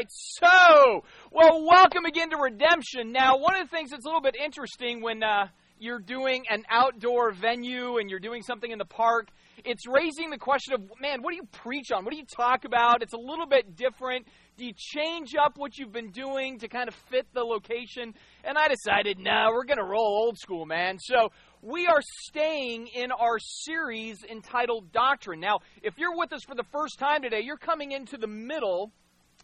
right, 0.00 0.08
so, 0.10 1.04
well, 1.30 1.64
welcome 1.66 2.04
again 2.06 2.30
to 2.30 2.36
Redemption. 2.36 3.12
Now, 3.12 3.36
one 3.36 3.60
of 3.60 3.68
the 3.68 3.76
things 3.76 3.90
that's 3.90 4.04
a 4.04 4.08
little 4.08 4.22
bit 4.22 4.34
interesting 4.34 5.02
when 5.02 5.22
uh, 5.22 5.48
you're 5.78 5.98
doing 5.98 6.44
an 6.48 6.64
outdoor 6.70 7.32
venue 7.32 7.98
and 7.98 8.08
you're 8.08 8.20
doing 8.20 8.42
something 8.42 8.70
in 8.70 8.78
the 8.78 8.86
park, 8.86 9.28
it's 9.62 9.86
raising 9.86 10.30
the 10.30 10.38
question 10.38 10.72
of, 10.74 10.80
man, 11.00 11.22
what 11.22 11.32
do 11.32 11.36
you 11.36 11.46
preach 11.52 11.92
on? 11.92 12.04
What 12.04 12.12
do 12.12 12.16
you 12.16 12.24
talk 12.24 12.64
about? 12.64 13.02
It's 13.02 13.12
a 13.12 13.18
little 13.18 13.46
bit 13.46 13.76
different. 13.76 14.26
Do 14.56 14.64
you 14.64 14.72
change 14.74 15.34
up 15.34 15.58
what 15.58 15.76
you've 15.76 15.92
been 15.92 16.12
doing 16.12 16.58
to 16.60 16.68
kind 16.68 16.88
of 16.88 16.94
fit 17.10 17.26
the 17.34 17.42
location? 17.42 18.14
And 18.42 18.56
I 18.56 18.68
decided, 18.68 19.18
no, 19.18 19.48
we're 19.52 19.64
going 19.64 19.78
to 19.78 19.84
roll 19.84 20.24
old 20.24 20.38
school, 20.38 20.64
man. 20.64 20.98
So 20.98 21.28
we 21.60 21.86
are 21.86 22.00
staying 22.28 22.88
in 22.94 23.12
our 23.12 23.38
series 23.38 24.16
entitled 24.30 24.92
Doctrine. 24.92 25.40
Now, 25.40 25.58
if 25.82 25.98
you're 25.98 26.16
with 26.16 26.32
us 26.32 26.42
for 26.44 26.54
the 26.54 26.64
first 26.72 26.98
time 26.98 27.20
today, 27.20 27.40
you're 27.42 27.58
coming 27.58 27.92
into 27.92 28.16
the 28.16 28.26
middle 28.26 28.92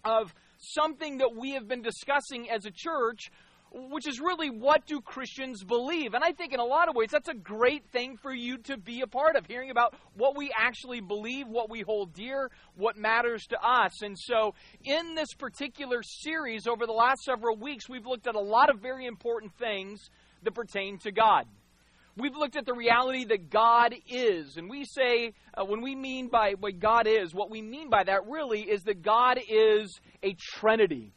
of 0.05 0.33
something 0.59 1.19
that 1.19 1.35
we 1.37 1.53
have 1.53 1.69
been 1.69 1.83
discussing 1.83 2.51
as 2.51 2.65
a 2.67 2.71
church 2.71 3.31
which 3.73 4.07
is 4.07 4.21
really 4.21 4.49
what 4.49 4.87
do 4.87 5.01
Christians 5.01 5.63
believe? 5.63 6.15
And 6.15 6.25
I 6.25 6.33
think 6.33 6.53
in 6.53 6.61
a 6.61 6.65
lot 6.65 6.89
of 6.89 6.95
ways 6.95 7.11
that's 7.11 7.29
a 7.29 7.35
great 7.35 7.85
thing 7.93 8.17
for 8.17 8.33
you 8.33 8.59
to 8.59 8.77
be 8.77 9.03
a 9.03 9.07
part 9.07 9.37
of, 9.37 9.47
hearing 9.47 9.71
about 9.71 9.95
what 10.15 10.37
we 10.37 10.51
actually 10.57 11.01
believe, 11.01 11.47
what 11.49 11.69
we 11.69 11.83
hold 11.83 12.15
dear, 12.15 12.51
what 12.77 12.97
matters 12.97 13.45
to 13.51 13.59
us. 13.61 14.03
And 14.03 14.17
so 14.19 14.55
in 14.85 15.15
this 15.15 15.35
particular 15.35 16.03
series 16.03 16.67
over 16.67 16.87
the 16.87 16.93
last 16.93 17.23
several 17.23 17.57
weeks, 17.57 17.89
we've 17.89 18.07
looked 18.07 18.27
at 18.27 18.35
a 18.35 18.41
lot 18.41 18.71
of 18.71 18.81
very 18.81 19.07
important 19.07 19.53
things 19.59 20.11
that 20.43 20.53
pertain 20.53 20.99
to 20.99 21.13
God. 21.13 21.47
We've 22.19 22.35
looked 22.35 22.57
at 22.57 22.65
the 22.65 22.73
reality 22.73 23.27
that 23.27 23.51
God 23.51 23.95
is. 24.09 24.57
And 24.57 24.71
we 24.71 24.85
say, 24.85 25.35
uh, 25.55 25.65
when 25.65 25.83
we 25.83 25.95
mean 25.95 26.29
by 26.29 26.55
what 26.59 26.79
God 26.79 27.07
is, 27.07 27.35
what 27.35 27.51
we 27.51 27.61
mean 27.61 27.91
by 27.91 28.05
that 28.05 28.27
really 28.27 28.63
is 28.63 28.83
that 28.85 29.03
God 29.03 29.39
is 29.49 30.01
a 30.23 30.35
Trinity. 30.35 31.13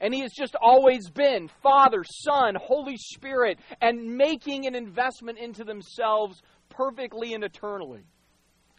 And 0.00 0.14
He 0.14 0.20
has 0.20 0.32
just 0.32 0.54
always 0.60 1.10
been 1.10 1.48
Father, 1.62 2.04
Son, 2.04 2.54
Holy 2.54 2.96
Spirit, 2.96 3.58
and 3.80 4.16
making 4.16 4.66
an 4.66 4.76
investment 4.76 5.38
into 5.38 5.64
themselves 5.64 6.40
perfectly 6.68 7.34
and 7.34 7.42
eternally. 7.42 8.04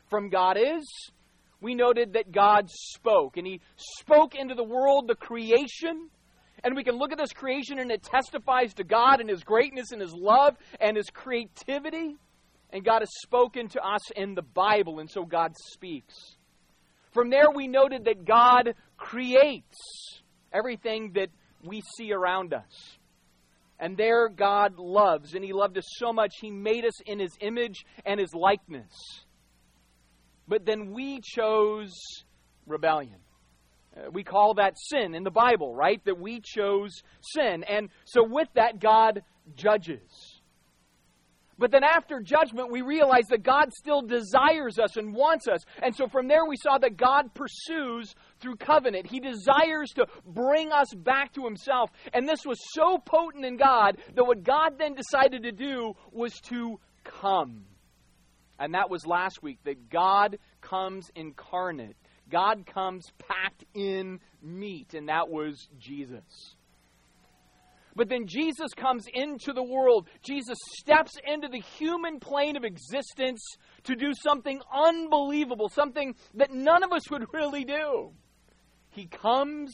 From 0.09 0.30
God 0.30 0.58
is, 0.58 0.86
we 1.59 1.76
noted 1.76 2.14
that 2.14 2.31
God 2.31 2.70
spoke, 2.70 3.36
and 3.36 3.46
He 3.46 3.59
spoke 3.76 4.36
into 4.36 4.56
the 4.56 4.64
world 4.64 5.08
the 5.08 5.16
creation. 5.16 6.09
And 6.66 6.76
we 6.76 6.84
can 6.84 6.98
look 6.98 7.12
at 7.12 7.20
this 7.20 7.32
creation 7.32 7.78
and 7.78 7.92
it 7.92 8.02
testifies 8.02 8.74
to 8.74 8.84
God 8.84 9.22
and 9.22 9.30
His 9.30 9.44
greatness 9.44 9.92
and 9.92 10.02
His 10.02 10.14
love 10.14 10.58
and 10.82 10.98
His 10.98 11.12
creativity. 11.12 12.18
And 12.72 12.84
God 12.84 13.02
has 13.04 13.10
spoken 13.24 13.70
to 13.70 13.82
us 13.82 14.12
in 14.16 14.34
the 14.34 14.42
Bible, 14.42 15.00
and 15.00 15.10
so 15.10 15.24
God 15.24 15.54
speaks. 15.72 16.16
From 17.14 17.30
there, 17.30 17.52
we 17.54 17.68
noted 17.68 18.06
that 18.06 18.26
God 18.26 18.74
creates 18.98 19.78
everything 20.52 21.12
that 21.14 21.30
we 21.64 21.84
see 21.98 22.12
around 22.12 22.52
us. 22.52 22.98
And 23.80 23.96
there 23.96 24.28
God 24.28 24.80
loves, 24.80 25.36
and 25.36 25.46
He 25.46 25.54
loved 25.54 25.78
us 25.78 25.86
so 25.98 26.12
much, 26.12 26.34
He 26.42 26.50
made 26.50 26.84
us 26.84 27.00
in 27.06 27.20
His 27.20 27.38
image 27.42 27.86
and 28.06 28.20
His 28.20 28.34
likeness. 28.34 28.92
But 30.48 30.66
then 30.66 30.94
we 30.94 31.22
chose 31.22 31.94
rebellion. 32.66 33.20
Uh, 33.96 34.10
we 34.12 34.24
call 34.24 34.56
that 34.56 34.78
sin 34.78 35.16
in 35.16 35.24
the 35.24 35.32
Bible, 35.32 35.74
right? 35.74 36.04
That 36.06 36.20
we 36.20 36.42
chose 36.44 37.02
sin. 37.22 37.64
And 37.64 37.90
so 38.06 38.24
with 38.24 38.50
that, 38.56 38.80
God 38.80 39.22
judges. 39.56 40.42
But 41.58 41.72
then 41.72 41.84
after 41.86 42.20
judgment, 42.20 42.72
we 42.72 42.82
realize 42.82 43.28
that 43.30 43.44
God 43.44 43.72
still 43.74 44.02
desires 44.02 44.78
us 44.78 44.98
and 44.98 45.14
wants 45.14 45.48
us. 45.48 45.62
And 45.82 45.96
so 45.96 46.08
from 46.08 46.28
there, 46.28 46.46
we 46.46 46.58
saw 46.58 46.78
that 46.80 46.98
God 46.98 47.34
pursues 47.34 48.14
through 48.42 48.58
covenant. 48.58 49.08
He 49.08 49.22
desires 49.22 49.92
to 49.96 50.06
bring 50.26 50.74
us 50.74 50.94
back 50.94 51.34
to 51.36 51.46
Himself. 51.46 51.92
And 52.14 52.28
this 52.28 52.46
was 52.46 52.59
so 52.74 52.98
potent 52.98 53.46
in 53.46 53.56
God 53.56 53.98
that 54.16 54.26
what 54.26 54.44
God 54.44 54.78
then 54.78 54.96
decided 54.96 55.44
to 55.44 55.54
do 55.54 55.94
was 56.12 56.34
to 56.50 56.78
come. 57.06 57.64
And 58.59 58.74
that 58.74 58.90
was 58.90 59.06
last 59.06 59.42
week, 59.42 59.59
that 59.64 59.90
God 59.90 60.38
comes 60.59 61.09
incarnate. 61.16 61.96
God 62.30 62.66
comes 62.66 63.06
packed 63.28 63.66
in 63.74 64.19
meat, 64.41 64.94
and 64.94 65.09
that 65.09 65.30
was 65.30 65.68
Jesus. 65.80 66.56
But 67.96 68.09
then 68.09 68.28
Jesus 68.28 68.74
comes 68.75 69.06
into 69.13 69.53
the 69.53 69.63
world. 69.63 70.09
Jesus 70.22 70.58
steps 70.80 71.13
into 71.25 71.47
the 71.47 71.62
human 71.62 72.19
plane 72.19 72.58
of 72.58 72.66
existence 72.66 73.41
to 73.84 73.96
do 73.96 74.12
something 74.22 74.59
unbelievable, 74.74 75.69
something 75.69 76.13
that 76.34 76.52
none 76.52 76.84
of 76.84 76.91
us 76.91 77.09
would 77.09 77.25
really 77.34 77.63
do. 77.63 78.12
He 78.90 79.06
comes 79.06 79.74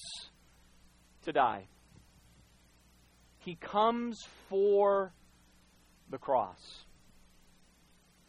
to 1.23 1.31
die. 1.31 1.67
He 3.39 3.55
comes 3.55 4.19
for 4.49 5.13
the 6.11 6.19
cross. 6.19 6.85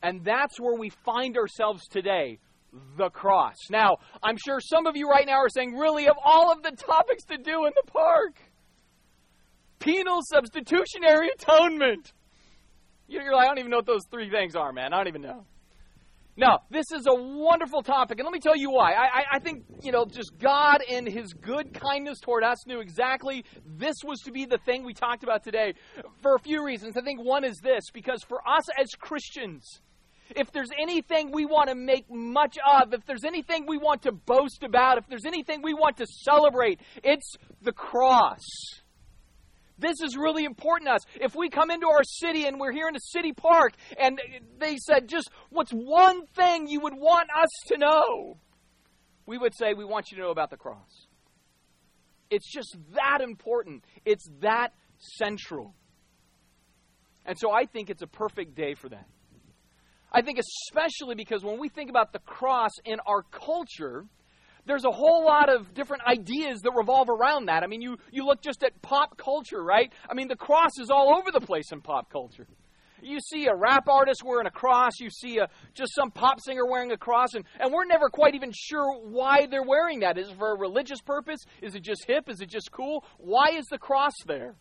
And 0.03 0.25
that's 0.25 0.59
where 0.59 0.79
we 0.79 0.91
find 1.05 1.37
ourselves 1.37 1.87
today 1.89 2.39
the 2.97 3.11
cross. 3.11 3.57
Now, 3.71 3.99
I'm 4.23 4.37
sure 4.37 4.61
some 4.61 4.87
of 4.87 4.97
you 4.97 5.09
right 5.09 5.27
now 5.27 5.39
are 5.39 5.49
saying, 5.49 5.75
really, 5.75 6.09
of 6.09 6.17
all 6.23 6.53
of 6.53 6.63
the 6.63 6.71
topics 6.71 7.25
to 7.25 7.37
do 7.37 7.67
in 7.67 7.73
the 7.75 7.91
park, 7.91 8.37
penal 9.79 10.21
substitutionary 10.23 11.29
atonement. 11.35 12.13
You're 13.09 13.33
like, 13.33 13.45
I 13.45 13.49
don't 13.49 13.59
even 13.59 13.71
know 13.71 13.79
what 13.79 13.87
those 13.87 14.07
three 14.11 14.31
things 14.31 14.55
are, 14.57 14.73
man. 14.73 14.93
I 14.93 14.99
don't 14.99 15.09
even 15.09 15.23
know. 15.23 15.45
No, 16.35 16.59
this 16.71 16.87
is 16.93 17.07
a 17.07 17.15
wonderful 17.15 17.83
topic, 17.83 18.19
and 18.19 18.25
let 18.25 18.33
me 18.33 18.41
tell 18.41 18.57
you 18.57 18.71
why. 18.71 18.95
I, 18.95 19.37
I, 19.37 19.39
think, 19.39 19.65
you 19.83 19.93
know, 19.93 20.07
just 20.07 20.33
God 20.39 20.79
and 20.89 21.07
His 21.07 21.35
good 21.35 21.75
kindness 21.75 22.21
toward 22.21 22.43
us 22.43 22.67
knew 22.67 22.81
exactly 22.81 23.45
this 23.67 23.97
was 24.03 24.19
to 24.21 24.33
be 24.33 24.47
the 24.47 24.57
thing 24.65 24.83
we 24.83 24.95
talked 24.95 25.25
about 25.25 25.45
today 25.45 25.75
for 26.23 26.35
a 26.35 26.39
few 26.39 26.65
reasons. 26.65 26.97
I 26.97 27.03
think 27.03 27.23
one 27.23 27.45
is 27.45 27.59
this 27.63 27.85
because 27.93 28.23
for 28.27 28.39
us 28.49 28.65
as 28.81 28.89
Christians, 28.99 29.83
if 30.31 30.51
there's 30.53 30.71
anything 30.81 31.31
we 31.33 31.45
want 31.45 31.69
to 31.69 31.75
make 31.75 32.07
much 32.11 32.57
of, 32.67 32.93
if 32.93 33.05
there's 33.07 33.25
anything 33.25 33.67
we 33.67 33.79
want 33.79 34.03
to 34.03 34.13
boast 34.13 34.63
about, 34.63 34.99
if 34.99 35.07
there's 35.09 35.27
anything 35.27 35.63
we 35.63 35.75
want 35.75 35.99
to 35.99 36.07
celebrate, 36.07 36.81
it's 37.03 37.37
the 37.63 37.73
cross. 37.73 38.41
This 39.79 40.01
is 40.01 40.17
really 40.17 40.45
important 40.45 40.89
to 40.89 40.95
us. 40.95 41.01
If 41.21 41.35
we 41.35 41.49
come 41.49 41.71
into 41.71 41.89
our 41.89 42.05
city 42.05 42.47
and 42.47 42.61
we're 42.61 42.73
here 42.73 42.89
in 42.89 42.95
a 42.95 43.01
city 43.01 43.33
park 43.33 43.73
and 43.99 44.21
they 44.59 44.77
said, 44.77 45.09
just 45.09 45.29
what's 45.51 45.73
one 45.73 46.27
thing 46.37 46.69
you 46.69 46.81
would 46.81 46.95
want 46.95 47.29
us 47.37 47.49
to 47.67 47.79
know? 47.79 48.39
We 49.27 49.39
would 49.39 49.55
say, 49.57 49.75
we 49.75 49.85
want 49.85 50.11
you 50.11 50.19
to 50.19 50.23
know 50.23 50.31
about 50.31 50.51
the 50.51 50.57
cross. 50.57 51.07
It's 52.31 52.51
just 52.51 52.77
that 52.95 53.21
important. 53.23 53.85
It's 54.05 54.29
that 54.41 54.69
central. 54.99 55.75
And 57.27 57.39
so 57.39 57.53
I 57.53 57.67
think 57.67 57.91
it's 57.91 58.03
a 58.03 58.07
perfect 58.07 58.55
day 58.55 58.75
for 58.75 58.89
that. 58.89 59.07
I 60.13 60.23
think 60.23 60.39
especially 60.39 61.15
because 61.15 61.43
when 61.43 61.59
we 61.59 61.69
think 61.69 61.89
about 61.89 62.13
the 62.13 62.19
cross 62.21 62.73
in 62.85 63.01
our 63.07 63.23
culture, 63.23 64.05
there's 64.67 64.85
a 64.85 64.91
whole 64.91 65.25
lot 65.25 65.49
of 65.49 65.75
different 65.75 66.05
ideas 66.05 66.61
that 66.61 66.73
revolve 66.77 67.09
around 67.09 67.47
that. 67.47 67.63
I 67.63 67.67
mean, 67.67 67.81
you, 67.81 67.97
you 68.13 68.25
look 68.27 68.43
just 68.43 68.63
at 68.63 68.81
pop 68.83 69.17
culture, 69.17 69.63
right? 69.63 69.91
I 70.09 70.15
mean, 70.15 70.29
the 70.29 70.37
cross 70.37 70.79
is 70.79 70.91
all 70.91 71.17
over 71.17 71.31
the 71.33 71.41
place 71.41 71.73
in 71.73 71.81
pop 71.81 72.11
culture. 72.11 72.47
You 73.05 73.19
see 73.19 73.47
a 73.47 73.55
rap 73.55 73.89
artist 73.89 74.23
wearing 74.25 74.47
a 74.47 74.51
cross, 74.51 74.93
you 75.01 75.11
see 75.11 75.39
a, 75.39 75.49
just 75.75 75.93
some 75.93 76.13
pop 76.13 76.39
singer 76.41 76.65
wearing 76.65 76.93
a 76.93 76.97
cross, 76.97 77.35
and, 77.35 77.45
and 77.59 77.73
we're 77.73 77.85
never 77.85 78.09
quite 78.09 78.37
even 78.37 78.53
sure 78.55 79.01
why 79.03 79.47
they're 79.51 79.65
wearing 79.65 80.01
that. 80.01 80.19
Is 80.19 80.29
it 80.29 80.39
for 80.39 80.53
a 80.53 80.59
religious 80.59 81.01
purpose? 81.01 81.41
Is 81.61 81.75
it 81.75 81.83
just 81.83 82.05
hip? 82.07 82.29
Is 82.29 82.41
it 82.41 82.49
just 82.49 82.71
cool? 82.71 83.05
Why 83.19 83.51
is 83.55 83.65
the 83.67 83.79
cross 83.79 84.13
there? 84.27 84.55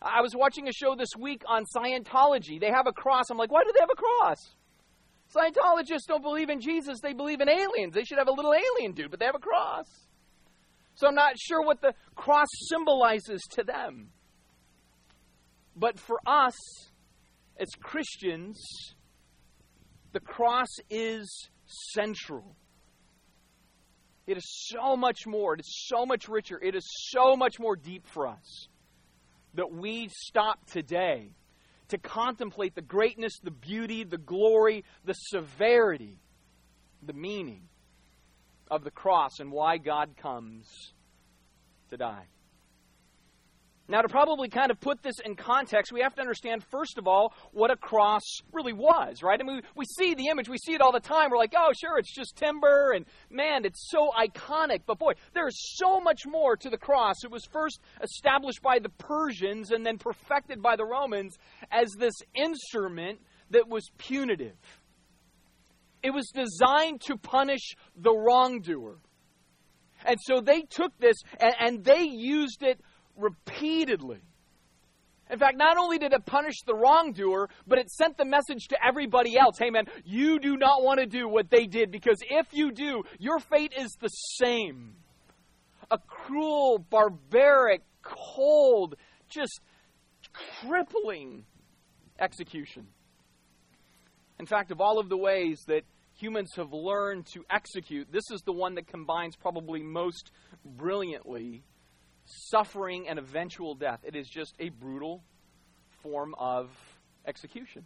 I 0.00 0.20
was 0.20 0.34
watching 0.36 0.68
a 0.68 0.72
show 0.72 0.94
this 0.94 1.08
week 1.18 1.42
on 1.46 1.64
Scientology. 1.74 2.60
They 2.60 2.70
have 2.70 2.86
a 2.86 2.92
cross. 2.92 3.30
I'm 3.30 3.38
like, 3.38 3.50
why 3.50 3.64
do 3.64 3.72
they 3.72 3.80
have 3.80 3.90
a 3.90 3.96
cross? 3.96 4.54
Scientologists 5.34 6.06
don't 6.06 6.22
believe 6.22 6.50
in 6.50 6.60
Jesus, 6.60 7.00
they 7.00 7.12
believe 7.12 7.40
in 7.40 7.48
aliens. 7.48 7.94
They 7.94 8.04
should 8.04 8.18
have 8.18 8.28
a 8.28 8.32
little 8.32 8.54
alien 8.54 8.92
dude, 8.92 9.10
but 9.10 9.18
they 9.18 9.26
have 9.26 9.34
a 9.34 9.40
cross. 9.40 9.86
So 10.94 11.08
I'm 11.08 11.14
not 11.14 11.34
sure 11.38 11.62
what 11.62 11.80
the 11.80 11.94
cross 12.14 12.46
symbolizes 12.70 13.42
to 13.52 13.64
them. 13.64 14.10
But 15.74 15.98
for 15.98 16.18
us, 16.26 16.54
as 17.58 17.68
Christians, 17.82 18.62
the 20.12 20.20
cross 20.20 20.68
is 20.88 21.50
central. 21.92 22.56
It 24.26 24.36
is 24.36 24.68
so 24.68 24.96
much 24.96 25.26
more. 25.26 25.54
It 25.54 25.60
is 25.60 25.88
so 25.88 26.06
much 26.06 26.28
richer. 26.28 26.58
It 26.62 26.74
is 26.74 26.86
so 27.10 27.36
much 27.36 27.58
more 27.58 27.76
deep 27.76 28.06
for 28.06 28.26
us 28.26 28.68
that 29.56 29.72
we 29.72 30.08
stop 30.08 30.64
today 30.66 31.30
to 31.88 31.98
contemplate 31.98 32.74
the 32.74 32.82
greatness, 32.82 33.38
the 33.42 33.50
beauty, 33.50 34.04
the 34.04 34.18
glory, 34.18 34.84
the 35.04 35.14
severity, 35.14 36.18
the 37.02 37.12
meaning 37.12 37.62
of 38.70 38.84
the 38.84 38.90
cross 38.90 39.38
and 39.40 39.50
why 39.50 39.78
God 39.78 40.16
comes 40.16 40.66
to 41.90 41.96
die. 41.96 42.26
Now, 43.88 44.02
to 44.02 44.08
probably 44.08 44.48
kind 44.48 44.72
of 44.72 44.80
put 44.80 45.00
this 45.02 45.20
in 45.24 45.36
context, 45.36 45.92
we 45.92 46.00
have 46.00 46.14
to 46.16 46.20
understand, 46.20 46.64
first 46.64 46.98
of 46.98 47.06
all, 47.06 47.32
what 47.52 47.70
a 47.70 47.76
cross 47.76 48.22
really 48.52 48.72
was, 48.72 49.22
right? 49.22 49.40
I 49.40 49.44
mean, 49.44 49.62
we, 49.76 49.84
see 49.84 50.14
the 50.14 50.26
image, 50.26 50.48
we 50.48 50.58
see 50.58 50.74
it 50.74 50.80
all 50.80 50.90
the 50.90 50.98
time. 50.98 51.30
We're 51.30 51.36
like, 51.36 51.54
oh, 51.56 51.70
sure, 51.80 51.96
it's 51.96 52.12
just 52.12 52.36
timber, 52.36 52.92
and 52.92 53.06
man, 53.30 53.64
it's 53.64 53.88
so 53.88 54.10
iconic. 54.18 54.80
But 54.86 54.98
boy, 54.98 55.12
there 55.34 55.46
is 55.46 55.76
so 55.76 56.00
much 56.00 56.26
more 56.26 56.56
to 56.56 56.68
the 56.68 56.76
cross. 56.76 57.22
It 57.22 57.30
was 57.30 57.44
first 57.52 57.80
established 58.02 58.60
by 58.60 58.80
the 58.80 58.88
Persians 58.88 59.70
and 59.70 59.86
then 59.86 59.98
perfected 59.98 60.60
by 60.60 60.74
the 60.74 60.84
Romans 60.84 61.36
as 61.70 61.92
this 61.96 62.14
instrument 62.34 63.20
that 63.50 63.68
was 63.68 63.88
punitive. 63.98 64.56
It 66.02 66.10
was 66.10 66.30
designed 66.34 67.02
to 67.02 67.16
punish 67.16 67.74
the 67.96 68.12
wrongdoer. 68.12 68.98
And 70.04 70.18
so 70.20 70.40
they 70.40 70.62
took 70.62 70.96
this 70.98 71.16
and, 71.40 71.54
and 71.58 71.84
they 71.84 72.02
used 72.02 72.62
it 72.62 72.80
repeatedly. 73.16 74.20
In 75.28 75.38
fact, 75.38 75.56
not 75.56 75.76
only 75.76 75.98
did 75.98 76.12
it 76.12 76.24
punish 76.24 76.54
the 76.64 76.74
wrongdoer, 76.74 77.48
but 77.66 77.78
it 77.78 77.90
sent 77.90 78.16
the 78.16 78.24
message 78.24 78.68
to 78.68 78.76
everybody 78.84 79.36
else 79.36 79.58
hey, 79.58 79.70
man, 79.70 79.86
you 80.04 80.38
do 80.38 80.56
not 80.56 80.82
want 80.82 81.00
to 81.00 81.06
do 81.06 81.28
what 81.28 81.50
they 81.50 81.66
did 81.66 81.90
because 81.90 82.18
if 82.30 82.46
you 82.52 82.70
do, 82.70 83.02
your 83.18 83.40
fate 83.40 83.72
is 83.76 83.90
the 84.00 84.08
same. 84.08 84.94
A 85.90 85.98
cruel, 85.98 86.78
barbaric, 86.78 87.82
cold, 88.02 88.94
just 89.28 89.60
crippling 90.32 91.44
execution. 92.18 92.86
In 94.38 94.46
fact, 94.46 94.70
of 94.70 94.80
all 94.80 94.98
of 94.98 95.08
the 95.08 95.16
ways 95.16 95.60
that 95.66 95.82
humans 96.14 96.52
have 96.56 96.72
learned 96.72 97.26
to 97.34 97.44
execute, 97.50 98.12
this 98.12 98.30
is 98.30 98.42
the 98.42 98.52
one 98.52 98.74
that 98.76 98.86
combines 98.86 99.34
probably 99.36 99.82
most 99.82 100.30
brilliantly 100.64 101.62
suffering 102.26 103.08
and 103.08 103.18
eventual 103.18 103.74
death. 103.74 104.00
It 104.02 104.16
is 104.16 104.28
just 104.28 104.54
a 104.58 104.68
brutal 104.68 105.22
form 106.02 106.34
of 106.38 106.70
execution. 107.26 107.84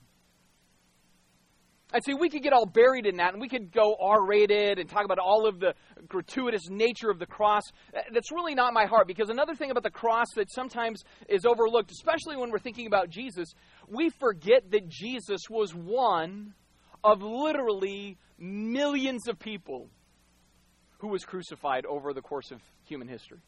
I 1.93 1.99
see 2.01 2.15
we 2.15 2.31
could 2.31 2.43
get 2.43 2.53
all 2.53 2.67
buried 2.67 3.05
in 3.05 3.17
that 3.17 3.33
and 3.33 3.41
we 3.41 3.49
could 3.49 3.73
go 3.73 3.97
R 4.01 4.25
rated 4.25 4.79
and 4.79 4.89
talk 4.89 5.05
about 5.05 5.19
all 5.19 5.47
of 5.47 5.59
the 5.59 5.75
gratuitous 6.07 6.69
nature 6.71 7.11
of 7.11 7.19
the 7.19 7.27
cross. 7.27 7.65
That's 8.13 8.31
really 8.31 8.55
not 8.55 8.73
my 8.73 8.87
heart 8.87 9.09
because 9.09 9.29
another 9.29 9.57
thing 9.57 9.73
about 9.73 9.83
the 9.83 9.91
cross 9.91 10.27
that 10.37 10.53
sometimes 10.53 11.03
is 11.29 11.45
overlooked, 11.45 11.91
especially 11.91 12.37
when 12.37 12.51
we're 12.51 12.61
thinking 12.61 12.87
about 12.87 13.11
Jesus, 13.11 13.55
we 13.89 14.11
forget 14.11 14.71
that 14.71 14.89
Jesus 14.89 15.41
was 15.51 15.75
one 15.75 16.55
of 17.03 17.23
literally 17.23 18.19
millions 18.39 19.27
of 19.27 19.39
people 19.39 19.89
who 20.99 21.09
was 21.09 21.25
crucified 21.25 21.87
over 21.87 22.13
the 22.13 22.23
course 22.23 22.53
of 22.53 22.61
human 22.85 23.09
history. 23.09 23.41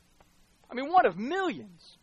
I 0.72 0.74
mean, 0.74 0.90
one 0.90 1.04
of 1.04 1.18
millions. 1.18 1.98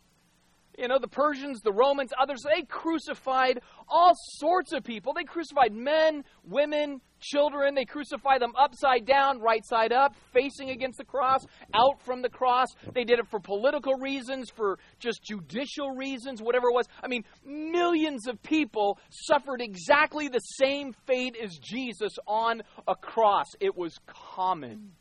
You 0.78 0.86
know, 0.88 0.98
the 0.98 1.08
Persians, 1.08 1.60
the 1.60 1.72
Romans, 1.72 2.12
others, 2.18 2.42
they 2.42 2.62
crucified 2.62 3.60
all 3.88 4.12
sorts 4.38 4.72
of 4.72 4.84
people. 4.84 5.12
They 5.12 5.24
crucified 5.24 5.74
men, 5.74 6.24
women, 6.44 7.00
children. 7.18 7.74
They 7.74 7.84
crucified 7.84 8.40
them 8.40 8.52
upside 8.56 9.04
down, 9.04 9.40
right 9.40 9.62
side 9.66 9.92
up, 9.92 10.14
facing 10.32 10.70
against 10.70 10.98
the 10.98 11.04
cross, 11.04 11.44
out 11.74 12.00
from 12.00 12.22
the 12.22 12.30
cross. 12.30 12.68
They 12.94 13.04
did 13.04 13.18
it 13.18 13.26
for 13.28 13.40
political 13.40 13.94
reasons, 13.94 14.48
for 14.48 14.78
just 15.00 15.22
judicial 15.22 15.90
reasons, 15.90 16.40
whatever 16.40 16.68
it 16.68 16.74
was. 16.74 16.86
I 17.02 17.08
mean, 17.08 17.24
millions 17.44 18.28
of 18.28 18.40
people 18.42 18.98
suffered 19.10 19.60
exactly 19.60 20.28
the 20.28 20.38
same 20.38 20.94
fate 21.06 21.36
as 21.42 21.58
Jesus 21.58 22.12
on 22.26 22.62
a 22.86 22.94
cross. 22.94 23.46
It 23.58 23.76
was 23.76 23.98
common. 24.06 24.92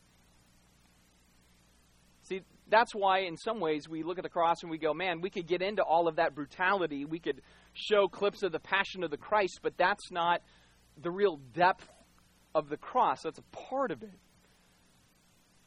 That's 2.70 2.94
why, 2.94 3.20
in 3.20 3.36
some 3.38 3.60
ways, 3.60 3.90
we 3.90 4.04
look 4.04 4.18
at 4.20 4.24
the 4.24 4.30
cross 4.30 4.58
and 4.62 4.70
we 4.72 4.78
go, 4.78 4.94
man, 4.94 5.22
we 5.22 5.30
could 5.30 5.48
get 5.48 5.62
into 5.62 5.84
all 5.84 6.08
of 6.08 6.18
that 6.18 6.36
brutality. 6.36 7.06
We 7.06 7.20
could 7.20 7.42
show 7.74 8.08
clips 8.08 8.44
of 8.44 8.52
the 8.52 8.60
passion 8.60 9.04
of 9.04 9.12
the 9.12 9.18
Christ, 9.18 9.60
but 9.64 9.78
that's 9.78 10.12
not 10.12 10.42
the 11.02 11.12
real 11.12 11.38
depth 11.54 11.90
of 12.54 12.70
the 12.70 12.78
cross. 12.78 13.22
That's 13.24 13.40
a 13.40 13.44
part 13.56 13.92
of 13.92 14.04
it. 14.04 14.20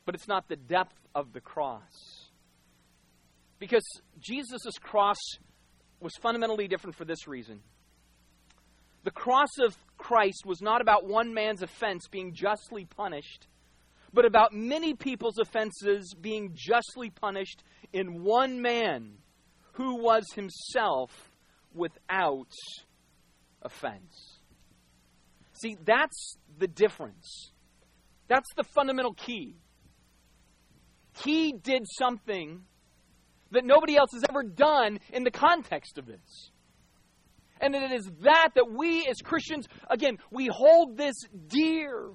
But 0.05 0.15
it's 0.15 0.29
not 0.29 0.49
the 0.49 0.57
depth 0.57 0.95
of 1.15 1.33
the 1.33 1.41
cross. 1.41 2.31
Because 3.59 3.85
Jesus' 4.19 4.79
cross 4.81 5.19
was 6.01 6.13
fundamentally 6.21 6.69
different 6.69 6.97
for 6.97 7.05
this 7.05 7.29
reason. 7.29 7.61
The 9.05 9.11
cross 9.11 9.51
of 9.61 9.77
Christ 9.99 10.43
was 10.45 10.61
not 10.61 10.81
about 10.81 11.07
one 11.07 11.35
man's 11.35 11.63
offense 11.63 12.07
being 12.09 12.35
justly 12.35 12.85
punished 12.85 13.49
but 14.13 14.25
about 14.25 14.53
many 14.53 14.95
people's 14.95 15.39
offenses 15.39 16.15
being 16.21 16.53
justly 16.55 17.11
punished 17.11 17.63
in 17.93 18.23
one 18.23 18.61
man 18.61 19.15
who 19.73 19.97
was 20.03 20.25
himself 20.35 21.31
without 21.75 22.53
offense. 23.63 24.39
See, 25.55 25.77
that's 25.85 26.37
the 26.59 26.67
difference. 26.67 27.53
That's 28.29 28.49
the 28.57 28.65
fundamental 28.65 29.15
key. 29.15 29.57
He 31.25 31.53
did 31.53 31.85
something 31.99 32.63
that 33.51 33.65
nobody 33.65 33.97
else 33.97 34.11
has 34.13 34.25
ever 34.29 34.43
done 34.43 34.99
in 35.13 35.25
the 35.25 35.31
context 35.31 35.99
of 35.99 36.07
this. 36.07 36.51
And 37.61 37.75
it 37.75 37.93
is 37.93 38.11
that 38.23 38.51
that 38.57 38.73
we 38.73 39.07
as 39.09 39.19
Christians, 39.23 39.67
again, 39.89 40.19
we 40.31 40.49
hold 40.53 40.97
this 40.97 41.15
dear. 41.47 42.11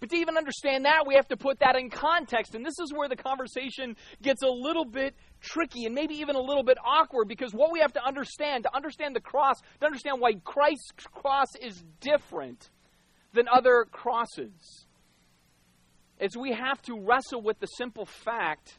But 0.00 0.08
to 0.10 0.16
even 0.16 0.38
understand 0.38 0.86
that, 0.86 1.06
we 1.06 1.14
have 1.14 1.28
to 1.28 1.36
put 1.36 1.58
that 1.60 1.76
in 1.76 1.90
context. 1.90 2.54
And 2.54 2.64
this 2.64 2.78
is 2.82 2.92
where 2.92 3.08
the 3.08 3.16
conversation 3.16 3.96
gets 4.22 4.42
a 4.42 4.48
little 4.48 4.86
bit 4.86 5.14
tricky 5.42 5.84
and 5.84 5.94
maybe 5.94 6.14
even 6.16 6.36
a 6.36 6.40
little 6.40 6.62
bit 6.62 6.78
awkward 6.84 7.28
because 7.28 7.52
what 7.52 7.70
we 7.70 7.80
have 7.80 7.92
to 7.92 8.04
understand, 8.04 8.64
to 8.64 8.74
understand 8.74 9.14
the 9.14 9.20
cross, 9.20 9.56
to 9.80 9.86
understand 9.86 10.20
why 10.20 10.32
Christ's 10.42 11.06
cross 11.12 11.48
is 11.60 11.84
different 12.00 12.70
than 13.34 13.46
other 13.46 13.86
crosses, 13.90 14.86
is 16.18 16.36
we 16.36 16.52
have 16.52 16.80
to 16.82 16.98
wrestle 16.98 17.42
with 17.42 17.60
the 17.60 17.66
simple 17.66 18.06
fact 18.06 18.78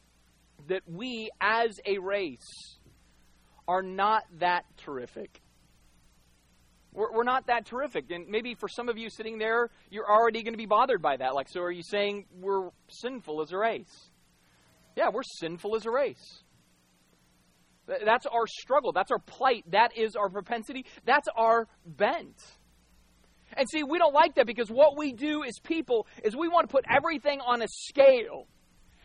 that 0.68 0.82
we 0.88 1.30
as 1.40 1.80
a 1.86 2.00
race 2.00 2.78
are 3.68 3.84
not 3.84 4.24
that 4.40 4.66
terrific. 4.78 5.42
We're, 6.94 7.12
we're 7.14 7.24
not 7.24 7.48
that 7.48 7.66
terrific. 7.66 8.12
And 8.12 8.28
maybe 8.28 8.56
for 8.56 8.68
some 8.68 8.90
of 8.90 8.98
you 8.98 9.10
sitting 9.10 9.38
there, 9.38 9.70
you're 9.90 10.10
already 10.10 10.44
going 10.44 10.54
to 10.54 10.58
be 10.58 10.66
bothered 10.66 11.02
by 11.02 11.18
that. 11.18 11.34
Like, 11.34 11.48
so 11.50 11.62
are 11.62 11.72
you 11.72 11.84
saying 11.84 12.26
we're 12.40 12.70
sinful 12.90 13.42
as 13.42 13.52
a 13.52 13.58
race? 13.58 14.10
Yeah, 14.96 15.10
we're 15.14 15.24
sinful 15.24 15.76
as 15.76 15.86
a 15.86 15.92
race. 15.92 16.44
That's 17.88 18.26
our 18.26 18.48
struggle. 18.48 18.92
That's 18.92 19.12
our 19.12 19.20
plight. 19.20 19.64
That 19.72 19.98
is 19.98 20.16
our 20.16 20.30
propensity. 20.30 20.86
That's 21.06 21.28
our 21.36 21.68
bent. 21.86 22.42
And 23.58 23.68
see, 23.70 23.84
we 23.84 23.98
don't 23.98 24.14
like 24.14 24.36
that 24.36 24.48
because 24.48 24.70
what 24.70 24.98
we 24.98 25.12
do 25.12 25.44
as 25.44 25.54
people 25.64 26.08
is 26.24 26.36
we 26.36 26.48
want 26.48 26.70
to 26.70 26.72
put 26.72 26.86
everything 26.90 27.42
on 27.42 27.62
a 27.62 27.68
scale. 27.68 28.48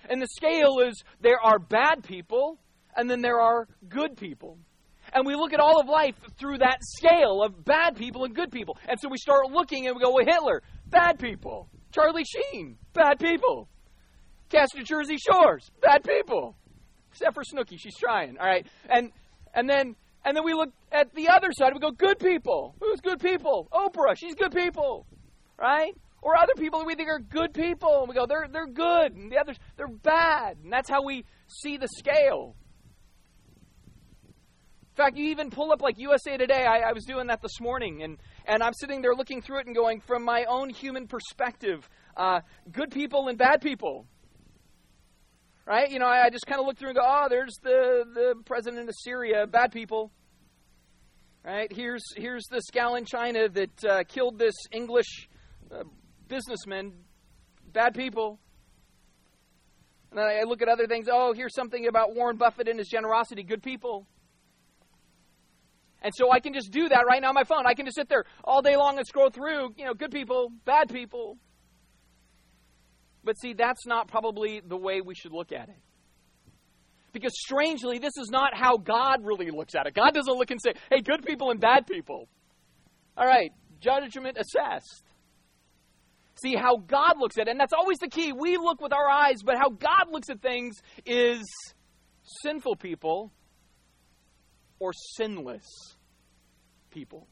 And 0.08 0.22
the 0.22 0.28
scale 0.28 0.78
is 0.80 1.02
there 1.20 1.40
are 1.40 1.58
bad 1.58 2.04
people 2.04 2.60
and 2.96 3.10
then 3.10 3.22
there 3.22 3.40
are 3.40 3.66
good 3.88 4.16
people 4.16 4.58
and 5.12 5.26
we 5.26 5.34
look 5.34 5.52
at 5.52 5.60
all 5.60 5.80
of 5.80 5.88
life 5.88 6.14
through 6.38 6.58
that 6.58 6.78
scale 6.80 7.42
of 7.42 7.64
bad 7.64 7.96
people 7.96 8.24
and 8.24 8.34
good 8.34 8.50
people. 8.50 8.76
And 8.88 8.98
so 9.00 9.08
we 9.08 9.18
start 9.18 9.50
looking 9.50 9.86
and 9.86 9.96
we 9.96 10.02
go, 10.02 10.12
well, 10.12 10.24
Hitler, 10.24 10.62
bad 10.86 11.18
people. 11.18 11.68
Charlie 11.92 12.24
Sheen, 12.24 12.76
bad 12.92 13.18
people. 13.18 13.68
Cast 14.48 14.76
of 14.76 14.84
Jersey 14.84 15.16
Shores, 15.16 15.70
bad 15.80 16.04
people. 16.04 16.56
Except 17.10 17.34
for 17.34 17.42
Snooki, 17.42 17.78
she's 17.78 17.96
trying. 17.96 18.36
All 18.38 18.46
right. 18.46 18.66
And 18.88 19.10
and 19.54 19.68
then 19.68 19.96
and 20.24 20.36
then 20.36 20.44
we 20.44 20.54
look 20.54 20.70
at 20.92 21.14
the 21.14 21.28
other 21.28 21.48
side, 21.52 21.72
we 21.72 21.80
go, 21.80 21.90
good 21.90 22.18
people. 22.18 22.74
Who's 22.80 23.00
good 23.00 23.20
people? 23.20 23.68
Oprah, 23.72 24.16
she's 24.16 24.34
good 24.34 24.52
people. 24.52 25.06
Right? 25.58 25.94
Or 26.20 26.36
other 26.36 26.54
people 26.56 26.80
that 26.80 26.86
we 26.86 26.94
think 26.94 27.08
are 27.08 27.20
good 27.20 27.54
people. 27.54 28.00
And 28.00 28.08
we 28.08 28.14
go, 28.14 28.26
they're 28.26 28.46
they're 28.52 28.66
good. 28.66 29.12
And 29.14 29.32
the 29.32 29.38
others, 29.38 29.56
they're 29.76 29.88
bad. 29.88 30.58
And 30.62 30.72
that's 30.72 30.90
how 30.90 31.02
we 31.02 31.24
see 31.46 31.76
the 31.76 31.88
scale. 31.88 32.54
In 34.96 35.04
fact, 35.04 35.18
you 35.18 35.26
even 35.26 35.50
pull 35.50 35.72
up 35.72 35.82
like 35.82 35.98
USA 35.98 36.38
Today. 36.38 36.64
I, 36.64 36.88
I, 36.88 36.92
was 36.94 37.04
doing 37.04 37.26
that 37.26 37.42
this 37.42 37.60
morning, 37.60 38.02
and, 38.02 38.16
and 38.46 38.62
I'm 38.62 38.72
sitting 38.72 39.02
there 39.02 39.14
looking 39.14 39.42
through 39.42 39.58
it 39.58 39.66
and 39.66 39.76
going, 39.76 40.00
from 40.00 40.24
my 40.24 40.44
own 40.44 40.70
human 40.70 41.06
perspective, 41.06 41.86
uh, 42.16 42.40
good 42.72 42.90
people 42.90 43.28
and 43.28 43.36
bad 43.36 43.60
people. 43.60 44.06
Right? 45.66 45.90
You 45.90 45.98
know, 45.98 46.06
I, 46.06 46.24
I 46.24 46.30
just 46.30 46.46
kind 46.46 46.62
of 46.62 46.66
look 46.66 46.78
through 46.78 46.88
and 46.88 46.96
go, 46.96 47.02
oh, 47.04 47.26
there's 47.28 47.58
the, 47.62 48.04
the 48.14 48.34
president 48.46 48.88
of 48.88 48.94
Syria, 49.04 49.46
bad 49.46 49.70
people. 49.70 50.12
Right? 51.44 51.70
Here's, 51.70 52.02
here's 52.16 52.46
this 52.50 52.64
gal 52.72 52.94
in 52.94 53.04
China 53.04 53.50
that 53.50 53.84
uh, 53.84 54.04
killed 54.04 54.38
this 54.38 54.54
English 54.72 55.28
uh, 55.70 55.82
businessman, 56.26 56.92
bad 57.70 57.92
people. 57.92 58.40
And 60.10 60.18
I 60.18 60.44
look 60.44 60.62
at 60.62 60.68
other 60.68 60.86
things. 60.86 61.06
Oh, 61.12 61.34
here's 61.34 61.54
something 61.54 61.86
about 61.86 62.14
Warren 62.14 62.38
Buffett 62.38 62.66
and 62.66 62.78
his 62.78 62.88
generosity. 62.88 63.42
Good 63.42 63.62
people. 63.62 64.06
And 66.06 66.14
so 66.14 66.30
I 66.30 66.38
can 66.38 66.54
just 66.54 66.70
do 66.70 66.88
that 66.88 67.04
right 67.08 67.20
now 67.20 67.30
on 67.30 67.34
my 67.34 67.42
phone. 67.42 67.66
I 67.66 67.74
can 67.74 67.84
just 67.84 67.96
sit 67.96 68.08
there 68.08 68.26
all 68.44 68.62
day 68.62 68.76
long 68.76 68.96
and 68.96 69.04
scroll 69.04 69.28
through, 69.28 69.74
you 69.76 69.84
know, 69.84 69.92
good 69.92 70.12
people, 70.12 70.52
bad 70.64 70.88
people. 70.88 71.36
But 73.24 73.36
see, 73.40 73.54
that's 73.54 73.88
not 73.88 74.06
probably 74.06 74.62
the 74.64 74.76
way 74.76 75.00
we 75.00 75.16
should 75.16 75.32
look 75.32 75.50
at 75.50 75.68
it. 75.68 75.74
Because 77.12 77.32
strangely, 77.36 77.98
this 77.98 78.16
is 78.18 78.30
not 78.30 78.54
how 78.54 78.76
God 78.76 79.24
really 79.24 79.50
looks 79.50 79.74
at 79.74 79.88
it. 79.88 79.94
God 79.94 80.14
doesn't 80.14 80.32
look 80.32 80.52
and 80.52 80.60
say, 80.62 80.74
hey, 80.92 81.00
good 81.00 81.26
people 81.26 81.50
and 81.50 81.58
bad 81.58 81.88
people. 81.88 82.28
All 83.16 83.26
right, 83.26 83.50
judgment 83.80 84.38
assessed. 84.38 85.02
See 86.40 86.54
how 86.54 86.76
God 86.76 87.14
looks 87.18 87.36
at 87.36 87.48
it, 87.48 87.50
and 87.50 87.58
that's 87.58 87.72
always 87.72 87.98
the 87.98 88.08
key. 88.08 88.32
We 88.32 88.58
look 88.58 88.80
with 88.80 88.92
our 88.92 89.10
eyes, 89.10 89.42
but 89.44 89.56
how 89.58 89.70
God 89.70 90.12
looks 90.12 90.30
at 90.30 90.40
things 90.40 90.76
is 91.04 91.42
sinful 92.44 92.76
people 92.76 93.32
or 94.78 94.92
sinless 95.16 95.95
people. 96.90 97.26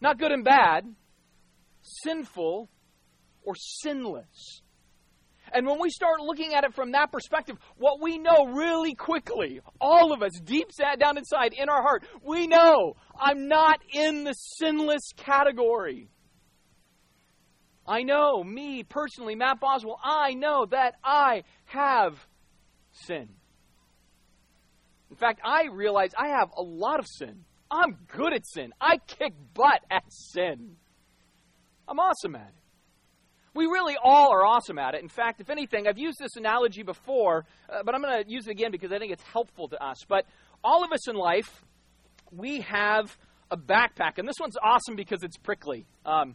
Not 0.00 0.18
good 0.18 0.32
and 0.32 0.44
bad, 0.44 0.84
sinful 1.82 2.68
or 3.42 3.54
sinless. 3.56 4.62
And 5.52 5.66
when 5.66 5.78
we 5.80 5.90
start 5.90 6.20
looking 6.20 6.54
at 6.54 6.64
it 6.64 6.74
from 6.74 6.92
that 6.92 7.12
perspective, 7.12 7.56
what 7.76 8.00
we 8.00 8.18
know 8.18 8.46
really 8.46 8.94
quickly, 8.94 9.60
all 9.80 10.12
of 10.12 10.22
us, 10.22 10.32
deep 10.42 10.68
down 10.98 11.18
inside 11.18 11.52
in 11.52 11.68
our 11.68 11.82
heart, 11.82 12.04
we 12.22 12.46
know 12.46 12.96
I'm 13.18 13.46
not 13.46 13.80
in 13.92 14.24
the 14.24 14.32
sinless 14.32 15.10
category. 15.16 16.08
I 17.86 18.02
know, 18.02 18.42
me 18.42 18.82
personally, 18.82 19.34
Matt 19.34 19.60
Boswell, 19.60 20.00
I 20.02 20.32
know 20.34 20.66
that 20.70 20.94
I 21.04 21.44
have 21.66 22.14
sin. 22.92 23.28
In 25.10 25.16
fact, 25.16 25.40
I 25.44 25.66
realize 25.70 26.10
I 26.18 26.28
have 26.28 26.50
a 26.56 26.62
lot 26.62 26.98
of 26.98 27.06
sin. 27.06 27.44
I'm 27.70 27.96
good 28.16 28.32
at 28.32 28.46
sin. 28.46 28.72
I 28.80 28.98
kick 28.98 29.32
butt 29.54 29.80
at 29.90 30.04
sin. 30.08 30.76
I'm 31.88 31.98
awesome 31.98 32.36
at 32.36 32.48
it. 32.48 32.54
We 33.54 33.66
really 33.66 33.96
all 34.02 34.32
are 34.32 34.44
awesome 34.44 34.78
at 34.78 34.94
it. 34.94 35.02
In 35.02 35.08
fact, 35.08 35.40
if 35.40 35.48
anything, 35.48 35.86
I've 35.86 35.98
used 35.98 36.18
this 36.18 36.34
analogy 36.36 36.82
before, 36.82 37.46
uh, 37.70 37.82
but 37.84 37.94
I'm 37.94 38.02
going 38.02 38.24
to 38.24 38.30
use 38.30 38.48
it 38.48 38.50
again 38.50 38.72
because 38.72 38.90
I 38.90 38.98
think 38.98 39.12
it's 39.12 39.22
helpful 39.22 39.68
to 39.68 39.82
us. 39.82 39.98
But 40.08 40.26
all 40.64 40.82
of 40.84 40.92
us 40.92 41.08
in 41.08 41.14
life, 41.14 41.64
we 42.32 42.62
have 42.62 43.16
a 43.50 43.56
backpack, 43.56 44.18
and 44.18 44.26
this 44.26 44.36
one's 44.40 44.56
awesome 44.60 44.96
because 44.96 45.22
it's 45.22 45.36
prickly. 45.36 45.86
Um, 46.04 46.34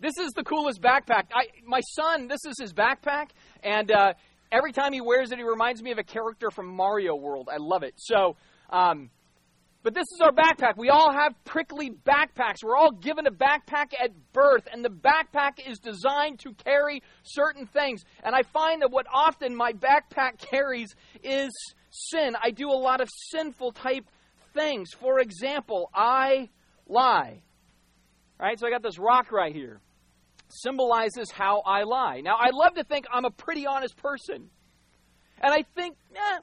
this 0.00 0.16
is 0.18 0.30
the 0.32 0.44
coolest 0.44 0.80
backpack. 0.80 1.24
I, 1.34 1.48
my 1.66 1.80
son, 1.80 2.28
this 2.28 2.40
is 2.46 2.54
his 2.58 2.72
backpack, 2.72 3.30
and 3.62 3.90
uh, 3.90 4.14
every 4.50 4.72
time 4.72 4.92
he 4.92 5.02
wears 5.02 5.30
it, 5.32 5.38
he 5.38 5.44
reminds 5.44 5.82
me 5.82 5.90
of 5.90 5.98
a 5.98 6.04
character 6.04 6.50
from 6.50 6.68
Mario 6.68 7.16
World. 7.16 7.48
I 7.52 7.56
love 7.58 7.82
it. 7.82 7.94
So, 7.96 8.36
um, 8.70 9.10
but 9.82 9.94
this 9.94 10.06
is 10.12 10.20
our 10.20 10.32
backpack. 10.32 10.76
We 10.76 10.88
all 10.88 11.12
have 11.12 11.34
prickly 11.44 11.90
backpacks. 11.90 12.64
We're 12.64 12.76
all 12.76 12.90
given 12.90 13.26
a 13.26 13.30
backpack 13.30 13.92
at 14.02 14.10
birth, 14.32 14.66
and 14.72 14.84
the 14.84 14.90
backpack 14.90 15.66
is 15.66 15.78
designed 15.78 16.40
to 16.40 16.52
carry 16.52 17.02
certain 17.22 17.66
things. 17.66 18.02
And 18.22 18.34
I 18.34 18.42
find 18.42 18.82
that 18.82 18.90
what 18.90 19.06
often 19.12 19.54
my 19.54 19.72
backpack 19.72 20.38
carries 20.50 20.94
is 21.22 21.50
sin. 21.90 22.34
I 22.42 22.50
do 22.50 22.70
a 22.70 22.78
lot 22.78 23.00
of 23.00 23.08
sinful 23.30 23.72
type 23.72 24.04
things. 24.54 24.90
For 24.98 25.20
example, 25.20 25.90
I 25.94 26.50
lie. 26.86 27.42
All 28.40 28.46
right, 28.46 28.58
so 28.58 28.66
I 28.66 28.70
got 28.70 28.82
this 28.82 28.98
rock 28.98 29.32
right 29.32 29.54
here 29.54 29.80
symbolizes 30.48 31.30
how 31.30 31.60
I 31.64 31.82
lie. 31.82 32.20
Now, 32.20 32.36
I 32.36 32.50
love 32.52 32.74
to 32.74 32.84
think 32.84 33.06
I'm 33.12 33.24
a 33.24 33.30
pretty 33.30 33.66
honest 33.66 33.96
person. 33.96 34.50
And 35.40 35.54
I 35.54 35.64
think, 35.74 35.96
eh, 36.14 36.38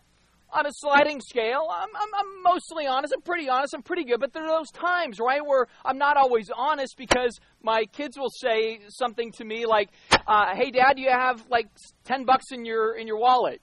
on 0.51 0.65
a 0.65 0.69
sliding 0.71 1.19
scale, 1.21 1.67
I'm, 1.69 1.89
I'm, 1.95 2.09
I'm, 2.17 2.43
mostly 2.43 2.87
honest. 2.87 3.13
I'm 3.13 3.21
pretty 3.21 3.49
honest. 3.49 3.73
I'm 3.73 3.81
pretty 3.83 4.05
good. 4.05 4.19
But 4.19 4.33
there 4.33 4.43
are 4.43 4.59
those 4.59 4.71
times, 4.71 5.19
right, 5.19 5.45
where 5.45 5.67
I'm 5.83 5.97
not 5.97 6.17
always 6.17 6.49
honest 6.55 6.95
because 6.97 7.37
my 7.61 7.85
kids 7.85 8.17
will 8.17 8.29
say 8.29 8.79
something 8.89 9.31
to 9.33 9.45
me 9.45 9.65
like, 9.65 9.89
uh, 10.27 10.55
"Hey, 10.55 10.71
Dad, 10.71 10.93
do 10.95 11.01
you 11.01 11.11
have 11.11 11.43
like 11.49 11.67
ten 12.03 12.25
bucks 12.25 12.45
in 12.51 12.65
your 12.65 12.95
in 12.95 13.07
your 13.07 13.17
wallet?" 13.17 13.61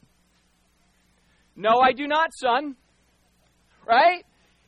No, 1.55 1.81
I 1.81 1.93
do 1.93 2.07
not, 2.07 2.31
son. 2.35 2.77
Right? 3.87 4.25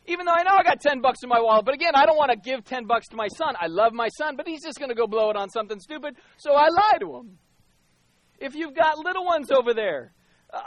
even 0.06 0.26
though 0.26 0.33
I 0.33 0.42
know 0.42 0.50
I 0.59 0.62
got 0.62 0.80
10 0.80 1.00
bucks 1.00 1.23
in 1.23 1.28
my 1.28 1.40
wallet. 1.40 1.64
But 1.64 1.75
again, 1.75 1.92
I 1.94 2.04
don't 2.06 2.16
want 2.16 2.30
to 2.30 2.37
give 2.37 2.64
10 2.64 2.85
bucks 2.87 3.09
to 3.09 3.16
my 3.16 3.28
son. 3.28 3.54
I 3.59 3.68
love 3.68 3.92
my 3.92 4.09
son, 4.09 4.37
but 4.37 4.47
he's 4.47 4.62
just 4.62 4.78
going 4.78 4.90
to 4.90 4.94
go 4.94 5.06
blow 5.06 5.30
it 5.30 5.37
on 5.37 5.49
something 5.49 5.80
stupid, 5.80 6.16
so 6.37 6.52
I 6.52 6.68
lie 6.68 6.99
to 7.00 7.16
him. 7.16 7.38
If 8.38 8.54
you've 8.54 8.75
got 8.75 8.99
little 8.99 9.25
ones 9.25 9.50
over 9.50 9.73
there, 9.73 10.12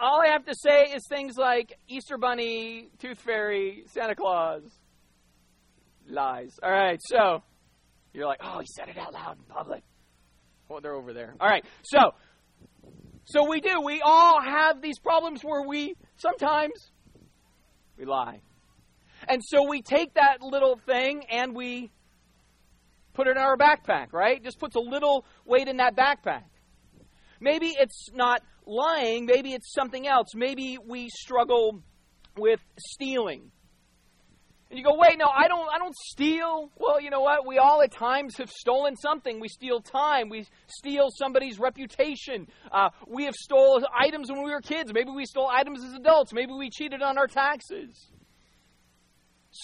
all 0.01 0.21
I 0.21 0.29
have 0.29 0.45
to 0.45 0.55
say 0.55 0.91
is 0.93 1.05
things 1.07 1.37
like 1.37 1.77
Easter 1.87 2.17
Bunny, 2.17 2.89
Tooth 2.99 3.19
Fairy, 3.19 3.83
Santa 3.87 4.15
Claus. 4.15 4.63
Lies. 6.09 6.57
All 6.63 6.71
right, 6.71 6.99
so 7.03 7.43
you're 8.13 8.25
like, 8.25 8.39
oh, 8.41 8.59
he 8.59 8.67
said 8.75 8.87
it 8.87 8.97
out 8.97 9.13
loud 9.13 9.37
in 9.37 9.43
public. 9.53 9.83
Oh, 10.69 10.79
they're 10.79 10.93
over 10.93 11.13
there. 11.13 11.35
All 11.39 11.47
right, 11.47 11.65
so 11.83 12.13
so 13.25 13.49
we 13.49 13.59
do. 13.59 13.81
We 13.83 14.01
all 14.01 14.41
have 14.41 14.81
these 14.81 14.99
problems 14.99 15.41
where 15.43 15.67
we 15.67 15.95
sometimes 16.15 16.91
we 17.97 18.05
lie. 18.05 18.39
And 19.27 19.43
so 19.43 19.67
we 19.67 19.81
take 19.81 20.13
that 20.13 20.41
little 20.41 20.79
thing 20.85 21.23
and 21.29 21.55
we 21.55 21.91
put 23.13 23.27
it 23.27 23.31
in 23.31 23.37
our 23.37 23.57
backpack, 23.57 24.13
right? 24.13 24.41
Just 24.41 24.59
puts 24.59 24.75
a 24.75 24.79
little 24.79 25.25
weight 25.45 25.67
in 25.67 25.77
that 25.77 25.95
backpack. 25.95 26.43
Maybe 27.41 27.75
it's 27.77 28.09
not 28.13 28.41
lying, 28.67 29.25
maybe 29.25 29.53
it's 29.53 29.73
something 29.73 30.07
else. 30.07 30.27
Maybe 30.35 30.77
we 30.83 31.09
struggle 31.09 31.81
with 32.37 32.59
stealing. 32.77 33.51
And 34.69 34.77
you 34.77 34.83
go, 34.83 34.97
wait, 34.97 35.17
no, 35.17 35.27
I 35.27 35.47
don't 35.47 35.67
I 35.73 35.77
don't 35.77 35.95
steal. 35.95 36.69
Well, 36.77 36.99
you 36.99 37.09
know 37.09 37.21
what? 37.21 37.47
We 37.47 37.57
all 37.57 37.81
at 37.81 37.91
times 37.91 38.35
have 38.37 38.49
stolen 38.49 38.97
something. 38.97 39.39
We 39.39 39.47
steal 39.47 39.79
time. 39.79 40.27
We 40.27 40.45
steal 40.67 41.07
somebody's 41.09 41.57
reputation. 41.57 42.47
Uh, 42.69 42.89
we 43.07 43.23
have 43.25 43.35
stole 43.35 43.81
items 43.97 44.29
when 44.29 44.43
we 44.43 44.51
were 44.51 44.59
kids. 44.59 44.91
Maybe 44.93 45.11
we 45.11 45.25
stole 45.25 45.47
items 45.47 45.83
as 45.85 45.93
adults. 45.93 46.33
Maybe 46.33 46.51
we 46.51 46.69
cheated 46.69 47.01
on 47.01 47.17
our 47.17 47.27
taxes. 47.27 48.11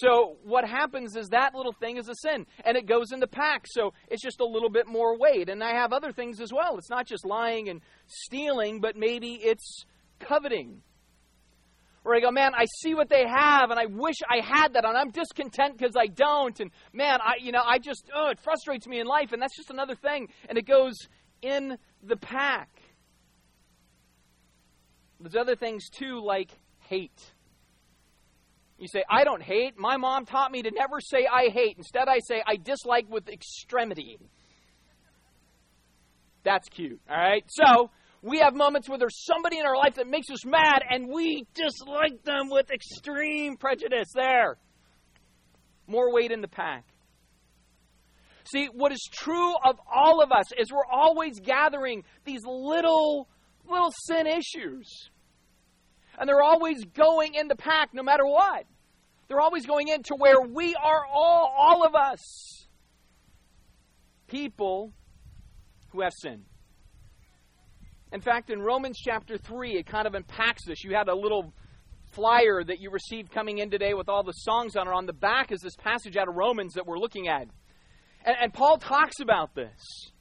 So 0.00 0.38
what 0.42 0.68
happens 0.68 1.14
is 1.14 1.28
that 1.28 1.54
little 1.54 1.72
thing 1.72 1.98
is 1.98 2.08
a 2.08 2.14
sin, 2.16 2.46
and 2.64 2.76
it 2.76 2.86
goes 2.86 3.12
in 3.12 3.20
the 3.20 3.28
pack. 3.28 3.66
So 3.68 3.92
it's 4.08 4.22
just 4.22 4.40
a 4.40 4.44
little 4.44 4.68
bit 4.68 4.88
more 4.88 5.16
weight. 5.16 5.48
And 5.48 5.62
I 5.62 5.72
have 5.74 5.92
other 5.92 6.10
things 6.10 6.40
as 6.40 6.52
well. 6.52 6.76
It's 6.78 6.90
not 6.90 7.06
just 7.06 7.24
lying 7.24 7.68
and 7.68 7.80
stealing, 8.08 8.80
but 8.80 8.96
maybe 8.96 9.38
it's 9.40 9.84
coveting. 10.18 10.82
Where 12.02 12.16
I 12.16 12.20
go, 12.20 12.32
man, 12.32 12.54
I 12.56 12.66
see 12.82 12.94
what 12.94 13.08
they 13.08 13.24
have, 13.24 13.70
and 13.70 13.78
I 13.78 13.86
wish 13.86 14.16
I 14.28 14.40
had 14.44 14.74
that, 14.74 14.84
and 14.84 14.96
I'm 14.96 15.10
discontent 15.10 15.78
because 15.78 15.94
I 15.96 16.06
don't. 16.06 16.58
And 16.58 16.72
man, 16.92 17.20
I, 17.22 17.34
you 17.40 17.52
know, 17.52 17.62
I 17.64 17.78
just, 17.78 18.10
oh, 18.12 18.30
it 18.30 18.40
frustrates 18.40 18.88
me 18.88 18.98
in 18.98 19.06
life, 19.06 19.32
and 19.32 19.40
that's 19.40 19.56
just 19.56 19.70
another 19.70 19.94
thing. 19.94 20.28
And 20.48 20.58
it 20.58 20.66
goes 20.66 20.94
in 21.40 21.78
the 22.02 22.16
pack. 22.16 22.68
There's 25.20 25.36
other 25.36 25.54
things 25.54 25.88
too, 25.88 26.20
like 26.20 26.50
hate. 26.80 27.33
You 28.84 28.88
say, 28.88 29.02
I 29.08 29.24
don't 29.24 29.42
hate. 29.42 29.78
My 29.78 29.96
mom 29.96 30.26
taught 30.26 30.52
me 30.52 30.60
to 30.60 30.70
never 30.70 31.00
say 31.00 31.26
I 31.26 31.48
hate. 31.48 31.78
Instead, 31.78 32.06
I 32.06 32.18
say 32.18 32.42
I 32.46 32.56
dislike 32.56 33.06
with 33.08 33.30
extremity. 33.30 34.18
That's 36.44 36.68
cute, 36.68 37.00
all 37.08 37.16
right? 37.16 37.42
So, 37.48 37.90
we 38.20 38.40
have 38.40 38.54
moments 38.54 38.86
where 38.86 38.98
there's 38.98 39.24
somebody 39.24 39.58
in 39.58 39.64
our 39.64 39.74
life 39.74 39.94
that 39.94 40.06
makes 40.06 40.28
us 40.28 40.44
mad, 40.44 40.82
and 40.90 41.08
we 41.08 41.46
dislike 41.54 42.24
them 42.24 42.50
with 42.50 42.70
extreme 42.70 43.56
prejudice. 43.56 44.08
There. 44.14 44.58
More 45.86 46.12
weight 46.12 46.30
in 46.30 46.42
the 46.42 46.48
pack. 46.48 46.84
See, 48.52 48.66
what 48.66 48.92
is 48.92 49.00
true 49.10 49.54
of 49.64 49.76
all 49.90 50.22
of 50.22 50.30
us 50.30 50.52
is 50.58 50.70
we're 50.70 50.84
always 50.92 51.40
gathering 51.40 52.04
these 52.26 52.42
little, 52.44 53.30
little 53.66 53.94
sin 54.04 54.26
issues. 54.26 55.08
And 56.18 56.28
they're 56.28 56.42
always 56.42 56.84
going 56.84 57.34
in 57.34 57.48
the 57.48 57.56
pack 57.56 57.94
no 57.94 58.02
matter 58.02 58.26
what. 58.26 58.66
They're 59.34 59.40
always 59.40 59.66
going 59.66 59.88
into 59.88 60.14
where 60.14 60.40
we 60.40 60.76
are 60.76 61.04
all, 61.12 61.52
all 61.58 61.84
of 61.84 61.96
us, 61.96 62.68
people 64.28 64.92
who 65.88 66.02
have 66.02 66.12
sinned. 66.22 66.44
In 68.12 68.20
fact, 68.20 68.50
in 68.50 68.62
Romans 68.62 68.96
chapter 68.96 69.36
3, 69.36 69.72
it 69.72 69.86
kind 69.86 70.06
of 70.06 70.14
unpacks 70.14 70.64
this. 70.64 70.84
You 70.84 70.94
had 70.94 71.08
a 71.08 71.16
little 71.16 71.52
flyer 72.12 72.62
that 72.62 72.78
you 72.78 72.92
received 72.92 73.32
coming 73.32 73.58
in 73.58 73.72
today 73.72 73.92
with 73.92 74.08
all 74.08 74.22
the 74.22 74.30
songs 74.30 74.76
on 74.76 74.86
it. 74.86 74.92
On 74.92 75.04
the 75.04 75.12
back 75.12 75.50
is 75.50 75.60
this 75.60 75.74
passage 75.74 76.16
out 76.16 76.28
of 76.28 76.36
Romans 76.36 76.74
that 76.74 76.86
we're 76.86 77.00
looking 77.00 77.26
at. 77.26 77.48
And, 78.24 78.36
and 78.40 78.54
Paul 78.54 78.78
talks 78.78 79.18
about 79.18 79.56
this, 79.56 80.12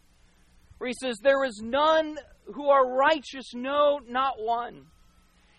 where 0.79 0.87
he 0.87 0.95
says, 0.99 1.19
There 1.21 1.43
is 1.43 1.61
none 1.63 2.17
who 2.55 2.67
are 2.67 2.95
righteous, 2.97 3.53
no, 3.53 3.99
not 4.09 4.39
one. 4.39 4.87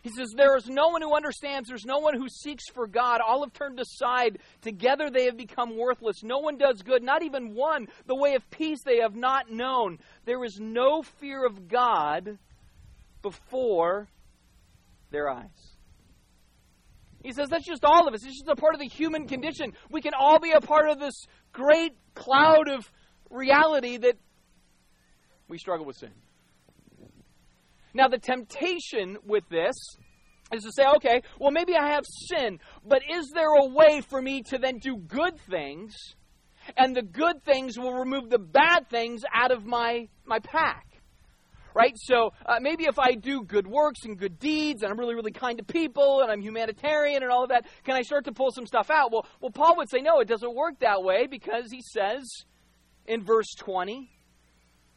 He 0.05 0.11
says, 0.11 0.35
There 0.37 0.55
is 0.55 0.69
no 0.69 0.89
one 0.89 1.01
who 1.01 1.17
understands. 1.17 1.67
There's 1.67 1.87
no 1.87 1.99
one 1.99 2.15
who 2.15 2.29
seeks 2.29 2.65
for 2.69 2.87
God. 2.87 3.23
All 3.27 3.43
have 3.43 3.55
turned 3.55 3.81
aside. 3.81 4.39
Together 4.61 5.09
they 5.11 5.25
have 5.25 5.39
become 5.39 5.79
worthless. 5.79 6.23
No 6.23 6.41
one 6.41 6.59
does 6.59 6.83
good, 6.83 7.03
not 7.03 7.23
even 7.23 7.55
one. 7.55 7.89
The 8.07 8.15
way 8.15 8.35
of 8.35 8.49
peace 8.51 8.81
they 8.85 8.99
have 8.99 9.17
not 9.17 9.51
known. 9.51 9.99
There 10.27 10.45
is 10.45 10.59
no 10.61 11.03
fear 11.03 11.47
of 11.47 11.69
God 11.69 12.39
before 13.23 14.07
their 15.11 15.31
eyes. 15.31 15.49
He 17.23 17.33
says 17.33 17.49
that's 17.49 17.67
just 17.67 17.83
all 17.83 18.07
of 18.07 18.13
us. 18.13 18.27
It's 18.27 18.41
just 18.41 18.49
a 18.49 18.57
part 18.57 18.75
of 18.75 18.81
the 18.81 18.89
human 18.89 19.27
condition. 19.27 19.73
We 19.91 20.03
can 20.03 20.13
all 20.13 20.39
be 20.39 20.53
a 20.53 20.61
part 20.61 20.91
of 20.91 21.01
this 21.01 21.15
great 21.55 21.97
cloud 22.15 22.69
of 22.69 22.93
reality 23.31 23.97
that 23.97 24.19
we 25.49 25.57
struggle 25.57 25.87
with 25.87 25.97
sin. 25.97 26.13
Now, 27.95 28.09
the 28.09 28.19
temptation 28.19 29.17
with 29.25 29.49
this 29.49 29.77
is 30.53 30.65
to 30.65 30.73
say, 30.73 30.85
okay, 30.97 31.23
well, 31.39 31.53
maybe 31.53 31.77
I 31.77 31.93
have 31.93 32.05
sin, 32.07 32.59
but 32.85 33.03
is 33.09 33.31
there 33.33 33.53
a 33.55 33.67
way 33.67 34.01
for 34.01 34.21
me 34.21 34.43
to 34.51 34.59
then 34.59 34.79
do 34.79 34.97
good 34.97 35.39
things, 35.49 35.95
and 36.77 36.95
the 36.95 37.03
good 37.03 37.45
things 37.45 37.79
will 37.79 37.95
remove 37.95 38.31
the 38.31 38.39
bad 38.39 38.91
things 38.91 39.23
out 39.33 39.53
of 39.53 39.65
my, 39.65 40.09
my 40.27 40.41
pack? 40.41 40.87
Right? 41.73 41.97
So 41.97 42.33
uh, 42.47 42.59
maybe 42.61 42.85
if 42.85 43.01
I 43.01 43.15
do 43.15 43.43
good 43.43 43.67
works 43.67 44.05
and 44.05 44.17
good 44.19 44.39
deeds, 44.39 44.83
and 44.83 44.93
I'm 44.93 44.99
really, 44.99 45.15
really 45.15 45.33
kind 45.33 45.59
to 45.59 45.65
people, 45.65 46.21
and 46.21 46.31
I'm 46.31 46.41
humanitarian 46.41 47.23
and 47.23 47.33
all 47.33 47.45
of 47.45 47.49
that, 47.49 47.67
can 47.85 47.97
I 47.97 48.03
start 48.03 48.25
to 48.27 48.33
pull 48.33 48.51
some 48.53 48.67
stuff 48.67 48.91
out? 48.91 49.13
Well, 49.13 49.27
well, 49.41 49.51
Paul 49.51 49.77
would 49.79 49.91
say, 49.91 50.01
no, 50.01 50.21
it 50.21 50.29
doesn't 50.29 50.55
work 50.55 50.81
that 50.81 51.03
way 51.03 51.27
because 51.27 51.73
he 51.73 51.83
says 51.83 52.45
in 53.07 53.25
verse 53.25 53.55
20, 53.59 54.09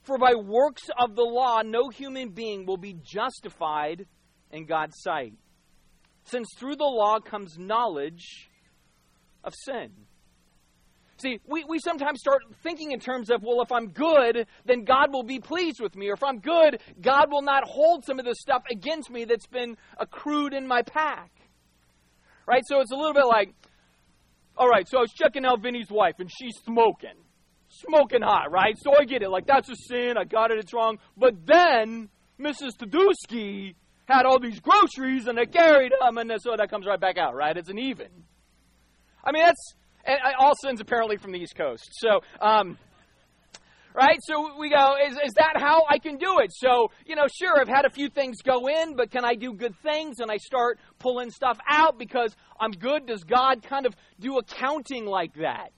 For 0.07 0.17
by 0.17 0.33
works 0.35 0.83
of 0.97 1.15
the 1.15 1.23
law, 1.23 1.61
no 1.63 1.89
human 1.89 2.29
being 2.29 2.65
will 2.65 2.77
be 2.77 2.95
justified 3.03 4.07
in 4.51 4.65
God's 4.65 4.95
sight 5.01 5.33
since 6.27 6.47
through 6.57 6.75
the 6.75 6.83
law 6.83 7.19
comes 7.19 7.57
knowledge 7.57 8.49
of 9.43 9.53
sin. 9.55 9.91
See, 11.19 11.39
we, 11.47 11.63
we 11.67 11.79
sometimes 11.79 12.19
start 12.19 12.41
thinking 12.61 12.91
in 12.91 12.99
terms 12.99 13.31
of, 13.31 13.41
well, 13.41 13.61
if 13.61 13.71
I'm 13.71 13.89
good, 13.89 14.45
then 14.65 14.83
God 14.83 15.11
will 15.11 15.23
be 15.23 15.39
pleased 15.39 15.79
with 15.81 15.95
me. 15.95 16.09
Or 16.09 16.13
if 16.13 16.23
I'm 16.23 16.39
good, 16.39 16.79
God 17.01 17.31
will 17.31 17.41
not 17.41 17.63
hold 17.65 18.05
some 18.05 18.19
of 18.19 18.25
this 18.25 18.39
stuff 18.39 18.61
against 18.69 19.09
me 19.09 19.25
that's 19.25 19.47
been 19.47 19.77
accrued 19.97 20.53
in 20.53 20.67
my 20.67 20.83
pack. 20.83 21.31
Right? 22.45 22.61
So 22.67 22.81
it's 22.81 22.91
a 22.91 22.95
little 22.95 23.13
bit 23.13 23.25
like, 23.25 23.49
all 24.57 24.67
right, 24.67 24.87
so 24.87 24.99
I 24.99 25.01
was 25.01 25.13
checking 25.13 25.45
out 25.45 25.61
Vinny's 25.61 25.89
wife, 25.89 26.15
and 26.19 26.29
she's 26.31 26.55
smoking. 26.65 27.17
Smoking 27.69 28.21
hot, 28.21 28.51
right? 28.51 28.75
So 28.77 28.91
I 28.97 29.05
get 29.05 29.21
it. 29.21 29.29
Like, 29.29 29.45
that's 29.45 29.69
a 29.69 29.75
sin. 29.75 30.15
I 30.17 30.23
got 30.23 30.51
it. 30.51 30.59
It's 30.59 30.73
wrong. 30.73 30.99
But 31.17 31.45
then, 31.45 32.09
Mrs. 32.39 32.71
Tadusky 32.79 33.75
had 34.05 34.25
all 34.25 34.39
these 34.39 34.59
groceries 34.59 35.27
and 35.27 35.37
they 35.37 35.45
carried 35.45 35.91
them, 35.99 36.17
and 36.17 36.31
so 36.41 36.55
that 36.57 36.69
comes 36.69 36.85
right 36.85 36.99
back 36.99 37.17
out, 37.17 37.35
right? 37.35 37.55
It's 37.57 37.69
an 37.69 37.77
even. 37.77 38.07
I 39.23 39.31
mean, 39.31 39.43
that's 39.43 39.75
and 40.07 40.17
all 40.39 40.53
sins 40.63 40.79
apparently 40.79 41.17
from 41.17 41.33
the 41.33 41.39
East 41.39 41.55
Coast. 41.55 41.89
So, 41.91 42.21
um, 42.39 42.77
right? 43.93 44.17
So 44.21 44.57
we 44.57 44.69
go, 44.69 44.95
is, 45.05 45.17
is 45.25 45.33
that 45.33 45.55
how 45.57 45.83
I 45.89 45.99
can 45.99 46.17
do 46.17 46.39
it? 46.39 46.51
So, 46.53 46.91
you 47.05 47.15
know, 47.15 47.25
sure, 47.39 47.59
I've 47.59 47.67
had 47.67 47.85
a 47.85 47.89
few 47.89 48.09
things 48.09 48.37
go 48.41 48.67
in, 48.67 48.95
but 48.95 49.11
can 49.11 49.25
I 49.25 49.35
do 49.35 49.53
good 49.53 49.75
things? 49.83 50.19
And 50.19 50.31
I 50.31 50.37
start 50.37 50.79
pulling 50.99 51.29
stuff 51.29 51.57
out 51.69 51.99
because 51.99 52.33
I'm 52.59 52.71
good. 52.71 53.05
Does 53.05 53.23
God 53.23 53.63
kind 53.63 53.85
of 53.85 53.93
do 54.19 54.37
accounting 54.37 55.05
like 55.05 55.33
that? 55.35 55.71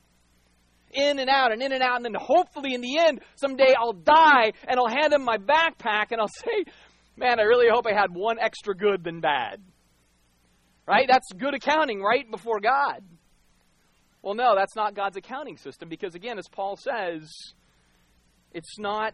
In 0.92 1.20
and 1.20 1.30
out 1.30 1.52
and 1.52 1.62
in 1.62 1.72
and 1.72 1.84
out, 1.84 1.98
and 1.98 2.06
then 2.06 2.16
hopefully 2.20 2.74
in 2.74 2.82
the 2.82 2.98
end, 2.98 3.22
someday 3.36 3.74
I'll 3.78 3.94
die 3.94 4.54
and 4.68 4.80
I'll 4.80 4.90
hand 4.90 5.14
him 5.14 5.24
my 5.24 5.38
backpack 5.38 6.12
and 6.12 6.20
I'll 6.20 6.28
say, 6.44 6.66
man, 7.16 7.40
I 7.40 7.44
really 7.44 7.68
hope 7.72 7.86
I 7.86 7.94
had 7.94 8.12
one 8.12 8.40
extra 8.40 8.76
good 8.76 9.04
than 9.04 9.22
bad. 9.22 9.62
Right? 10.88 11.08
That's 11.08 11.28
good 11.38 11.54
accounting, 11.54 12.02
right? 12.02 12.30
Before 12.30 12.60
God. 12.60 13.04
Well, 14.24 14.34
no, 14.34 14.56
that's 14.56 14.76
not 14.76 14.96
God's 14.96 15.18
accounting 15.18 15.58
system 15.58 15.88
because, 15.88 16.16
again, 16.16 16.40
as 16.40 16.48
Paul 16.52 16.78
says, 16.78 17.30
it's 18.52 18.80
not 18.80 19.14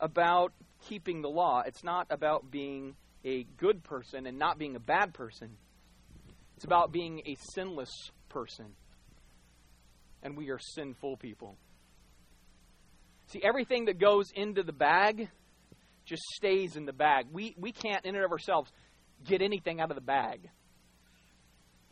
about 0.00 0.52
keeping 0.88 1.22
the 1.22 1.28
law. 1.28 1.62
It's 1.64 1.84
not 1.84 2.06
about 2.10 2.50
being 2.50 2.96
a 3.24 3.44
good 3.56 3.84
person 3.84 4.26
and 4.26 4.38
not 4.38 4.58
being 4.58 4.74
a 4.74 4.80
bad 4.80 5.14
person. 5.14 5.50
It's 6.56 6.64
about 6.64 6.92
being 6.92 7.22
a 7.26 7.36
sinless 7.54 7.92
person. 8.28 8.74
And 10.22 10.36
we 10.36 10.50
are 10.50 10.58
sinful 10.58 11.16
people. 11.16 11.56
See, 13.26 13.40
everything 13.42 13.86
that 13.86 13.98
goes 13.98 14.30
into 14.34 14.62
the 14.62 14.72
bag 14.72 15.28
just 16.04 16.22
stays 16.34 16.76
in 16.76 16.84
the 16.84 16.92
bag. 16.92 17.26
We, 17.32 17.54
we 17.58 17.72
can't, 17.72 18.04
in 18.04 18.14
and 18.14 18.24
of 18.24 18.30
ourselves, 18.30 18.70
get 19.24 19.40
anything 19.42 19.80
out 19.80 19.90
of 19.90 19.94
the 19.94 20.02
bag. 20.02 20.48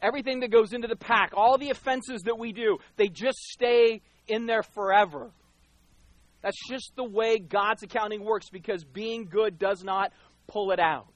Everything 0.03 0.41
that 0.41 0.51
goes 0.51 0.73
into 0.73 0.89
the 0.89 0.97
pack, 0.97 1.33
all 1.35 1.59
the 1.59 1.71
offenses 1.71 2.23
that 2.23 2.39
we 2.39 2.53
do, 2.53 2.79
they 2.97 3.09
just 3.09 3.39
stay 3.39 4.01
in 4.29 4.47
there 4.47 4.63
forever. 4.63 5.31
That's 6.43 6.57
just 6.69 6.93
the 6.97 7.05
way 7.05 7.39
God's 7.39 7.83
accounting 7.83 8.25
works 8.25 8.49
because 8.51 8.85
being 8.85 9.27
good 9.27 9.59
does 9.59 9.85
not 9.85 10.13
pull 10.47 10.73
it 10.73 10.81
out. 10.81 11.07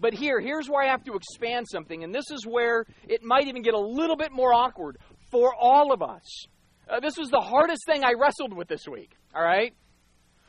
But 0.00 0.14
here, 0.14 0.40
here's 0.40 0.68
where 0.68 0.82
I 0.82 0.90
have 0.90 1.04
to 1.04 1.14
expand 1.14 1.66
something, 1.70 2.04
and 2.04 2.14
this 2.14 2.30
is 2.30 2.46
where 2.46 2.86
it 3.08 3.22
might 3.24 3.48
even 3.48 3.62
get 3.62 3.74
a 3.74 3.80
little 3.80 4.16
bit 4.16 4.30
more 4.32 4.54
awkward 4.54 4.96
for 5.30 5.54
all 5.54 5.92
of 5.92 6.02
us. 6.02 6.46
Uh, 6.88 7.00
this 7.00 7.16
was 7.18 7.28
the 7.30 7.40
hardest 7.40 7.82
thing 7.86 8.04
I 8.04 8.14
wrestled 8.18 8.54
with 8.54 8.68
this 8.68 8.86
week, 8.88 9.12
all 9.34 9.42
right? 9.42 9.74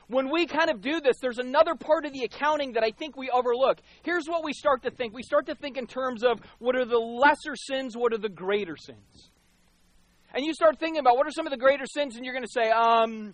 when 0.10 0.32
we 0.32 0.48
kind 0.48 0.72
of 0.72 0.82
do 0.82 1.00
this, 1.00 1.18
there's 1.22 1.38
another 1.38 1.76
part 1.76 2.06
of 2.06 2.14
the 2.14 2.24
accounting 2.24 2.74
that 2.74 2.84
I 2.84 2.90
think 2.90 3.16
we 3.16 3.30
overlook. 3.30 3.80
Here's 4.04 4.26
what 4.28 4.44
we 4.44 4.54
start 4.54 4.82
to 4.84 4.92
think 4.92 5.14
we 5.14 5.24
start 5.24 5.46
to 5.46 5.56
think 5.56 5.78
in 5.78 5.86
terms 5.86 6.24
of 6.24 6.40
what 6.58 6.76
are 6.76 6.86
the 6.86 6.98
lesser 6.98 7.56
sins, 7.56 7.96
what 7.96 8.12
are 8.12 8.18
the 8.18 8.30
greater 8.30 8.76
sins. 8.76 9.30
And 10.34 10.44
you 10.44 10.54
start 10.54 10.80
thinking 10.80 11.00
about 11.00 11.16
what 11.16 11.28
are 11.28 11.32
some 11.32 11.46
of 11.48 11.52
the 11.52 11.58
greater 11.58 11.86
sins, 11.86 12.16
and 12.16 12.26
you're 12.26 12.34
going 12.34 12.46
to 12.46 12.52
say, 12.52 12.70
um, 12.70 13.34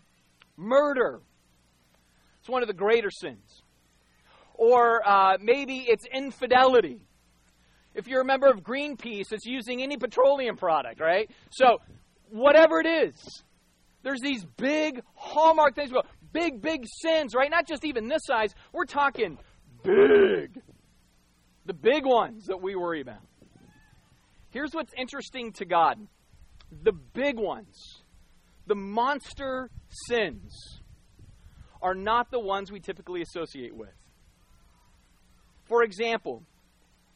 murder. 0.57 1.21
It's 2.39 2.49
one 2.49 2.61
of 2.61 2.67
the 2.67 2.73
greater 2.73 3.09
sins. 3.09 3.63
Or 4.53 5.01
uh, 5.07 5.37
maybe 5.41 5.85
it's 5.87 6.05
infidelity. 6.13 7.04
If 7.95 8.07
you're 8.07 8.21
a 8.21 8.25
member 8.25 8.47
of 8.47 8.61
Greenpeace, 8.61 9.31
it's 9.31 9.45
using 9.45 9.81
any 9.81 9.97
petroleum 9.97 10.57
product, 10.57 10.99
right? 10.99 11.31
So, 11.49 11.77
whatever 12.29 12.81
it 12.81 12.85
is, 12.85 13.43
there's 14.03 14.19
these 14.21 14.45
big 14.57 15.01
hallmark 15.15 15.75
things. 15.75 15.91
Big, 16.33 16.61
big 16.61 16.83
sins, 17.01 17.33
right? 17.33 17.49
Not 17.49 17.65
just 17.65 17.85
even 17.85 18.09
this 18.09 18.21
size. 18.25 18.53
We're 18.73 18.85
talking 18.85 19.37
big. 19.83 20.61
The 21.65 21.73
big 21.73 22.05
ones 22.05 22.45
that 22.47 22.61
we 22.61 22.75
worry 22.75 22.99
about. 22.99 23.21
Here's 24.49 24.73
what's 24.73 24.93
interesting 24.97 25.53
to 25.53 25.65
God 25.65 25.97
the 26.83 26.91
big 26.91 27.37
ones, 27.39 28.03
the 28.67 28.75
monster 28.75 29.69
sins, 30.07 30.81
are 31.81 31.95
not 31.95 32.31
the 32.31 32.39
ones 32.39 32.71
we 32.71 32.79
typically 32.79 33.21
associate 33.21 33.75
with. 33.75 33.93
For 35.65 35.83
example, 35.83 36.43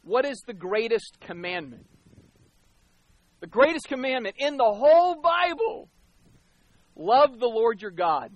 what 0.10 0.26
is 0.26 0.42
the 0.48 0.54
greatest 0.54 1.20
commandment? 1.20 1.86
The 3.42 3.48
greatest 3.48 3.88
commandment 3.88 4.38
in 4.40 4.58
the 4.58 4.64
whole 4.64 5.22
Bible 5.22 5.88
love 6.96 7.40
the 7.40 7.48
Lord 7.48 7.80
your 7.80 7.92
God 7.92 8.32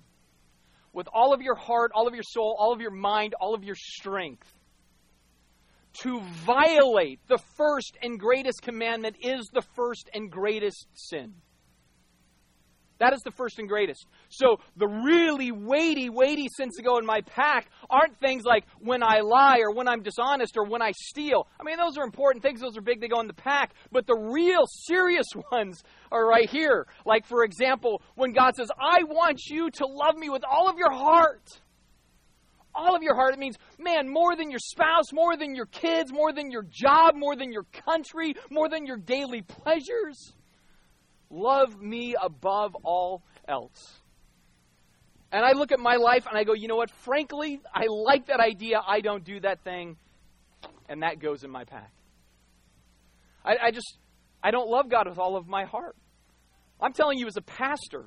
with 0.92 1.08
all 1.12 1.34
of 1.34 1.42
your 1.42 1.56
heart, 1.56 1.90
all 1.92 2.06
of 2.06 2.14
your 2.14 2.22
soul, 2.22 2.56
all 2.56 2.72
of 2.72 2.80
your 2.80 2.92
mind, 2.92 3.34
all 3.40 3.54
of 3.54 3.64
your 3.64 3.74
strength. 3.74 4.46
To 6.02 6.20
violate 6.46 7.18
the 7.26 7.38
first 7.56 7.98
and 8.00 8.20
greatest 8.20 8.62
commandment 8.62 9.16
is 9.20 9.50
the 9.52 9.62
first 9.74 10.08
and 10.14 10.30
greatest 10.30 10.86
sin. 10.94 11.34
That 12.98 13.12
is 13.12 13.20
the 13.24 13.32
first 13.32 13.58
and 13.58 13.68
greatest. 13.68 14.06
So 14.28 14.58
the 14.76 14.86
really 14.86 15.50
weighty, 15.50 16.10
weighty 16.10 16.48
sins 16.56 16.76
to 16.76 16.82
go 16.82 16.98
in 16.98 17.06
my 17.06 17.22
pack 17.22 17.68
aren't 17.90 18.18
things 18.20 18.44
like 18.44 18.64
when 18.78 19.02
I 19.02 19.20
lie 19.20 19.58
or 19.60 19.74
when 19.74 19.88
I'm 19.88 20.02
dishonest 20.02 20.56
or 20.56 20.64
when 20.64 20.80
I 20.80 20.92
steal. 20.92 21.48
I 21.60 21.64
mean, 21.64 21.76
those 21.76 21.98
are 21.98 22.04
important 22.04 22.42
things. 22.42 22.60
Those 22.60 22.76
are 22.76 22.82
big. 22.82 23.00
They 23.00 23.08
go 23.08 23.20
in 23.20 23.26
the 23.26 23.34
pack. 23.34 23.74
But 23.90 24.06
the 24.06 24.16
real 24.16 24.64
serious 24.66 25.26
ones 25.52 25.82
are 26.12 26.26
right 26.26 26.48
here. 26.48 26.86
Like, 27.04 27.26
for 27.26 27.42
example, 27.42 28.00
when 28.14 28.32
God 28.32 28.54
says, 28.54 28.68
I 28.78 29.02
want 29.02 29.40
you 29.46 29.70
to 29.70 29.86
love 29.86 30.16
me 30.16 30.30
with 30.30 30.44
all 30.44 30.68
of 30.68 30.78
your 30.78 30.92
heart. 30.92 31.60
All 32.76 32.94
of 32.94 33.02
your 33.02 33.14
heart. 33.16 33.34
It 33.34 33.40
means, 33.40 33.56
man, 33.78 34.08
more 34.08 34.36
than 34.36 34.50
your 34.50 34.60
spouse, 34.60 35.12
more 35.12 35.36
than 35.36 35.54
your 35.54 35.66
kids, 35.66 36.12
more 36.12 36.32
than 36.32 36.50
your 36.50 36.64
job, 36.68 37.14
more 37.16 37.34
than 37.36 37.52
your 37.52 37.64
country, 37.86 38.34
more 38.50 38.68
than 38.68 38.86
your 38.86 38.96
daily 38.96 39.42
pleasures. 39.42 40.34
Love 41.34 41.82
me 41.82 42.14
above 42.22 42.76
all 42.84 43.24
else. 43.48 43.98
And 45.32 45.44
I 45.44 45.50
look 45.50 45.72
at 45.72 45.80
my 45.80 45.96
life 45.96 46.26
and 46.28 46.38
I 46.38 46.44
go, 46.44 46.52
you 46.54 46.68
know 46.68 46.76
what? 46.76 46.92
Frankly, 46.92 47.60
I 47.74 47.86
like 47.88 48.26
that 48.26 48.38
idea. 48.38 48.80
I 48.86 49.00
don't 49.00 49.24
do 49.24 49.40
that 49.40 49.64
thing. 49.64 49.96
And 50.88 51.02
that 51.02 51.18
goes 51.18 51.42
in 51.42 51.50
my 51.50 51.64
pack. 51.64 51.90
I, 53.44 53.56
I 53.64 53.70
just, 53.72 53.98
I 54.44 54.52
don't 54.52 54.68
love 54.68 54.88
God 54.88 55.08
with 55.08 55.18
all 55.18 55.36
of 55.36 55.48
my 55.48 55.64
heart. 55.64 55.96
I'm 56.80 56.92
telling 56.92 57.18
you 57.18 57.26
as 57.26 57.36
a 57.36 57.42
pastor, 57.42 58.04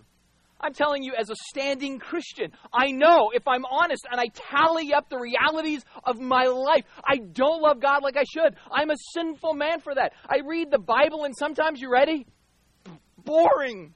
I'm 0.62 0.74
telling 0.74 1.04
you 1.04 1.14
as 1.20 1.30
a 1.30 1.36
standing 1.50 2.00
Christian, 2.00 2.54
I 2.72 2.92
know 2.92 3.32
if 3.34 3.46
I'm 3.46 3.66
honest 3.66 4.08
and 4.10 4.22
I 4.22 4.28
tally 4.28 4.94
up 4.94 5.10
the 5.10 5.20
realities 5.20 5.84
of 6.06 6.18
my 6.18 6.46
life, 6.46 6.86
I 7.04 7.18
don't 7.18 7.62
love 7.62 7.82
God 7.82 8.04
like 8.04 8.16
I 8.16 8.24
should. 8.24 8.56
I'm 8.72 8.90
a 8.90 8.96
sinful 9.14 9.54
man 9.54 9.82
for 9.82 9.94
that. 9.94 10.14
I 10.30 10.40
read 10.48 10.72
the 10.72 10.80
Bible 10.80 11.26
and 11.26 11.36
sometimes, 11.38 11.82
you 11.82 11.92
ready? 11.92 12.26
Boring. 13.28 13.94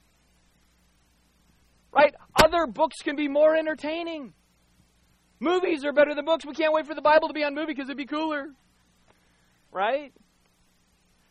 Right? 1.92 2.14
Other 2.42 2.66
books 2.66 2.98
can 3.02 3.16
be 3.16 3.28
more 3.28 3.56
entertaining. 3.56 4.32
Movies 5.40 5.84
are 5.84 5.92
better 5.92 6.14
than 6.14 6.24
books. 6.24 6.46
We 6.46 6.54
can't 6.54 6.72
wait 6.72 6.86
for 6.86 6.94
the 6.94 7.02
Bible 7.02 7.26
to 7.26 7.34
be 7.34 7.42
on 7.42 7.54
movie 7.54 7.72
because 7.72 7.86
it'd 7.88 7.96
be 7.96 8.06
cooler. 8.06 8.46
Right? 9.72 10.12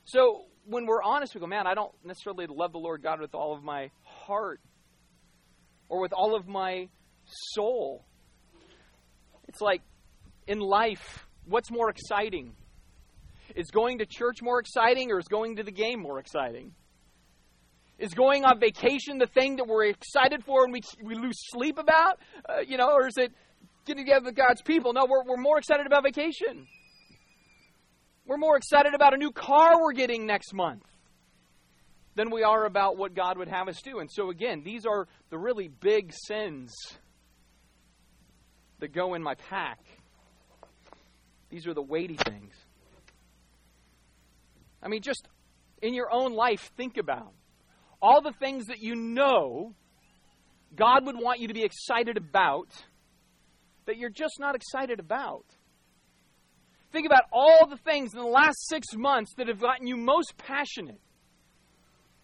So 0.03 0.45
when 0.65 0.85
we're 0.85 1.01
honest, 1.01 1.33
we 1.33 1.39
go, 1.39 1.47
man, 1.47 1.65
I 1.65 1.73
don't 1.73 1.93
necessarily 2.03 2.47
love 2.47 2.73
the 2.73 2.79
Lord 2.79 3.01
God 3.01 3.21
with 3.21 3.33
all 3.33 3.55
of 3.55 3.63
my 3.63 3.89
heart 4.03 4.59
or 5.87 6.01
with 6.01 6.11
all 6.13 6.35
of 6.35 6.47
my 6.47 6.89
soul. 7.53 8.05
It's 9.47 9.61
like 9.61 9.81
in 10.47 10.59
life, 10.59 11.25
what's 11.45 11.71
more 11.71 11.89
exciting? 11.89 12.55
Is 13.55 13.69
going 13.71 13.99
to 13.99 14.05
church 14.05 14.41
more 14.41 14.59
exciting 14.59 15.11
or 15.11 15.19
is 15.19 15.27
going 15.27 15.57
to 15.57 15.63
the 15.63 15.71
game 15.71 16.01
more 16.01 16.19
exciting? 16.19 16.73
Is 18.01 18.15
going 18.15 18.45
on 18.45 18.59
vacation 18.59 19.19
the 19.19 19.27
thing 19.27 19.57
that 19.57 19.67
we're 19.67 19.85
excited 19.85 20.43
for 20.43 20.63
and 20.63 20.73
we, 20.73 20.81
we 21.03 21.13
lose 21.13 21.35
sleep 21.51 21.77
about? 21.77 22.19
Uh, 22.49 22.61
you 22.67 22.75
know, 22.75 22.89
or 22.91 23.05
is 23.05 23.15
it 23.15 23.31
getting 23.85 24.03
together 24.03 24.25
with 24.25 24.35
God's 24.35 24.63
people? 24.63 24.91
No, 24.91 25.05
we're, 25.07 25.23
we're 25.23 25.37
more 25.39 25.59
excited 25.59 25.85
about 25.85 26.03
vacation. 26.03 26.65
We're 28.25 28.39
more 28.39 28.57
excited 28.57 28.95
about 28.95 29.13
a 29.13 29.17
new 29.17 29.31
car 29.31 29.79
we're 29.79 29.93
getting 29.93 30.25
next 30.25 30.51
month 30.51 30.81
than 32.15 32.31
we 32.31 32.41
are 32.41 32.65
about 32.65 32.97
what 32.97 33.13
God 33.13 33.37
would 33.37 33.49
have 33.49 33.67
us 33.67 33.79
do. 33.83 33.99
And 33.99 34.09
so, 34.11 34.31
again, 34.31 34.63
these 34.65 34.87
are 34.87 35.07
the 35.29 35.37
really 35.37 35.67
big 35.67 36.11
sins 36.25 36.73
that 38.79 38.93
go 38.93 39.13
in 39.13 39.21
my 39.21 39.35
pack. 39.35 39.77
These 41.51 41.67
are 41.67 41.75
the 41.75 41.83
weighty 41.83 42.17
things. 42.17 42.55
I 44.81 44.87
mean, 44.87 45.03
just 45.03 45.27
in 45.83 45.93
your 45.93 46.11
own 46.11 46.33
life, 46.33 46.71
think 46.75 46.97
about 46.97 47.33
all 48.01 48.21
the 48.21 48.33
things 48.39 48.65
that 48.67 48.79
you 48.79 48.95
know 48.95 49.73
God 50.75 51.05
would 51.05 51.17
want 51.17 51.39
you 51.39 51.47
to 51.47 51.53
be 51.53 51.63
excited 51.63 52.17
about 52.17 52.69
that 53.85 53.97
you're 53.97 54.09
just 54.09 54.39
not 54.39 54.55
excited 54.55 54.99
about. 54.99 55.45
Think 56.91 57.05
about 57.05 57.23
all 57.31 57.67
the 57.67 57.77
things 57.77 58.13
in 58.13 58.19
the 58.19 58.25
last 58.25 58.67
six 58.67 58.87
months 58.95 59.33
that 59.37 59.47
have 59.47 59.59
gotten 59.59 59.87
you 59.87 59.97
most 59.97 60.37
passionate, 60.37 60.99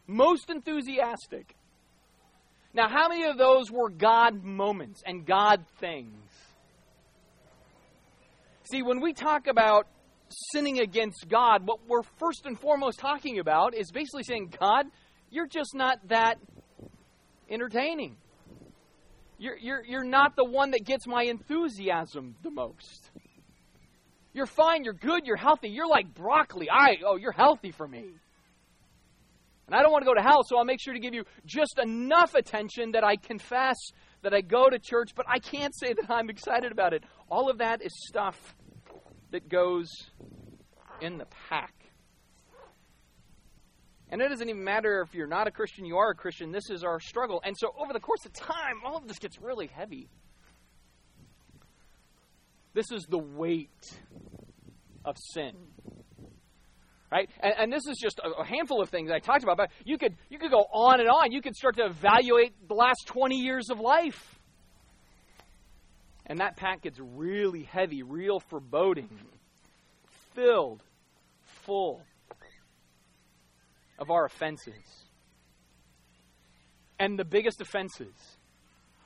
most 0.07 0.49
enthusiastic. 0.49 1.55
Now, 2.73 2.89
how 2.89 3.09
many 3.09 3.23
of 3.23 3.37
those 3.37 3.71
were 3.71 3.89
God 3.89 4.43
moments 4.43 5.01
and 5.05 5.25
God 5.25 5.65
things? 5.79 6.29
See, 8.69 8.83
when 8.83 8.99
we 8.99 9.13
talk 9.13 9.47
about 9.47 9.87
sinning 10.51 10.79
against 10.79 11.27
God, 11.29 11.65
what 11.65 11.79
we're 11.87 12.03
first 12.19 12.45
and 12.45 12.59
foremost 12.59 12.99
talking 12.99 13.39
about 13.39 13.73
is 13.73 13.91
basically 13.91 14.23
saying, 14.23 14.53
God, 14.59 14.87
you're 15.29 15.47
just 15.47 15.75
not 15.75 15.99
that 16.07 16.37
entertaining. 17.49 18.17
You're, 19.37 19.57
you're, 19.57 19.85
you're 19.85 20.03
not 20.03 20.35
the 20.35 20.45
one 20.45 20.71
that 20.71 20.83
gets 20.83 21.05
my 21.05 21.23
enthusiasm 21.23 22.35
the 22.43 22.51
most. 22.51 23.11
You're 24.33 24.45
fine, 24.45 24.83
you're 24.83 24.93
good, 24.93 25.25
you're 25.25 25.35
healthy. 25.35 25.69
You're 25.69 25.87
like 25.87 26.13
broccoli. 26.13 26.69
I 26.69 26.97
oh, 27.05 27.15
you're 27.15 27.31
healthy 27.31 27.71
for 27.71 27.87
me. 27.87 28.05
And 29.65 29.75
I 29.75 29.81
don't 29.81 29.91
want 29.91 30.03
to 30.03 30.05
go 30.05 30.13
to 30.13 30.21
hell, 30.21 30.43
so 30.47 30.57
I'll 30.57 30.65
make 30.65 30.79
sure 30.81 30.93
to 30.93 30.99
give 30.99 31.13
you 31.13 31.25
just 31.45 31.77
enough 31.77 32.35
attention 32.35 32.91
that 32.93 33.03
I 33.03 33.17
confess 33.17 33.75
that 34.21 34.33
I 34.33 34.41
go 34.41 34.69
to 34.69 34.79
church, 34.79 35.11
but 35.15 35.25
I 35.27 35.39
can't 35.39 35.75
say 35.75 35.93
that 35.93 36.09
I'm 36.09 36.29
excited 36.29 36.71
about 36.71 36.93
it. 36.93 37.03
All 37.29 37.49
of 37.49 37.57
that 37.57 37.81
is 37.81 37.91
stuff 38.07 38.55
that 39.31 39.49
goes 39.49 39.87
in 41.01 41.17
the 41.17 41.27
pack. 41.49 41.73
And 44.09 44.21
it 44.21 44.29
doesn't 44.29 44.47
even 44.47 44.63
matter 44.63 45.01
if 45.01 45.13
you're 45.13 45.27
not 45.27 45.47
a 45.47 45.51
Christian, 45.51 45.85
you 45.85 45.97
are 45.97 46.11
a 46.11 46.15
Christian. 46.15 46.51
This 46.51 46.69
is 46.69 46.83
our 46.83 46.99
struggle. 46.99 47.41
And 47.43 47.55
so, 47.57 47.73
over 47.77 47.91
the 47.91 47.99
course 47.99 48.25
of 48.25 48.33
time, 48.33 48.81
all 48.85 48.97
of 48.97 49.07
this 49.07 49.19
gets 49.19 49.41
really 49.41 49.67
heavy. 49.67 50.07
This 52.73 52.91
is 52.91 53.05
the 53.09 53.17
weight 53.17 53.99
of 55.03 55.17
sin. 55.33 55.53
Right? 57.11 57.29
And, 57.39 57.53
and 57.57 57.73
this 57.73 57.87
is 57.87 57.97
just 58.01 58.19
a, 58.19 58.41
a, 58.41 58.45
handful 58.45 58.81
of 58.81 58.89
things 58.89 59.09
I 59.11 59.19
talked 59.19 59.43
about, 59.43 59.57
but 59.57 59.71
you 59.85 59.97
could, 59.97 60.15
you 60.29 60.37
could 60.37 60.51
go 60.51 60.65
on 60.73 60.99
and 60.99 61.09
on. 61.09 61.31
You 61.31 61.41
could 61.41 61.55
start 61.55 61.77
to 61.77 61.85
evaluate 61.85 62.53
the 62.67 62.75
last 62.75 63.07
20 63.07 63.35
years 63.37 63.69
of 63.69 63.79
life. 63.79 64.37
And 66.25 66.39
that 66.39 66.57
pack 66.57 66.81
gets 66.81 66.99
really 66.99 67.63
heavy, 67.63 68.03
real 68.03 68.41
foreboding, 68.41 69.09
filled, 70.35 70.83
full 71.65 72.01
of 73.97 74.09
our 74.09 74.25
offenses. 74.25 75.05
And 76.99 77.17
the 77.17 77.25
biggest 77.25 77.61
offenses 77.61 78.37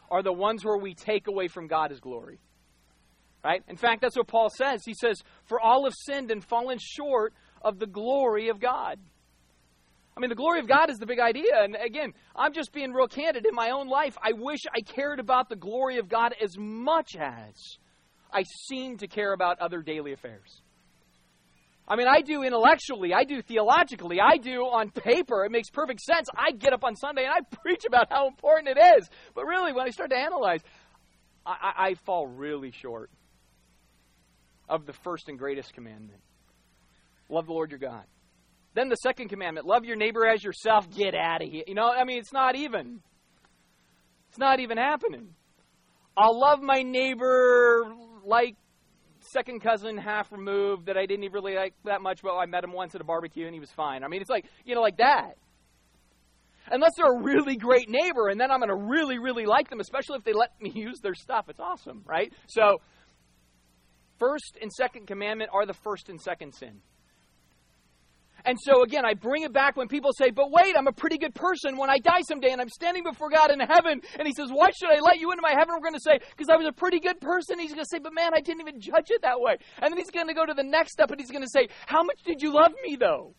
are 0.10 0.24
the 0.24 0.34
ones 0.34 0.64
where 0.64 0.78
we 0.78 0.94
take 0.94 1.28
away 1.28 1.48
from 1.48 1.68
God 1.68 1.92
his 1.92 2.00
glory. 2.00 2.40
Right? 3.44 3.64
In 3.68 3.78
fact, 3.78 4.02
that's 4.02 4.16
what 4.16 4.28
Paul 4.28 4.50
says. 4.56 4.82
He 4.86 4.94
says, 4.94 5.20
For 5.46 5.60
all 5.60 5.86
have 5.86 5.94
sinned 6.06 6.30
and 6.30 6.44
fallen 6.44 6.78
short 6.80 7.34
of 7.62 7.80
the 7.80 7.88
glory 7.88 8.50
of 8.50 8.60
God. 8.60 9.00
I 10.16 10.20
mean, 10.20 10.30
the 10.30 10.36
glory 10.36 10.60
of 10.60 10.68
God 10.68 10.90
is 10.90 10.98
the 10.98 11.06
big 11.06 11.20
idea. 11.20 11.64
And 11.64 11.76
again, 11.76 12.14
I'm 12.36 12.54
just 12.54 12.74
being 12.74 12.92
real 12.92 13.08
candid. 13.08 13.46
In 13.46 13.56
my 13.56 13.72
own 13.72 13.88
life, 13.88 14.18
I 14.22 14.34
wish 14.34 14.60
I 14.76 14.82
cared 14.82 15.20
about 15.20 15.50
the 15.50 15.56
glory 15.56 15.98
of 15.98 16.10
God 16.10 16.36
as 16.42 16.58
much 16.58 17.16
as 17.18 17.78
I 18.32 18.44
seem 18.68 18.98
to 18.98 19.08
care 19.08 19.34
about 19.34 19.60
other 19.60 19.82
daily 19.82 20.14
affairs. 20.14 20.62
I 21.88 21.96
mean, 21.96 22.08
I 22.08 22.22
do 22.22 22.44
intellectually, 22.44 23.14
I 23.14 23.24
do 23.24 23.42
theologically, 23.42 24.20
I 24.22 24.38
do 24.38 24.62
on 24.62 24.92
paper. 24.92 25.44
It 25.44 25.52
makes 25.52 25.70
perfect 25.70 26.02
sense. 26.02 26.30
I 26.36 26.52
get 26.52 26.74
up 26.74 26.84
on 26.84 26.96
Sunday 26.96 27.26
and 27.26 27.34
I 27.34 27.56
preach 27.62 27.84
about 27.86 28.08
how 28.10 28.28
important 28.28 28.78
it 28.78 29.00
is. 29.00 29.10
But 29.36 29.46
really, 29.46 29.74
when 29.74 29.86
I 29.88 29.90
start 29.90 30.12
to 30.12 30.18
analyze, 30.18 30.62
I, 31.46 31.74
I, 31.78 31.94
fall 32.06 32.28
really 32.28 32.72
short 32.72 33.10
of 34.70 34.86
the 34.86 34.94
first 34.94 35.28
and 35.28 35.40
greatest 35.40 35.74
commandment 35.74 36.22
love 37.30 37.48
the 37.48 37.54
Lord 37.54 37.72
your 37.72 37.80
God. 37.80 38.04
Then 38.74 38.90
the 38.90 38.96
second 38.96 39.30
commandment 39.30 39.66
love 39.66 39.84
your 39.86 39.96
neighbor 39.96 40.26
as 40.26 40.44
yourself. 40.44 40.90
Get 40.96 41.16
out 41.16 41.42
of 41.42 41.50
here. 41.50 41.64
You 41.68 41.74
know, 41.74 41.90
I 41.90 42.04
mean, 42.04 42.20
it's 42.20 42.34
not 42.34 42.56
even. 42.56 43.02
It's 44.30 44.38
not 44.38 44.60
even 44.60 44.78
happening. 44.78 45.30
I'll 46.16 46.40
love 46.40 46.62
my 46.62 46.84
neighbor 46.84 47.92
like 48.24 48.56
second 49.32 49.62
cousin 49.62 49.98
half 49.98 50.32
removed 50.32 50.88
that 50.88 50.98
I 50.98 51.06
didn't 51.06 51.24
even 51.24 51.34
really 51.34 51.56
like 51.56 51.74
that 51.86 52.02
much, 52.02 52.22
but 52.22 52.36
I 52.36 52.46
met 52.46 52.64
him 52.64 52.74
once 52.74 52.96
at 52.96 53.02
a 53.02 53.04
barbecue 53.04 53.46
and 53.46 53.54
he 53.54 53.60
was 53.60 53.72
fine. 53.72 54.04
I 54.04 54.08
mean, 54.08 54.22
it's 54.22 54.30
like, 54.30 54.46
you 54.66 54.76
know, 54.76 54.82
like 54.82 54.98
that. 54.98 55.38
Unless 56.70 56.92
they're 56.96 57.12
a 57.12 57.24
really 57.24 57.56
great 57.56 57.90
neighbor, 57.90 58.28
and 58.30 58.40
then 58.40 58.52
I'm 58.52 58.60
going 58.60 58.70
to 58.70 58.76
really, 58.76 59.18
really 59.18 59.46
like 59.46 59.70
them, 59.70 59.80
especially 59.80 60.18
if 60.18 60.24
they 60.24 60.34
let 60.34 60.50
me 60.62 60.70
use 60.76 61.00
their 61.02 61.16
stuff. 61.16 61.50
It's 61.50 61.60
awesome, 61.60 62.04
right? 62.06 62.32
So, 62.48 62.82
first 64.20 64.58
and 64.62 64.72
second 64.72 65.08
commandment 65.08 65.50
are 65.54 65.66
the 65.66 65.74
first 65.74 66.08
and 66.10 66.22
second 66.22 66.54
sin. 66.54 66.82
And 68.46 68.58
so 68.60 68.84
again, 68.84 69.06
I 69.06 69.14
bring 69.14 69.44
it 69.44 69.54
back 69.54 69.78
when 69.78 69.88
people 69.88 70.12
say, 70.14 70.32
but 70.32 70.52
wait, 70.52 70.76
I'm 70.78 70.88
a 70.88 70.92
pretty 70.92 71.18
good 71.18 71.36
person 71.36 71.78
when 71.78 71.90
I 71.90 71.98
die 71.98 72.22
someday 72.28 72.52
and 72.52 72.62
I'm 72.62 72.70
standing 72.70 73.04
before 73.04 73.30
God 73.30 73.52
in 73.52 73.60
heaven. 73.60 74.02
And 74.18 74.28
he 74.28 74.34
says, 74.34 74.50
why 74.52 74.72
should 74.72 74.90
I 74.90 75.00
let 75.00 75.20
you 75.20 75.32
into 75.32 75.42
my 75.42 75.52
heaven? 75.52 75.76
We're 75.76 75.82
going 75.82 75.94
to 75.94 76.00
say, 76.00 76.20
because 76.32 76.50
I 76.50 76.56
was 76.56 76.68
a 76.68 76.72
pretty 76.72 77.00
good 77.00 77.20
person. 77.22 77.60
He's 77.60 77.74
going 77.74 77.84
to 77.84 77.90
say, 77.90 78.00
but 78.00 78.14
man, 78.14 78.34
I 78.34 78.42
didn't 78.42 78.62
even 78.62 78.80
judge 78.80 79.10
it 79.10 79.22
that 79.22 79.40
way. 79.40 79.58
And 79.82 79.92
then 79.92 79.98
he's 79.98 80.12
going 80.12 80.28
to 80.28 80.34
go 80.34 80.46
to 80.46 80.54
the 80.54 80.64
next 80.64 80.94
step 80.94 81.12
and 81.12 81.20
he's 81.20 81.32
going 81.32 81.44
to 81.44 81.50
say, 81.50 81.68
how 81.86 82.04
much 82.04 82.22
did 82.26 82.42
you 82.42 82.54
love 82.54 82.74
me 82.84 82.96
though? 82.96 83.36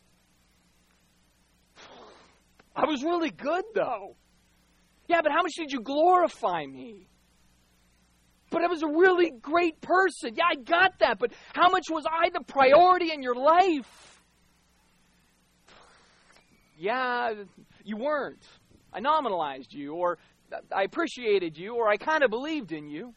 I 2.77 2.87
was 2.87 3.03
really 3.03 3.31
good 3.31 3.65
though. 3.75 4.17
Yeah, 5.09 5.21
but 5.23 5.33
how 5.33 5.43
much 5.43 5.53
did 5.57 5.73
you 5.73 5.81
glorify 5.81 6.65
me? 6.65 7.09
But 8.53 8.63
I 8.63 8.67
was 8.67 8.83
a 8.83 8.87
really 8.87 9.33
great 9.41 9.81
person. 9.81 10.35
Yeah, 10.37 10.45
I 10.51 10.57
got 10.57 10.99
that. 11.01 11.19
But 11.19 11.33
how 11.55 11.71
much 11.71 11.85
was 11.91 12.05
I 12.07 12.29
the 12.29 12.45
priority 12.47 13.11
in 13.11 13.23
your 13.23 13.35
life? 13.35 14.12
Yeah, 16.79 17.33
you 17.85 17.97
weren't. 17.97 18.45
I 18.93 19.01
nominalized 19.01 19.73
you, 19.73 19.95
or 19.95 20.19
I 20.75 20.83
appreciated 20.83 21.57
you, 21.57 21.75
or 21.75 21.89
I 21.89 21.97
kind 21.97 22.23
of 22.23 22.31
believed 22.31 22.73
in 22.73 22.89
you. 22.89 23.15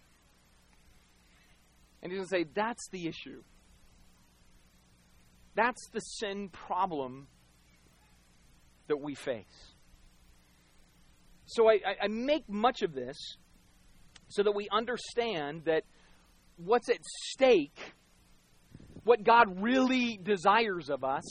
And 2.02 2.12
he's 2.12 2.20
going 2.20 2.28
to 2.28 2.30
say, 2.30 2.52
that's 2.54 2.88
the 2.89 3.08
issue. 3.08 3.41
That's 5.56 5.89
the 5.91 6.00
sin 6.02 6.50
problem 6.50 7.28
that 8.88 8.98
we 8.98 9.15
face. 9.15 9.74
So 11.48 11.70
I, 11.70 11.80
I, 12.02 12.08
make 12.08 12.50
much 12.50 12.82
of 12.82 12.94
this 12.94 13.38
so 14.28 14.44
that 14.44 14.54
we 14.54 14.68
understand 14.72 15.63
that 15.65 15.84
what's 16.58 16.89
at 16.89 16.98
stake, 17.32 17.78
what 19.04 19.24
God 19.24 19.62
really 19.62 20.20
desires 20.22 20.89
of 20.89 21.04
us, 21.04 21.24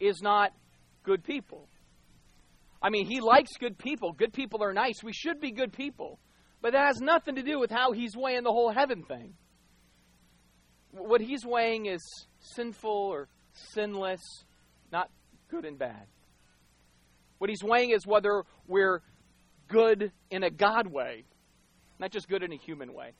is 0.00 0.22
not 0.22 0.52
good 1.02 1.24
people. 1.24 1.68
I 2.80 2.90
mean, 2.90 3.06
he 3.06 3.20
likes 3.20 3.50
good 3.58 3.78
people. 3.78 4.12
Good 4.12 4.32
people 4.32 4.62
are 4.62 4.72
nice. 4.72 5.02
We 5.02 5.12
should 5.12 5.40
be 5.40 5.50
good 5.50 5.72
people. 5.72 6.18
But 6.60 6.72
that 6.72 6.86
has 6.86 7.00
nothing 7.00 7.36
to 7.36 7.42
do 7.42 7.58
with 7.58 7.70
how 7.70 7.92
he's 7.92 8.16
weighing 8.16 8.44
the 8.44 8.52
whole 8.52 8.70
heaven 8.72 9.02
thing. 9.02 9.34
What 10.92 11.20
he's 11.20 11.44
weighing 11.44 11.86
is 11.86 12.00
sinful 12.40 12.90
or 12.90 13.28
sinless, 13.52 14.20
not 14.92 15.10
good 15.50 15.64
and 15.64 15.78
bad. 15.78 16.06
What 17.38 17.50
he's 17.50 17.62
weighing 17.62 17.90
is 17.90 18.06
whether 18.06 18.44
we're 18.66 19.02
good 19.68 20.12
in 20.30 20.42
a 20.42 20.50
God 20.50 20.86
way, 20.88 21.24
not 21.98 22.10
just 22.10 22.28
good 22.28 22.42
in 22.42 22.52
a 22.52 22.56
human 22.56 22.92
way. 22.92 23.12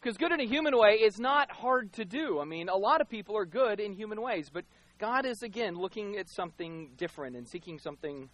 Because 0.00 0.16
good 0.16 0.32
in 0.32 0.40
a 0.40 0.46
human 0.46 0.78
way 0.78 1.00
is 1.02 1.18
not 1.18 1.50
hard 1.50 1.92
to 1.94 2.04
do. 2.04 2.38
I 2.40 2.44
mean, 2.44 2.68
a 2.68 2.76
lot 2.76 3.00
of 3.00 3.08
people 3.08 3.36
are 3.36 3.44
good 3.44 3.80
in 3.80 3.92
human 3.92 4.22
ways, 4.22 4.48
but 4.52 4.64
God 4.98 5.26
is, 5.26 5.42
again, 5.42 5.74
looking 5.74 6.16
at 6.16 6.28
something 6.28 6.90
different 6.96 7.36
and 7.36 7.48
seeking 7.48 7.78
something 7.78 8.28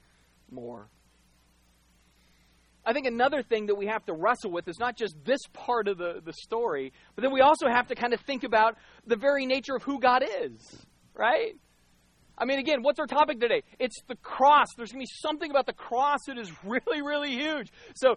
more. 0.50 0.88
I 2.86 2.92
think 2.92 3.06
another 3.06 3.42
thing 3.42 3.66
that 3.66 3.76
we 3.76 3.86
have 3.86 4.04
to 4.06 4.12
wrestle 4.12 4.50
with 4.50 4.68
is 4.68 4.78
not 4.78 4.96
just 4.96 5.14
this 5.24 5.40
part 5.52 5.88
of 5.88 5.96
the, 5.96 6.20
the 6.24 6.32
story, 6.32 6.92
but 7.14 7.22
then 7.22 7.32
we 7.32 7.40
also 7.40 7.66
have 7.66 7.88
to 7.88 7.94
kind 7.94 8.12
of 8.12 8.20
think 8.20 8.44
about 8.44 8.76
the 9.06 9.16
very 9.16 9.46
nature 9.46 9.74
of 9.74 9.82
who 9.82 10.00
God 10.00 10.22
is, 10.42 10.86
right? 11.14 11.54
I 12.36 12.44
mean, 12.44 12.58
again, 12.58 12.82
what's 12.82 12.98
our 12.98 13.06
topic 13.06 13.40
today? 13.40 13.62
It's 13.78 13.96
the 14.08 14.16
cross. 14.16 14.66
There's 14.76 14.90
going 14.90 15.06
to 15.06 15.10
be 15.10 15.18
something 15.22 15.50
about 15.50 15.66
the 15.66 15.72
cross 15.72 16.20
that 16.26 16.36
is 16.36 16.50
really, 16.64 17.00
really 17.00 17.30
huge. 17.30 17.70
So, 17.94 18.16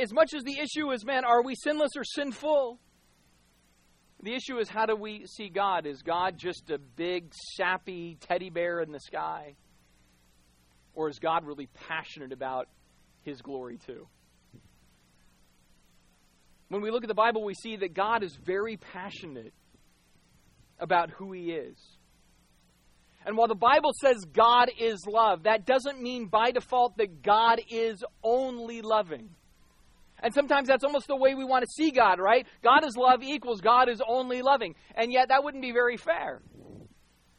as 0.00 0.12
much 0.12 0.32
as 0.34 0.42
the 0.44 0.58
issue 0.58 0.90
is, 0.92 1.04
man, 1.04 1.24
are 1.24 1.42
we 1.42 1.54
sinless 1.54 1.90
or 1.96 2.04
sinful? 2.04 2.78
The 4.22 4.34
issue 4.34 4.58
is, 4.58 4.68
how 4.68 4.86
do 4.86 4.96
we 4.96 5.24
see 5.26 5.48
God? 5.48 5.86
Is 5.86 6.02
God 6.02 6.36
just 6.36 6.70
a 6.70 6.78
big, 6.78 7.32
sappy 7.56 8.18
teddy 8.20 8.50
bear 8.50 8.80
in 8.80 8.92
the 8.92 9.00
sky? 9.00 9.54
Or 10.94 11.08
is 11.08 11.18
God 11.18 11.46
really 11.46 11.68
passionate 11.88 12.32
about 12.32 12.68
his 13.22 13.40
glory 13.42 13.78
too. 13.86 14.06
When 16.68 16.82
we 16.82 16.90
look 16.90 17.02
at 17.02 17.08
the 17.08 17.14
Bible, 17.14 17.44
we 17.44 17.54
see 17.54 17.76
that 17.76 17.94
God 17.94 18.22
is 18.22 18.36
very 18.44 18.76
passionate 18.76 19.52
about 20.78 21.10
who 21.10 21.32
he 21.32 21.50
is. 21.50 21.76
And 23.26 23.36
while 23.36 23.48
the 23.48 23.54
Bible 23.54 23.90
says 24.00 24.24
God 24.32 24.70
is 24.78 25.04
love, 25.06 25.42
that 25.42 25.66
doesn't 25.66 26.00
mean 26.00 26.26
by 26.26 26.52
default 26.52 26.96
that 26.96 27.22
God 27.22 27.60
is 27.68 28.02
only 28.22 28.80
loving. 28.82 29.30
And 30.22 30.34
sometimes 30.34 30.68
that's 30.68 30.84
almost 30.84 31.06
the 31.06 31.16
way 31.16 31.34
we 31.34 31.44
want 31.44 31.64
to 31.64 31.70
see 31.70 31.90
God, 31.90 32.18
right? 32.18 32.46
God 32.62 32.84
is 32.84 32.96
love 32.96 33.22
equals 33.22 33.60
God 33.60 33.88
is 33.88 34.02
only 34.06 34.42
loving. 34.42 34.74
And 34.94 35.12
yet 35.12 35.28
that 35.28 35.42
wouldn't 35.44 35.62
be 35.62 35.72
very 35.72 35.96
fair. 35.96 36.42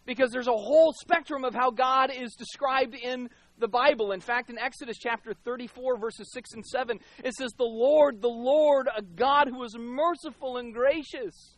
Because 0.06 0.32
there's 0.32 0.48
a 0.48 0.52
whole 0.52 0.94
spectrum 1.00 1.44
of 1.44 1.54
how 1.54 1.70
God 1.72 2.12
is 2.12 2.34
described 2.34 2.96
in 2.96 3.30
the 3.60 3.68
Bible. 3.68 4.12
In 4.12 4.20
fact, 4.20 4.50
in 4.50 4.58
Exodus 4.58 4.98
chapter 4.98 5.34
34, 5.46 5.98
verses 5.98 6.32
6 6.34 6.54
and 6.54 6.66
7, 6.66 7.00
it 7.24 7.34
says, 7.36 7.52
The 7.58 7.64
Lord, 7.64 8.22
the 8.22 8.28
Lord, 8.28 8.90
a 8.96 9.02
God 9.02 9.48
who 9.48 9.64
is 9.64 9.76
merciful 9.78 10.58
and 10.58 10.74
gracious. 10.74 11.58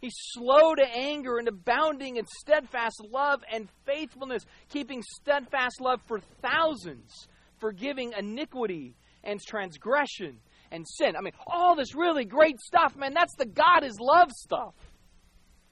He's 0.00 0.16
slow 0.32 0.74
to 0.74 0.82
anger 0.82 1.38
and 1.38 1.46
abounding 1.46 2.16
in 2.16 2.24
steadfast 2.40 3.02
love 3.10 3.42
and 3.52 3.68
faithfulness, 3.84 4.46
keeping 4.70 5.02
steadfast 5.20 5.80
love 5.80 6.00
for 6.06 6.20
thousands, 6.42 7.28
forgiving 7.58 8.14
iniquity 8.18 8.96
and 9.24 9.40
transgression 9.40 10.38
and 10.70 10.86
sin. 10.88 11.16
I 11.16 11.20
mean, 11.20 11.32
all 11.46 11.76
this 11.76 11.94
really 11.94 12.24
great 12.24 12.60
stuff, 12.60 12.96
man, 12.96 13.12
that's 13.14 13.34
the 13.36 13.46
God 13.46 13.84
is 13.84 13.98
love 14.00 14.30
stuff. 14.30 14.74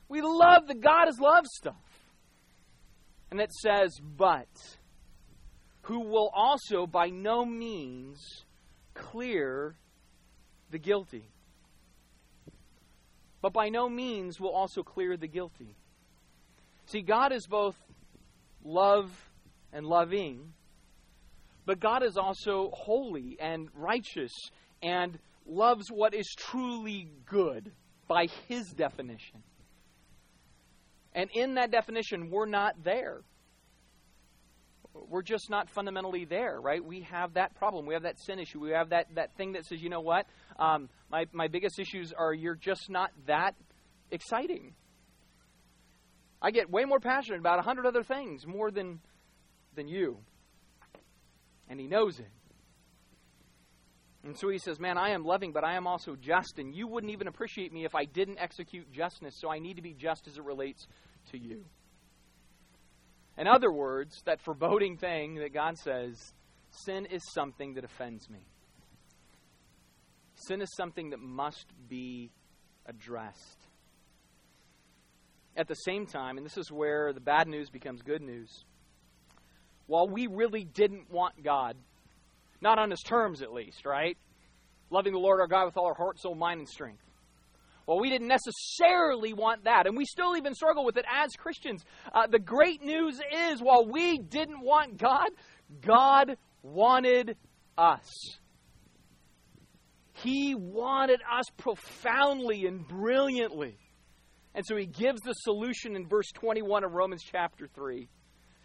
We 0.08 0.22
love 0.22 0.66
the 0.66 0.74
God 0.74 1.08
is 1.08 1.18
love 1.20 1.46
stuff. 1.46 1.74
And 3.30 3.40
it 3.40 3.52
says, 3.52 3.98
but 4.00 4.48
who 5.82 6.00
will 6.00 6.30
also 6.34 6.86
by 6.86 7.08
no 7.10 7.44
means 7.44 8.44
clear 8.94 9.76
the 10.70 10.78
guilty. 10.78 11.30
But 13.40 13.52
by 13.52 13.68
no 13.68 13.88
means 13.88 14.40
will 14.40 14.52
also 14.52 14.82
clear 14.82 15.16
the 15.16 15.28
guilty. 15.28 15.76
See, 16.86 17.02
God 17.02 17.32
is 17.32 17.46
both 17.46 17.76
love 18.64 19.10
and 19.72 19.86
loving, 19.86 20.52
but 21.68 21.80
God 21.80 22.02
is 22.02 22.16
also 22.16 22.70
holy 22.72 23.36
and 23.38 23.68
righteous 23.74 24.32
and 24.82 25.18
loves 25.44 25.88
what 25.90 26.14
is 26.14 26.26
truly 26.34 27.10
good 27.26 27.70
by 28.08 28.28
His 28.48 28.70
definition. 28.70 29.42
And 31.12 31.28
in 31.34 31.56
that 31.56 31.70
definition, 31.70 32.30
we're 32.30 32.46
not 32.46 32.82
there 32.82 33.20
we're 35.10 35.22
just 35.22 35.50
not 35.50 35.68
fundamentally 35.70 36.24
there, 36.24 36.58
right? 36.58 36.82
We 36.84 37.02
have 37.02 37.34
that 37.34 37.54
problem. 37.54 37.86
We 37.86 37.94
have 37.94 38.02
that 38.04 38.18
sin 38.18 38.40
issue. 38.40 38.58
We 38.58 38.70
have 38.70 38.88
that, 38.88 39.14
that 39.14 39.36
thing 39.36 39.52
that 39.52 39.64
says, 39.64 39.80
you 39.80 39.90
know 39.90 40.00
what? 40.00 40.26
Um, 40.58 40.88
my, 41.08 41.26
my 41.32 41.46
biggest 41.46 41.78
issues 41.78 42.12
are 42.12 42.32
you're 42.34 42.56
just 42.56 42.90
not 42.90 43.12
that 43.26 43.54
exciting. 44.10 44.74
I 46.42 46.50
get 46.50 46.68
way 46.68 46.84
more 46.84 46.98
passionate 46.98 47.38
about 47.38 47.60
a 47.60 47.62
hundred 47.62 47.86
other 47.86 48.02
things 48.02 48.44
more 48.44 48.72
than, 48.72 48.98
than 49.76 49.86
you. 49.86 50.18
And 51.68 51.78
he 51.78 51.86
knows 51.86 52.18
it. 52.18 52.30
And 54.24 54.36
so 54.36 54.48
he 54.48 54.58
says, 54.58 54.80
Man, 54.80 54.98
I 54.98 55.10
am 55.10 55.24
loving, 55.24 55.52
but 55.52 55.64
I 55.64 55.74
am 55.76 55.86
also 55.86 56.16
just, 56.16 56.58
and 56.58 56.74
you 56.74 56.86
wouldn't 56.86 57.12
even 57.12 57.28
appreciate 57.28 57.72
me 57.72 57.84
if 57.84 57.94
I 57.94 58.04
didn't 58.04 58.38
execute 58.38 58.90
justness, 58.92 59.34
so 59.38 59.50
I 59.50 59.58
need 59.58 59.76
to 59.76 59.82
be 59.82 59.94
just 59.94 60.26
as 60.26 60.36
it 60.36 60.44
relates 60.44 60.86
to 61.30 61.38
you. 61.38 61.64
In 63.36 63.46
other 63.46 63.72
words, 63.72 64.20
that 64.24 64.40
foreboding 64.40 64.96
thing 64.96 65.36
that 65.36 65.54
God 65.54 65.78
says, 65.78 66.32
sin 66.70 67.06
is 67.06 67.22
something 67.32 67.74
that 67.74 67.84
offends 67.84 68.28
me. 68.28 68.46
Sin 70.34 70.60
is 70.60 70.68
something 70.76 71.10
that 71.10 71.20
must 71.20 71.66
be 71.88 72.30
addressed. 72.86 73.58
At 75.56 75.68
the 75.68 75.74
same 75.74 76.06
time, 76.06 76.36
and 76.36 76.44
this 76.44 76.56
is 76.56 76.70
where 76.70 77.12
the 77.12 77.20
bad 77.20 77.48
news 77.48 77.70
becomes 77.70 78.02
good 78.02 78.22
news, 78.22 78.64
while 79.88 80.06
we 80.06 80.28
really 80.28 80.62
didn't 80.62 81.10
want 81.10 81.42
God, 81.42 81.76
not 82.60 82.78
on 82.78 82.90
his 82.90 83.00
terms 83.00 83.42
at 83.42 83.52
least, 83.52 83.84
right? 83.84 84.16
Loving 84.90 85.12
the 85.12 85.18
Lord 85.18 85.40
our 85.40 85.48
God 85.48 85.64
with 85.64 85.76
all 85.76 85.86
our 85.86 85.94
heart, 85.94 86.20
soul, 86.20 86.36
mind, 86.36 86.60
and 86.60 86.68
strength. 86.68 87.02
Well, 87.86 87.98
we 87.98 88.10
didn't 88.10 88.28
necessarily 88.28 89.32
want 89.32 89.64
that, 89.64 89.86
and 89.86 89.96
we 89.96 90.04
still 90.04 90.36
even 90.36 90.54
struggle 90.54 90.84
with 90.84 90.98
it 90.98 91.06
as 91.10 91.30
Christians. 91.38 91.82
Uh, 92.12 92.26
the 92.26 92.38
great 92.38 92.84
news 92.84 93.18
is 93.50 93.60
while 93.60 93.86
we 93.86 94.18
didn't 94.18 94.60
want 94.60 94.98
God, 94.98 95.28
God 95.80 96.36
wanted 96.62 97.36
us. 97.78 98.38
He 100.22 100.54
wanted 100.54 101.20
us 101.32 101.46
profoundly 101.56 102.66
and 102.66 102.86
brilliantly. 102.86 103.78
And 104.54 104.66
so 104.66 104.76
he 104.76 104.86
gives 104.86 105.20
the 105.22 105.32
solution 105.32 105.96
in 105.96 106.08
verse 106.08 106.30
21 106.34 106.84
of 106.84 106.92
Romans 106.92 107.22
chapter 107.24 107.68
3. 107.74 108.08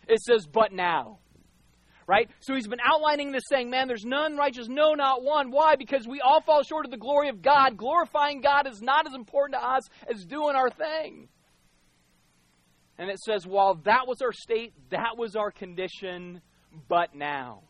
It 0.08 0.20
says, 0.22 0.46
But 0.46 0.72
now 0.72 1.20
right? 2.08 2.30
So 2.40 2.56
he's 2.56 2.68
been 2.68 2.80
outlining 2.84 3.32
this 3.32 3.44
saying, 3.50 3.70
man, 3.70 3.88
there's 3.88 4.06
none 4.06 4.36
righteous, 4.38 4.68
no, 4.68 4.94
not 4.94 5.24
one. 5.24 5.52
Why? 5.52 5.76
Because 5.76 6.08
we 6.08 6.22
all 6.22 6.42
fall 6.42 6.64
short 6.64 6.86
of 6.86 6.92
the 6.92 6.98
glory 6.98 7.30
of 7.30 7.42
God. 7.42 7.78
Glorifying 7.78 8.42
God 8.42 8.68
is 8.68 8.82
not 8.82 9.08
as 9.08 9.14
important 9.14 9.60
to 9.60 9.66
us 9.66 9.84
as 10.14 10.26
doing 10.26 10.56
our 10.56 10.70
thing. 10.70 11.28
And 12.98 13.10
it 13.10 13.20
says, 13.20 13.48
while 13.48 13.76
that 13.86 14.08
was 14.08 14.22
our 14.22 14.32
state, 14.32 14.74
that 14.92 15.18
was 15.18 15.36
our 15.36 15.52
condition, 15.52 16.42
but 16.88 17.16
now. 17.16 17.62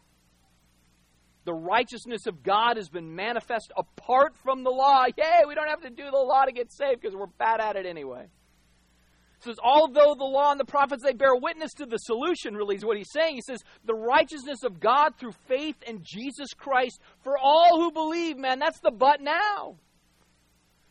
The 1.46 1.54
righteousness 1.54 2.26
of 2.26 2.42
God 2.44 2.78
has 2.78 2.90
been 2.90 3.16
manifest 3.16 3.72
apart 3.76 4.34
from 4.44 4.64
the 4.64 4.70
law. 4.70 5.06
Yay, 5.18 5.42
we 5.48 5.56
don't 5.56 5.68
have 5.68 5.82
to 5.82 5.90
do 5.90 6.10
the 6.10 6.18
law 6.18 6.46
to 6.46 6.52
get 6.52 6.72
saved 6.72 7.02
because 7.02 7.16
we're 7.16 7.28
bad 7.28 7.60
at 7.60 7.76
it 7.76 7.86
anyway 7.86 8.28
says, 9.44 9.58
although 9.64 10.16
the 10.18 10.24
law 10.24 10.52
and 10.52 10.60
the 10.60 10.66
prophets, 10.66 11.04
they 11.04 11.14
bear 11.14 11.36
witness 11.36 11.74
to 11.74 11.86
the 11.86 11.98
solution, 11.98 12.56
really, 12.56 12.76
is 12.76 12.86
what 12.86 12.98
he's 12.98 13.12
saying. 13.12 13.36
He 13.36 13.42
says, 13.42 13.62
the 13.86 13.94
righteousness 13.94 14.64
of 14.64 14.80
God 14.80 15.16
through 15.16 15.34
faith 15.48 15.76
in 15.86 16.02
Jesus 16.04 16.50
Christ 16.58 17.00
for 17.24 17.38
all 17.38 17.82
who 17.82 17.92
believe, 17.92 18.38
man. 18.38 18.60
That's 18.60 18.80
the 18.80 18.92
but 18.92 19.22
now. 19.22 19.76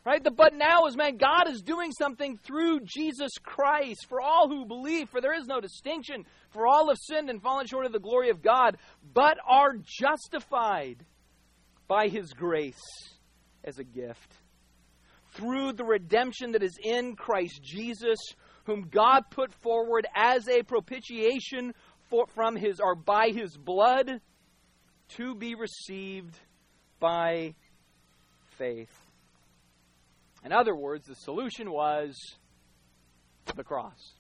Right? 0.05 0.23
The 0.23 0.33
but 0.33 0.53
now 0.53 0.87
is, 0.87 0.97
man, 0.97 1.17
God 1.17 1.49
is 1.49 1.63
doing 1.63 1.93
something 1.93 2.37
through 2.37 2.81
Jesus 2.81 3.31
Christ 3.43 4.07
for 4.09 4.21
all 4.21 4.49
who 4.49 4.67
believe, 4.67 5.09
for 5.09 5.21
there 5.21 5.39
is 5.39 5.47
no 5.47 5.61
distinction. 5.61 6.27
For 6.51 6.67
all 6.67 6.89
have 6.89 6.99
sinned 6.99 7.31
and 7.31 7.41
fallen 7.41 7.67
short 7.67 7.87
of 7.87 7.93
the 7.93 8.01
glory 8.01 8.31
of 8.31 8.43
God, 8.43 8.79
but 9.15 9.39
are 9.47 9.75
justified 9.77 11.05
by 11.87 12.09
his 12.09 12.33
grace 12.33 12.83
as 13.63 13.79
a 13.79 13.85
gift 13.85 14.35
through 15.35 15.73
the 15.73 15.85
redemption 15.85 16.53
that 16.53 16.63
is 16.63 16.79
in 16.83 17.17
Christ 17.17 17.63
Jesus, 17.63 18.19
whom 18.65 18.89
God 18.91 19.25
put 19.31 19.53
forward 19.53 20.07
as 20.15 20.49
a 20.49 20.63
propitiation 20.63 21.75
for, 22.09 22.27
from 22.35 22.57
his 22.57 22.81
or 22.81 22.95
by 22.95 23.31
his 23.31 23.57
blood 23.57 24.21
to 25.17 25.35
be 25.35 25.55
received 25.55 26.39
by 27.01 27.55
faith. 28.57 28.95
In 30.45 30.53
other 30.53 30.75
words, 30.75 31.07
the 31.07 31.15
solution 31.15 31.71
was 31.71 32.17
the 33.57 33.65
cross. 33.65 34.13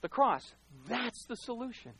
The 0.00 0.08
cross. 0.08 0.54
That's 0.88 1.24
the 1.26 1.36
solution. 1.36 1.92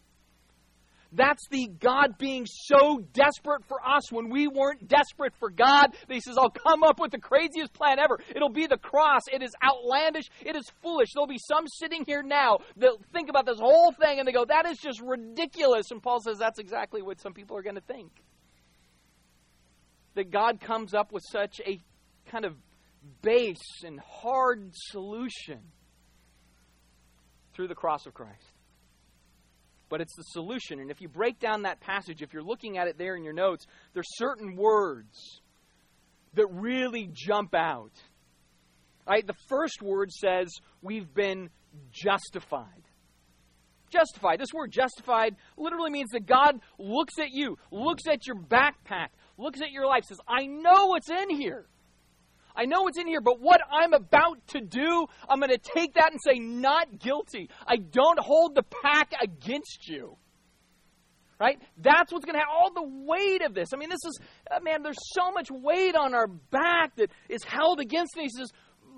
That's 1.12 1.42
the 1.50 1.68
God 1.80 2.18
being 2.18 2.46
so 2.46 3.00
desperate 3.12 3.64
for 3.66 3.78
us 3.84 4.12
when 4.12 4.30
we 4.30 4.46
weren't 4.46 4.86
desperate 4.86 5.32
for 5.40 5.50
God 5.50 5.88
that 5.92 6.14
He 6.14 6.20
says, 6.20 6.38
I'll 6.38 6.50
come 6.50 6.84
up 6.84 7.00
with 7.00 7.10
the 7.10 7.18
craziest 7.18 7.72
plan 7.72 7.98
ever. 7.98 8.18
It'll 8.34 8.48
be 8.48 8.66
the 8.66 8.76
cross. 8.76 9.22
It 9.32 9.42
is 9.42 9.52
outlandish. 9.62 10.26
It 10.44 10.54
is 10.54 10.70
foolish. 10.82 11.08
There'll 11.12 11.26
be 11.26 11.40
some 11.48 11.66
sitting 11.66 12.04
here 12.06 12.22
now 12.22 12.58
that 12.76 12.92
think 13.12 13.28
about 13.28 13.46
this 13.46 13.58
whole 13.58 13.92
thing 13.92 14.20
and 14.20 14.28
they 14.28 14.32
go, 14.32 14.44
that 14.44 14.66
is 14.66 14.78
just 14.78 15.00
ridiculous. 15.00 15.90
And 15.90 16.00
Paul 16.02 16.20
says 16.20 16.38
that's 16.38 16.60
exactly 16.60 17.02
what 17.02 17.20
some 17.20 17.32
people 17.32 17.56
are 17.56 17.62
going 17.62 17.74
to 17.74 17.80
think. 17.80 18.12
That 20.14 20.30
God 20.30 20.60
comes 20.60 20.94
up 20.94 21.12
with 21.12 21.24
such 21.30 21.60
a 21.66 21.80
kind 22.30 22.44
of 22.44 22.54
base 23.22 23.82
and 23.84 23.98
hard 24.00 24.70
solution 24.74 25.60
through 27.54 27.68
the 27.68 27.74
cross 27.74 28.06
of 28.06 28.14
Christ. 28.14 28.49
But 29.90 30.00
it's 30.00 30.16
the 30.16 30.22
solution. 30.22 30.80
And 30.80 30.90
if 30.90 31.02
you 31.02 31.08
break 31.08 31.38
down 31.38 31.62
that 31.62 31.80
passage, 31.80 32.22
if 32.22 32.32
you're 32.32 32.42
looking 32.42 32.78
at 32.78 32.88
it 32.88 32.96
there 32.96 33.16
in 33.16 33.24
your 33.24 33.34
notes, 33.34 33.66
there's 33.92 34.08
certain 34.16 34.56
words 34.56 35.42
that 36.34 36.46
really 36.50 37.10
jump 37.12 37.54
out. 37.54 37.92
Right? 39.06 39.26
The 39.26 39.34
first 39.48 39.82
word 39.82 40.10
says, 40.12 40.48
We've 40.80 41.12
been 41.12 41.50
justified. 41.90 42.84
Justified. 43.90 44.38
This 44.38 44.52
word 44.54 44.70
justified 44.70 45.34
literally 45.56 45.90
means 45.90 46.10
that 46.12 46.24
God 46.24 46.60
looks 46.78 47.14
at 47.18 47.32
you, 47.32 47.58
looks 47.72 48.04
at 48.08 48.24
your 48.26 48.36
backpack, 48.36 49.08
looks 49.36 49.60
at 49.60 49.72
your 49.72 49.86
life, 49.86 50.04
says, 50.04 50.20
I 50.28 50.46
know 50.46 50.86
what's 50.86 51.10
in 51.10 51.28
here. 51.28 51.66
I 52.56 52.64
know 52.64 52.88
it's 52.88 52.98
in 52.98 53.06
here, 53.06 53.20
but 53.20 53.40
what 53.40 53.60
I'm 53.70 53.92
about 53.92 54.46
to 54.48 54.60
do, 54.60 55.06
I'm 55.28 55.38
going 55.38 55.50
to 55.50 55.58
take 55.58 55.94
that 55.94 56.10
and 56.10 56.20
say, 56.24 56.38
not 56.38 56.98
guilty. 56.98 57.48
I 57.66 57.76
don't 57.76 58.18
hold 58.18 58.54
the 58.54 58.64
pack 58.82 59.12
against 59.22 59.88
you. 59.88 60.16
Right? 61.38 61.58
That's 61.78 62.12
what's 62.12 62.26
going 62.26 62.34
to 62.34 62.40
have 62.40 62.48
all 62.52 62.72
the 62.74 63.04
weight 63.06 63.42
of 63.42 63.54
this. 63.54 63.68
I 63.72 63.78
mean, 63.78 63.88
this 63.88 64.04
is, 64.04 64.20
uh, 64.50 64.60
man, 64.62 64.82
there's 64.82 64.98
so 65.14 65.32
much 65.32 65.48
weight 65.50 65.96
on 65.96 66.14
our 66.14 66.26
back 66.26 66.96
that 66.96 67.10
is 67.30 67.42
held 67.44 67.80
against 67.80 68.14
me. 68.16 68.24
He 68.24 68.28
says, 68.28 68.50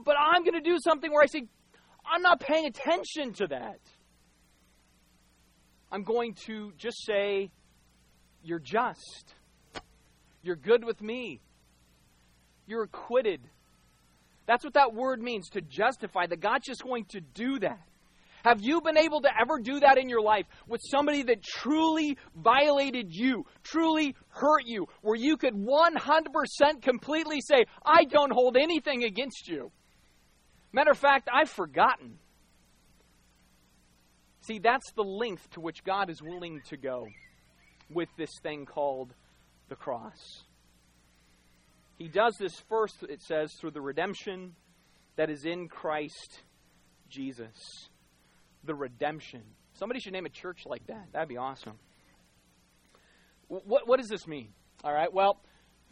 but 0.05 0.17
I'm 0.19 0.43
going 0.43 0.55
to 0.55 0.61
do 0.61 0.77
something 0.83 1.11
where 1.13 1.23
I 1.23 1.27
say, 1.27 1.47
I'm 2.05 2.23
not 2.23 2.41
paying 2.41 2.67
attention 2.67 3.33
to 3.35 3.47
that. 3.49 3.79
I'm 5.93 6.03
going 6.03 6.35
to 6.47 6.73
just 6.79 7.05
say, 7.05 7.51
You're 8.43 8.59
just. 8.59 9.35
You're 10.43 10.57
good 10.57 10.85
with 10.85 11.01
me. 11.01 11.41
You're 12.73 12.85
acquitted. 12.85 13.43
That's 14.47 14.65
what 14.65 14.73
that 14.73 14.95
word 14.95 15.21
means 15.21 15.51
to 15.51 15.61
justify, 15.61 16.27
that 16.27 16.41
God's 16.41 16.65
just 16.65 16.83
going 16.83 17.05
to 17.11 17.21
do 17.21 17.59
that. 17.59 17.83
Have 18.47 18.63
you 18.63 18.81
been 18.81 18.97
able 18.97 19.21
to 19.21 19.29
ever 19.39 19.61
do 19.61 19.81
that 19.81 19.99
in 19.99 20.09
your 20.09 20.23
life 20.23 20.47
with 20.67 20.81
somebody 20.83 21.23
that 21.25 21.43
truly 21.43 22.17
violated 22.35 23.09
you, 23.11 23.45
truly 23.63 24.17
hurt 24.29 24.63
you, 24.65 24.87
where 25.03 25.17
you 25.17 25.37
could 25.37 25.53
100% 25.53 26.81
completely 26.81 27.43
say, 27.43 27.67
I 27.85 28.05
don't 28.05 28.33
hold 28.33 28.57
anything 28.57 29.05
against 29.05 29.49
you? 29.49 29.71
Matter 30.73 30.93
of 30.93 30.99
fact, 30.99 31.29
I've 31.31 31.51
forgotten. 31.51 32.17
See, 34.41 34.61
that's 34.61 34.91
the 34.97 35.05
length 35.05 35.51
to 35.51 35.61
which 35.61 35.85
God 35.85 36.09
is 36.09 36.23
willing 36.23 36.63
to 36.71 36.79
go 36.79 37.07
with 37.91 38.09
this 38.17 38.31
thing 38.43 38.65
called 38.65 39.13
the 39.69 39.77
cross. 39.77 40.45
He 42.03 42.09
does 42.09 42.35
this 42.37 42.59
first, 42.69 43.05
it 43.09 43.23
says, 43.23 43.53
through 43.61 43.71
the 43.71 43.81
redemption 43.81 44.57
that 45.15 45.31
is 45.31 45.45
in 45.45 45.69
Christ 45.69 46.43
Jesus. 47.09 47.55
The 48.65 48.75
redemption. 48.75 49.43
Somebody 49.75 50.01
should 50.01 50.13
name 50.13 50.27
a 50.27 50.29
church 50.29 50.63
like 50.67 50.85
that. 50.89 51.07
That'd 51.13 51.29
be 51.29 51.37
awesome. 51.37 51.79
What, 53.47 53.87
what 53.87 54.01
does 54.01 54.09
this 54.09 54.27
mean? 54.27 54.49
All 54.83 54.93
right, 54.93 55.13
well, 55.13 55.43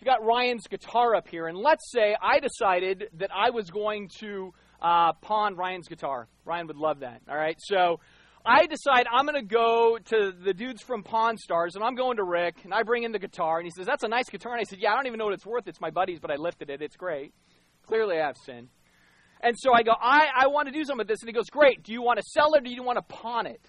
we 0.01 0.05
got 0.05 0.25
Ryan's 0.25 0.67
guitar 0.67 1.15
up 1.15 1.29
here, 1.29 1.47
and 1.47 1.57
let's 1.57 1.93
say 1.93 2.17
I 2.21 2.41
decided 2.41 3.05
that 3.19 3.31
I 3.33 3.51
was 3.51 3.71
going 3.71 4.09
to 4.19 4.53
uh, 4.83 5.13
pawn 5.13 5.55
Ryan's 5.55 5.87
guitar. 5.87 6.27
Ryan 6.45 6.67
would 6.67 6.77
love 6.77 7.01
that. 7.01 7.23
All 7.29 7.37
right, 7.37 7.57
so 7.61 8.01
I 8.45 8.67
decide 8.67 9.07
I'm 9.13 9.27
going 9.27 9.41
to 9.41 9.47
go 9.47 9.99
to 9.99 10.33
the 10.33 10.55
dudes 10.55 10.81
from 10.83 11.03
Pawn 11.03 11.37
Stars, 11.37 11.75
and 11.75 11.85
I'm 11.85 11.95
going 11.95 12.17
to 12.17 12.25
Rick, 12.25 12.65
and 12.65 12.73
I 12.73 12.83
bring 12.83 13.03
in 13.03 13.13
the 13.13 13.19
guitar, 13.19 13.59
and 13.59 13.67
he 13.67 13.71
says, 13.71 13.87
That's 13.87 14.03
a 14.03 14.09
nice 14.09 14.31
guitar. 14.31 14.53
And 14.53 14.61
I 14.61 14.65
said, 14.65 14.79
Yeah, 14.81 14.93
I 14.93 14.97
don't 14.97 15.07
even 15.07 15.19
know 15.19 15.27
what 15.27 15.35
it's 15.35 15.47
worth. 15.47 15.69
It's 15.69 15.81
my 15.81 15.91
buddy's, 15.91 16.21
but 16.21 16.31
I 16.31 16.37
lifted 16.37 16.71
it. 16.71 16.81
It's 16.81 16.97
great. 16.97 17.35
Clearly, 17.87 18.19
I 18.19 18.27
have 18.27 18.37
sin. 18.45 18.69
And 19.43 19.57
so 19.59 19.73
I 19.73 19.83
go, 19.83 19.93
I, 19.99 20.29
I 20.35 20.47
want 20.49 20.69
to 20.69 20.73
do 20.73 20.85
something 20.85 20.99
with 20.99 21.09
this. 21.09 21.21
And 21.21 21.29
he 21.29 21.33
goes, 21.33 21.51
Great. 21.51 21.83
Do 21.83 21.93
you 21.93 22.03
want 22.03 22.19
to 22.19 22.25
sell 22.25 22.55
it 22.55 22.59
or 22.59 22.65
do 22.65 22.71
you 22.71 22.83
want 22.83 22.97
to 22.97 23.15
pawn 23.15 23.47
it? 23.47 23.61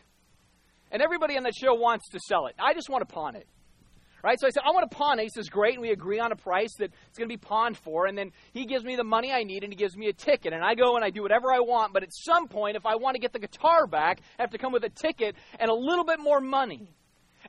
And 0.92 1.02
everybody 1.02 1.38
on 1.38 1.44
that 1.44 1.54
show 1.56 1.74
wants 1.74 2.10
to 2.10 2.20
sell 2.28 2.48
it. 2.48 2.56
I 2.60 2.74
just 2.74 2.90
want 2.90 3.08
to 3.08 3.14
pawn 3.14 3.36
it. 3.36 3.48
Right? 4.24 4.40
So 4.40 4.48
I 4.48 4.52
said, 4.52 4.64
I 4.66 4.72
want 4.72 4.90
to 4.90 4.96
pawn 4.96 5.20
it. 5.20 5.24
He 5.24 5.30
says, 5.30 5.50
great. 5.50 5.74
And 5.74 5.82
we 5.82 5.92
agree 5.92 6.20
on 6.20 6.32
a 6.32 6.36
price 6.36 6.74
that 6.78 6.92
it's 7.08 7.18
going 7.18 7.28
to 7.28 7.34
be 7.34 7.38
pawned 7.38 7.78
for. 7.78 8.06
And 8.06 8.18
then 8.18 8.32
he 8.54 8.66
gives 8.66 8.84
me 8.84 8.96
the 8.96 9.04
money 9.04 9.32
I 9.32 9.44
need 9.44 9.64
and 9.64 9.74
he 9.74 9.78
gives 9.78 9.98
me 9.98 10.08
a 10.10 10.14
ticket. 10.14 10.54
And 10.54 10.64
I 10.64 10.76
go 10.76 10.96
and 10.96 11.04
I 11.04 11.10
do 11.10 11.24
whatever 11.24 11.52
I 11.52 11.60
want. 11.60 11.94
But 11.94 12.04
at 12.04 12.14
some 12.14 12.48
point, 12.48 12.76
if 12.78 12.86
I 12.86 12.96
want 12.96 13.16
to 13.16 13.20
get 13.20 13.34
the 13.34 13.40
guitar 13.40 13.88
back, 13.88 14.22
I 14.38 14.44
have 14.44 14.52
to 14.52 14.58
come 14.58 14.72
with 14.72 14.84
a 14.84 14.90
ticket 14.90 15.36
and 15.60 15.72
a 15.72 15.74
little 15.74 16.06
bit 16.06 16.20
more 16.20 16.40
money. 16.40 16.94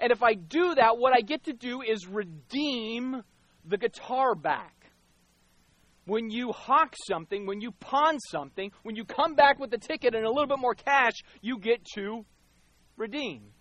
And 0.01 0.11
if 0.11 0.23
I 0.23 0.35
do 0.35 0.75
that, 0.75 0.97
what 0.97 1.15
I 1.15 1.21
get 1.21 1.45
to 1.45 1.53
do 1.53 1.83
is 1.83 2.07
redeem 2.07 3.23
the 3.65 3.77
guitar 3.77 4.35
back. 4.35 4.75
When 6.05 6.31
you 6.31 6.51
hawk 6.51 6.95
something, 7.07 7.47
when 7.47 7.61
you 7.61 7.71
pawn 7.71 8.19
something, 8.31 8.73
when 8.83 8.97
you 8.97 9.05
come 9.05 9.35
back 9.35 9.61
with 9.61 9.71
the 9.71 9.79
ticket 9.79 10.15
and 10.15 10.25
a 10.25 10.31
little 10.31 10.49
bit 10.49 10.59
more 10.59 10.75
cash, 10.75 11.15
you 11.41 11.59
get 11.59 11.85
to 11.95 12.25
redeem. 12.97 13.53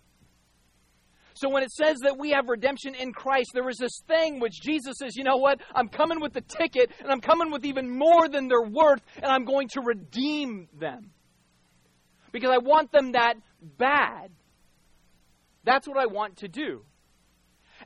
So 1.42 1.50
when 1.50 1.64
it 1.64 1.72
says 1.72 1.98
that 2.04 2.20
we 2.20 2.30
have 2.32 2.50
redemption 2.50 2.94
in 2.94 3.14
Christ, 3.14 3.50
there 3.56 3.68
is 3.68 3.78
this 3.78 4.04
thing 4.08 4.40
which 4.40 4.62
Jesus 4.62 4.94
says, 5.00 5.16
you 5.16 5.24
know 5.24 5.38
what? 5.38 5.60
I'm 5.74 5.88
coming 5.88 6.22
with 6.22 6.34
the 6.34 6.42
ticket, 6.42 6.92
and 7.00 7.12
I'm 7.12 7.20
coming 7.20 7.50
with 7.50 7.66
even 7.66 7.90
more 7.90 8.30
than 8.30 8.48
they're 8.48 8.62
worth, 8.62 9.02
and 9.16 9.26
I'm 9.26 9.44
going 9.44 9.68
to 9.70 9.82
redeem 9.82 10.68
them. 10.80 11.10
Because 12.32 12.52
I 12.52 12.60
want 12.60 12.92
them 12.92 13.14
that 13.14 13.38
bad. 13.60 14.30
That's 15.64 15.88
what 15.88 15.98
I 15.98 16.06
want 16.06 16.38
to 16.38 16.48
do. 16.48 16.86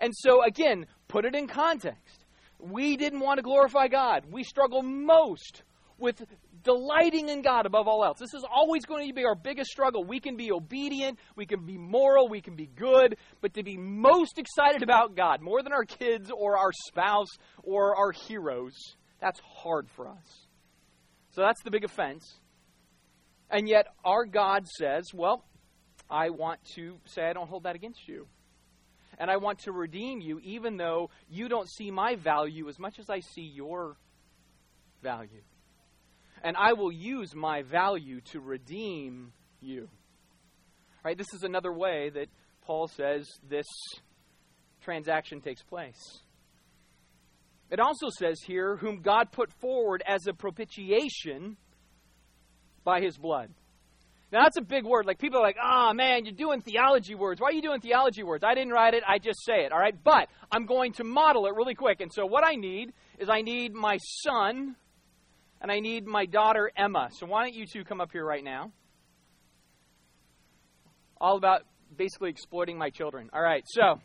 And 0.01 0.11
so, 0.13 0.43
again, 0.43 0.85
put 1.07 1.23
it 1.23 1.33
in 1.33 1.47
context. 1.47 2.25
We 2.59 2.97
didn't 2.97 3.21
want 3.21 3.37
to 3.37 3.41
glorify 3.41 3.87
God. 3.87 4.25
We 4.29 4.43
struggle 4.43 4.83
most 4.83 5.63
with 5.97 6.21
delighting 6.65 7.29
in 7.29 7.41
God 7.41 7.65
above 7.65 7.87
all 7.87 8.03
else. 8.03 8.19
This 8.19 8.33
is 8.33 8.43
always 8.51 8.85
going 8.85 9.07
to 9.07 9.13
be 9.13 9.23
our 9.23 9.35
biggest 9.35 9.69
struggle. 9.69 10.03
We 10.03 10.19
can 10.19 10.35
be 10.35 10.51
obedient, 10.51 11.19
we 11.37 11.45
can 11.45 11.65
be 11.65 11.77
moral, 11.77 12.27
we 12.27 12.41
can 12.41 12.55
be 12.55 12.65
good, 12.65 13.15
but 13.39 13.53
to 13.53 13.63
be 13.63 13.77
most 13.77 14.37
excited 14.37 14.83
about 14.83 15.15
God, 15.15 15.41
more 15.41 15.63
than 15.63 15.71
our 15.71 15.85
kids 15.85 16.29
or 16.35 16.57
our 16.57 16.71
spouse 16.87 17.29
or 17.63 17.95
our 17.95 18.11
heroes, 18.11 18.73
that's 19.21 19.39
hard 19.39 19.87
for 19.95 20.09
us. 20.09 20.47
So 21.31 21.41
that's 21.41 21.61
the 21.63 21.71
big 21.71 21.85
offense. 21.85 22.39
And 23.49 23.69
yet, 23.69 23.85
our 24.03 24.25
God 24.25 24.67
says, 24.67 25.13
well, 25.13 25.45
I 26.09 26.31
want 26.31 26.59
to 26.75 26.97
say 27.05 27.23
I 27.23 27.33
don't 27.33 27.47
hold 27.47 27.63
that 27.63 27.75
against 27.75 28.07
you. 28.07 28.27
And 29.19 29.29
I 29.29 29.37
want 29.37 29.59
to 29.59 29.71
redeem 29.71 30.19
you, 30.19 30.39
even 30.43 30.77
though 30.77 31.09
you 31.29 31.47
don't 31.47 31.69
see 31.69 31.91
my 31.91 32.15
value 32.15 32.67
as 32.67 32.79
much 32.79 32.99
as 32.99 33.09
I 33.09 33.19
see 33.19 33.43
your 33.43 33.97
value 35.01 35.41
and 36.43 36.55
I 36.57 36.73
will 36.73 36.91
use 36.91 37.35
my 37.35 37.63
value 37.63 38.21
to 38.31 38.39
redeem 38.39 39.33
you. 39.61 39.89
Right? 41.03 41.17
This 41.17 41.33
is 41.33 41.43
another 41.43 41.71
way 41.71 42.09
that 42.09 42.27
Paul 42.61 42.87
says 42.87 43.27
this 43.47 43.67
transaction 44.81 45.41
takes 45.41 45.61
place. 45.63 46.19
It 47.71 47.79
also 47.79 48.09
says 48.09 48.39
here, 48.45 48.77
whom 48.77 49.01
God 49.01 49.31
put 49.31 49.51
forward 49.51 50.03
as 50.05 50.27
a 50.27 50.33
propitiation 50.33 51.57
by 52.83 53.01
his 53.01 53.17
blood. 53.17 53.49
Now, 54.31 54.43
that's 54.43 54.57
a 54.57 54.61
big 54.61 54.85
word. 54.85 55.05
Like, 55.05 55.19
people 55.19 55.39
are 55.39 55.43
like, 55.43 55.57
oh, 55.63 55.93
man, 55.93 56.25
you're 56.25 56.33
doing 56.33 56.61
theology 56.61 57.15
words. 57.15 57.39
Why 57.39 57.49
are 57.49 57.53
you 57.53 57.61
doing 57.61 57.81
theology 57.81 58.23
words? 58.23 58.43
I 58.43 58.53
didn't 58.53 58.73
write 58.73 58.93
it, 58.93 59.03
I 59.07 59.17
just 59.17 59.43
say 59.45 59.65
it, 59.65 59.71
all 59.71 59.79
right? 59.79 59.95
But 60.03 60.27
I'm 60.51 60.65
going 60.65 60.93
to 60.93 61.03
model 61.03 61.45
it 61.45 61.55
really 61.55 61.75
quick. 61.75 62.01
And 62.01 62.11
so, 62.13 62.25
what 62.25 62.45
I 62.45 62.55
need 62.55 62.93
is 63.19 63.29
I 63.29 63.41
need 63.41 63.73
my 63.73 63.97
son 64.23 64.75
and 65.65 65.71
I 65.71 65.79
need 65.79 66.05
my 66.05 66.27
daughter 66.27 66.71
Emma. 66.77 67.09
So 67.11 67.25
why 67.25 67.41
don't 67.41 67.55
you 67.55 67.65
two 67.65 67.83
come 67.83 67.99
up 67.99 68.11
here 68.11 68.23
right 68.23 68.43
now? 68.43 68.71
All 71.19 71.37
about 71.37 71.63
basically 71.97 72.29
exploiting 72.29 72.77
my 72.77 72.91
children. 72.91 73.31
All 73.33 73.41
right, 73.41 73.63
so 73.65 73.99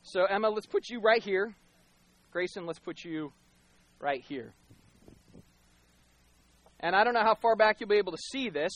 so 0.00 0.24
Emma, 0.24 0.48
let's 0.48 0.64
put 0.64 0.88
you 0.88 1.00
right 1.00 1.22
here. 1.22 1.54
Grayson, 2.30 2.64
let's 2.64 2.78
put 2.78 3.04
you 3.04 3.34
right 4.00 4.22
here. 4.26 4.54
And 6.80 6.96
I 6.96 7.04
don't 7.04 7.12
know 7.12 7.22
how 7.22 7.34
far 7.34 7.54
back 7.54 7.78
you'll 7.78 7.90
be 7.90 7.96
able 7.96 8.12
to 8.12 8.22
see 8.32 8.48
this, 8.48 8.72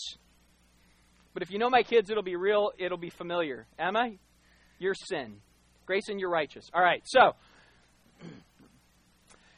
but 1.33 1.43
if 1.43 1.51
you 1.51 1.59
know 1.59 1.71
my 1.71 1.83
kids, 1.83 2.11
it'll 2.11 2.23
be 2.23 2.37
real, 2.37 2.73
it'll 2.79 2.99
be 2.99 3.09
familiar. 3.09 3.67
Emma, 3.79 4.11
you're 4.79 4.93
sin. 4.95 5.37
Grayson, 5.87 6.19
you're 6.19 6.29
righteous. 6.29 6.69
All 6.75 6.83
right, 6.83 7.01
so 7.07 7.37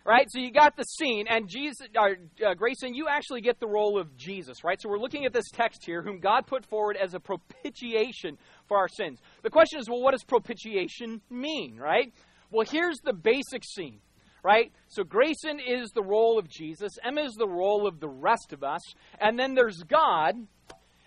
right? 0.04 0.26
So 0.30 0.38
you 0.38 0.50
got 0.50 0.76
the 0.76 0.84
scene, 0.84 1.26
and 1.28 1.48
Jesus, 1.48 1.86
or, 1.96 2.16
uh, 2.46 2.54
Grayson, 2.54 2.94
you 2.94 3.08
actually 3.08 3.40
get 3.40 3.58
the 3.58 3.66
role 3.66 3.98
of 3.98 4.16
Jesus, 4.16 4.62
right? 4.62 4.80
So 4.80 4.88
we're 4.88 4.98
looking 4.98 5.24
at 5.24 5.32
this 5.32 5.48
text 5.50 5.84
here, 5.84 6.02
whom 6.02 6.20
God 6.20 6.46
put 6.46 6.66
forward 6.66 6.96
as 6.96 7.14
a 7.14 7.20
propitiation 7.20 8.36
for 8.68 8.76
our 8.76 8.88
sins. 8.88 9.20
The 9.42 9.50
question 9.50 9.80
is, 9.80 9.88
well, 9.88 10.02
what 10.02 10.12
does 10.12 10.24
propitiation 10.24 11.22
mean, 11.30 11.76
right? 11.76 12.12
Well, 12.50 12.66
here's 12.70 12.98
the 13.02 13.14
basic 13.14 13.64
scene, 13.64 14.00
right? 14.42 14.72
So 14.88 15.04
Grayson 15.04 15.58
is 15.58 15.90
the 15.94 16.02
role 16.02 16.38
of 16.38 16.48
Jesus, 16.48 16.92
Emma 17.02 17.22
is 17.22 17.34
the 17.34 17.48
role 17.48 17.86
of 17.86 18.00
the 18.00 18.08
rest 18.08 18.52
of 18.52 18.62
us, 18.62 18.82
and 19.18 19.38
then 19.38 19.54
there's 19.54 19.82
God, 19.84 20.34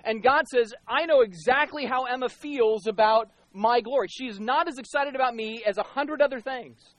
and 0.03 0.23
God 0.23 0.47
says, 0.47 0.73
I 0.87 1.05
know 1.05 1.21
exactly 1.21 1.85
how 1.85 2.05
Emma 2.05 2.29
feels 2.29 2.87
about 2.87 3.29
my 3.53 3.81
glory. 3.81 4.07
She's 4.09 4.39
not 4.39 4.67
as 4.67 4.77
excited 4.77 5.15
about 5.15 5.35
me 5.35 5.63
as 5.65 5.77
a 5.77 5.83
hundred 5.83 6.21
other 6.21 6.39
things 6.39 6.95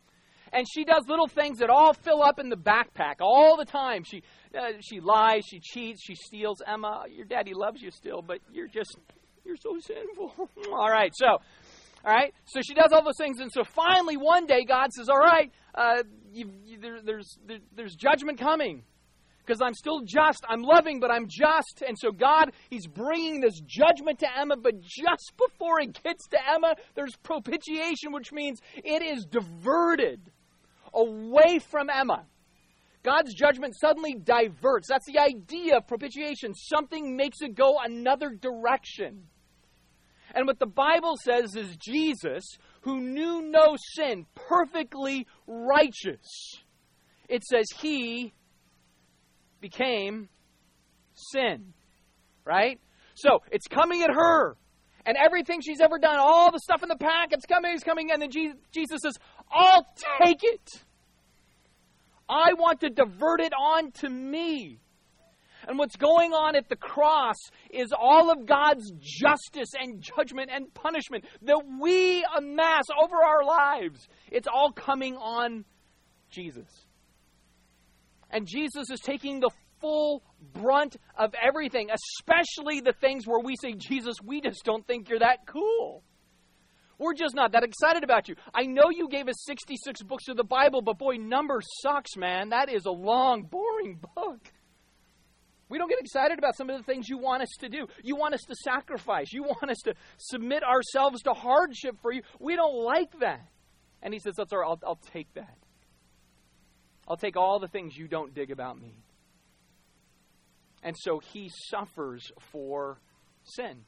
and 0.52 0.66
she 0.72 0.84
does 0.84 1.04
little 1.08 1.28
things 1.28 1.58
that 1.58 1.70
all 1.70 1.92
fill 1.92 2.22
up 2.22 2.38
in 2.38 2.48
the 2.48 2.56
backpack 2.56 3.16
all 3.20 3.56
the 3.56 3.64
time. 3.64 4.04
She 4.04 4.22
uh, 4.58 4.72
she 4.80 5.00
lies, 5.00 5.44
she 5.46 5.60
cheats, 5.60 6.02
she 6.04 6.14
steals. 6.14 6.62
Emma, 6.66 7.04
your 7.10 7.24
daddy 7.24 7.52
loves 7.54 7.82
you 7.82 7.90
still, 7.90 8.22
but 8.22 8.38
you're 8.52 8.68
just 8.68 8.96
you're 9.44 9.56
so 9.56 9.78
sinful. 9.80 10.32
all 10.72 10.90
right, 10.90 11.12
so, 11.14 11.26
all 11.26 11.40
right, 12.14 12.32
so 12.46 12.60
she 12.60 12.74
does 12.74 12.92
all 12.92 13.02
those 13.02 13.16
things, 13.18 13.40
and 13.40 13.50
so 13.52 13.64
finally 13.64 14.16
one 14.16 14.46
day 14.46 14.64
God 14.64 14.92
says, 14.92 15.08
all 15.08 15.18
right, 15.18 15.50
uh, 15.74 16.02
you, 16.30 16.50
you, 16.64 16.78
there, 16.78 17.00
there's, 17.02 17.38
there, 17.46 17.58
there's 17.74 17.94
judgment 17.94 18.38
coming 18.38 18.82
because 19.48 19.62
I'm 19.62 19.74
still 19.74 20.02
just. 20.04 20.44
I'm 20.48 20.60
loving, 20.60 21.00
but 21.00 21.10
I'm 21.10 21.26
just. 21.26 21.82
And 21.86 21.96
so 21.98 22.10
God, 22.12 22.52
He's 22.68 22.86
bringing 22.86 23.40
this 23.40 23.60
judgment 23.60 24.18
to 24.18 24.26
Emma, 24.38 24.56
but 24.56 24.80
just 24.80 25.32
before 25.38 25.80
it 25.80 25.98
gets 26.02 26.28
to 26.28 26.38
Emma, 26.54 26.74
there's 26.94 27.16
propitiation, 27.22 28.12
which 28.12 28.30
means 28.30 28.60
it 28.76 29.02
is 29.02 29.24
diverted 29.24 30.20
away 30.94 31.58
from 31.58 31.88
Emma. 31.90 32.24
God's 33.02 33.32
judgment 33.34 33.74
suddenly 33.80 34.14
diverts. 34.14 34.88
That's 34.88 35.06
the 35.06 35.18
idea 35.18 35.76
of 35.76 35.86
propitiation. 35.86 36.54
Something 36.54 37.16
makes 37.16 37.38
it 37.40 37.54
go 37.54 37.78
another 37.82 38.30
direction. 38.30 39.24
And 40.34 40.46
what 40.46 40.58
the 40.58 40.66
Bible 40.66 41.16
says 41.24 41.56
is 41.56 41.76
Jesus, 41.76 42.44
who 42.82 43.00
knew 43.00 43.42
no 43.42 43.76
sin, 43.94 44.26
perfectly 44.34 45.26
righteous, 45.46 46.56
it 47.28 47.44
says 47.44 47.66
he 47.80 48.34
became 49.60 50.28
sin. 51.14 51.72
Right? 52.44 52.80
So 53.14 53.42
it's 53.50 53.66
coming 53.68 54.02
at 54.02 54.10
her. 54.10 54.56
And 55.06 55.16
everything 55.16 55.62
she's 55.62 55.80
ever 55.80 55.98
done, 55.98 56.18
all 56.18 56.52
the 56.52 56.58
stuff 56.58 56.82
in 56.82 56.90
the 56.90 56.96
pack, 56.96 57.32
it's 57.32 57.46
coming, 57.46 57.72
it's 57.72 57.82
coming. 57.82 58.10
And 58.10 58.20
then 58.20 58.30
Jesus 58.30 59.00
says, 59.02 59.14
I'll 59.50 59.86
take 60.22 60.40
it. 60.42 60.84
I 62.28 62.52
want 62.54 62.80
to 62.80 62.90
divert 62.90 63.40
it 63.40 63.52
on 63.52 63.92
to 64.00 64.08
me. 64.08 64.80
And 65.66 65.78
what's 65.78 65.96
going 65.96 66.32
on 66.32 66.56
at 66.56 66.68
the 66.68 66.76
cross 66.76 67.36
is 67.70 67.92
all 67.98 68.30
of 68.30 68.46
God's 68.46 68.90
justice 69.00 69.70
and 69.78 70.00
judgment 70.00 70.50
and 70.52 70.72
punishment 70.72 71.24
that 71.42 71.60
we 71.80 72.24
amass 72.36 72.84
over 73.02 73.16
our 73.16 73.44
lives. 73.44 74.08
It's 74.30 74.46
all 74.46 74.72
coming 74.72 75.16
on 75.16 75.64
Jesus. 76.30 76.68
And 78.30 78.46
Jesus 78.46 78.90
is 78.90 79.00
taking 79.00 79.40
the 79.40 79.50
full 79.80 80.22
brunt 80.54 80.96
of 81.16 81.34
everything, 81.40 81.88
especially 81.90 82.80
the 82.80 82.94
things 83.00 83.26
where 83.26 83.40
we 83.40 83.54
say, 83.60 83.72
Jesus, 83.72 84.16
we 84.24 84.40
just 84.40 84.64
don't 84.64 84.86
think 84.86 85.08
you're 85.08 85.18
that 85.20 85.46
cool. 85.46 86.02
We're 86.98 87.14
just 87.14 87.34
not 87.34 87.52
that 87.52 87.62
excited 87.62 88.02
about 88.02 88.28
you. 88.28 88.34
I 88.52 88.64
know 88.64 88.90
you 88.90 89.08
gave 89.08 89.28
us 89.28 89.44
66 89.46 90.02
books 90.02 90.28
of 90.28 90.36
the 90.36 90.44
Bible, 90.44 90.82
but 90.82 90.98
boy, 90.98 91.16
Numbers 91.16 91.66
sucks, 91.80 92.16
man. 92.16 92.48
That 92.48 92.68
is 92.68 92.86
a 92.86 92.90
long, 92.90 93.42
boring 93.42 94.00
book. 94.16 94.40
We 95.68 95.78
don't 95.78 95.88
get 95.88 96.00
excited 96.00 96.38
about 96.38 96.56
some 96.56 96.70
of 96.70 96.78
the 96.78 96.82
things 96.82 97.08
you 97.08 97.18
want 97.18 97.42
us 97.42 97.50
to 97.60 97.68
do. 97.68 97.86
You 98.02 98.16
want 98.16 98.34
us 98.34 98.40
to 98.48 98.54
sacrifice. 98.64 99.32
You 99.32 99.42
want 99.44 99.70
us 99.70 99.78
to 99.84 99.94
submit 100.16 100.62
ourselves 100.64 101.22
to 101.22 101.34
hardship 101.34 101.98
for 102.00 102.12
you. 102.12 102.22
We 102.40 102.56
don't 102.56 102.84
like 102.84 103.18
that. 103.20 103.46
And 104.02 104.14
he 104.14 104.20
says, 104.20 104.34
That's 104.36 104.52
all 104.52 104.60
right, 104.60 104.68
I'll, 104.68 104.80
I'll 104.84 105.00
take 105.12 105.32
that. 105.34 105.56
I'll 107.06 107.16
take 107.16 107.36
all 107.36 107.58
the 107.58 107.68
things 107.68 107.96
you 107.96 108.08
don't 108.08 108.34
dig 108.34 108.50
about 108.50 108.80
me. 108.80 109.02
And 110.82 110.96
so 110.98 111.20
he 111.32 111.50
suffers 111.70 112.30
for 112.52 113.00
sin. 113.42 113.84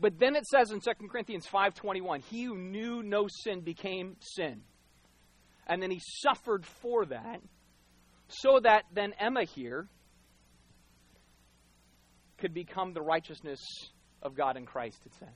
But 0.00 0.18
then 0.18 0.36
it 0.36 0.46
says 0.46 0.72
in 0.72 0.80
2 0.80 1.08
Corinthians 1.08 1.46
5:21, 1.46 2.20
he 2.22 2.44
who 2.44 2.56
knew 2.56 3.02
no 3.02 3.28
sin 3.28 3.60
became 3.60 4.16
sin. 4.20 4.62
And 5.66 5.82
then 5.82 5.90
he 5.90 6.00
suffered 6.20 6.66
for 6.66 7.06
that 7.06 7.40
so 8.28 8.60
that 8.60 8.84
then 8.92 9.14
Emma 9.18 9.44
here 9.44 9.88
could 12.38 12.52
become 12.52 12.92
the 12.92 13.02
righteousness 13.02 13.60
of 14.22 14.34
God 14.34 14.56
in 14.56 14.66
Christ, 14.66 15.00
it 15.06 15.14
says. 15.14 15.28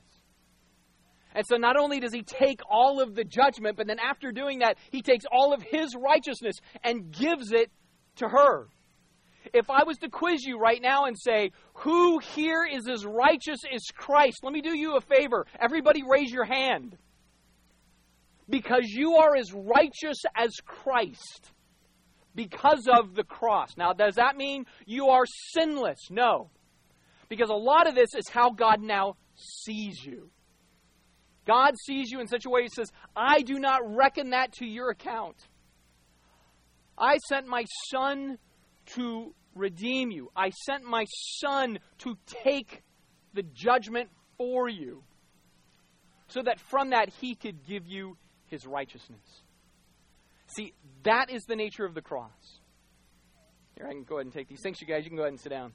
And 1.33 1.45
so 1.47 1.57
not 1.57 1.77
only 1.77 1.99
does 1.99 2.13
he 2.13 2.23
take 2.23 2.61
all 2.69 2.99
of 2.99 3.15
the 3.15 3.23
judgment, 3.23 3.77
but 3.77 3.87
then 3.87 3.99
after 3.99 4.31
doing 4.31 4.59
that, 4.59 4.77
he 4.91 5.01
takes 5.01 5.25
all 5.31 5.53
of 5.53 5.61
his 5.61 5.95
righteousness 5.95 6.55
and 6.83 7.11
gives 7.11 7.51
it 7.51 7.71
to 8.17 8.27
her 8.27 8.67
if 9.53 9.69
I 9.69 9.83
was 9.83 9.97
to 9.97 10.09
quiz 10.09 10.43
you 10.43 10.59
right 10.59 10.81
now 10.81 11.05
and 11.05 11.17
say, 11.17 11.51
Who 11.75 12.19
here 12.19 12.65
is 12.65 12.87
as 12.87 13.05
righteous 13.05 13.59
as 13.73 13.81
Christ? 13.95 14.39
Let 14.43 14.53
me 14.53 14.61
do 14.61 14.77
you 14.77 14.97
a 14.97 15.01
favor. 15.01 15.45
Everybody 15.59 16.03
raise 16.07 16.31
your 16.31 16.45
hand. 16.45 16.97
Because 18.49 18.85
you 18.85 19.15
are 19.15 19.35
as 19.35 19.51
righteous 19.53 20.17
as 20.35 20.51
Christ 20.65 21.51
because 22.33 22.87
of 22.87 23.15
the 23.15 23.23
cross. 23.23 23.75
Now, 23.77 23.91
does 23.93 24.15
that 24.15 24.37
mean 24.37 24.65
you 24.85 25.09
are 25.09 25.25
sinless? 25.53 26.09
No. 26.09 26.49
Because 27.27 27.49
a 27.49 27.53
lot 27.53 27.87
of 27.87 27.95
this 27.95 28.15
is 28.15 28.29
how 28.29 28.51
God 28.51 28.81
now 28.81 29.15
sees 29.35 30.05
you. 30.05 30.29
God 31.45 31.73
sees 31.85 32.11
you 32.11 32.19
in 32.19 32.27
such 32.27 32.45
a 32.45 32.49
way 32.49 32.63
He 32.63 32.69
says, 32.69 32.91
I 33.15 33.41
do 33.41 33.59
not 33.59 33.81
reckon 33.83 34.29
that 34.29 34.53
to 34.53 34.65
your 34.65 34.91
account. 34.91 35.35
I 36.97 37.17
sent 37.29 37.47
my 37.47 37.65
son 37.91 38.37
to 38.97 39.33
redeem 39.55 40.11
you. 40.11 40.29
I 40.35 40.49
sent 40.49 40.83
my 40.83 41.05
son 41.39 41.79
to 41.99 42.17
take 42.25 42.83
the 43.33 43.43
judgment 43.43 44.09
for 44.37 44.67
you 44.69 45.03
so 46.27 46.41
that 46.43 46.59
from 46.59 46.89
that 46.91 47.09
he 47.09 47.35
could 47.35 47.65
give 47.65 47.87
you 47.87 48.17
his 48.47 48.65
righteousness. 48.65 49.43
See, 50.47 50.73
that 51.03 51.29
is 51.29 51.43
the 51.43 51.55
nature 51.55 51.85
of 51.85 51.93
the 51.93 52.01
cross. 52.01 52.59
Here, 53.75 53.87
I 53.87 53.91
can 53.91 54.03
go 54.03 54.15
ahead 54.15 54.25
and 54.25 54.33
take 54.33 54.47
these. 54.47 54.59
Thanks, 54.61 54.81
you 54.81 54.87
guys. 54.87 55.03
You 55.03 55.09
can 55.09 55.17
go 55.17 55.23
ahead 55.23 55.33
and 55.33 55.39
sit 55.39 55.49
down. 55.49 55.73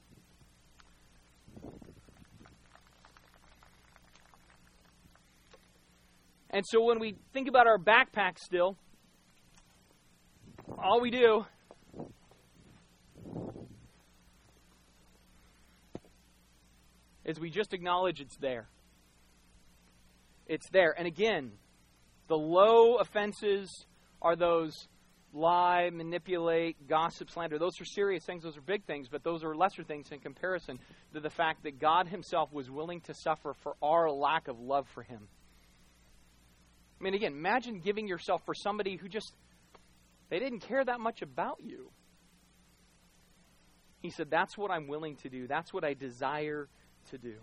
And 6.49 6.63
so 6.67 6.83
when 6.83 6.99
we 6.99 7.15
think 7.33 7.47
about 7.47 7.65
our 7.65 7.79
backpack 7.79 8.37
still, 8.37 8.77
all 10.77 11.01
we 11.01 11.09
do 11.09 11.45
is 17.25 17.39
we 17.39 17.49
just 17.49 17.73
acknowledge 17.73 18.19
it's 18.19 18.37
there. 18.37 18.67
It's 20.45 20.67
there. 20.69 20.93
And 20.97 21.07
again, 21.07 21.51
the 22.27 22.35
low 22.35 22.95
offenses 22.95 23.85
are 24.21 24.35
those 24.35 24.87
lie, 25.33 25.89
manipulate, 25.91 26.87
gossip, 26.87 27.29
slander. 27.29 27.57
Those 27.57 27.79
are 27.81 27.85
serious 27.85 28.23
things. 28.23 28.43
Those 28.43 28.57
are 28.57 28.61
big 28.61 28.85
things, 28.85 29.07
but 29.09 29.23
those 29.23 29.43
are 29.43 29.55
lesser 29.55 29.83
things 29.83 30.09
in 30.11 30.19
comparison 30.19 30.79
to 31.13 31.19
the 31.19 31.29
fact 31.29 31.63
that 31.63 31.79
God 31.79 32.07
Himself 32.07 32.51
was 32.53 32.69
willing 32.69 33.01
to 33.01 33.13
suffer 33.13 33.53
for 33.63 33.75
our 33.81 34.11
lack 34.11 34.47
of 34.47 34.59
love 34.59 34.87
for 34.93 35.01
Him. 35.01 35.27
I 36.99 37.03
mean, 37.03 37.15
again, 37.15 37.33
imagine 37.33 37.79
giving 37.79 38.07
yourself 38.07 38.41
for 38.45 38.53
somebody 38.53 38.95
who 38.95 39.09
just, 39.09 39.33
they 40.29 40.39
didn't 40.39 40.59
care 40.59 40.85
that 40.85 40.99
much 40.99 41.21
about 41.21 41.57
you. 41.61 41.91
He 44.01 44.09
said, 44.09 44.29
That's 44.29 44.57
what 44.57 44.69
I'm 44.69 44.87
willing 44.87 45.15
to 45.17 45.29
do. 45.29 45.47
That's 45.47 45.73
what 45.73 45.83
I 45.83 45.95
desire 45.95 46.69
to 47.11 47.17
do. 47.17 47.35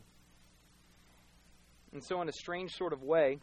And 1.93 2.03
so, 2.03 2.23
in 2.23 2.29
a 2.29 2.33
strange 2.33 2.73
sort 2.73 2.93
of 2.93 3.03
way, 3.03 3.39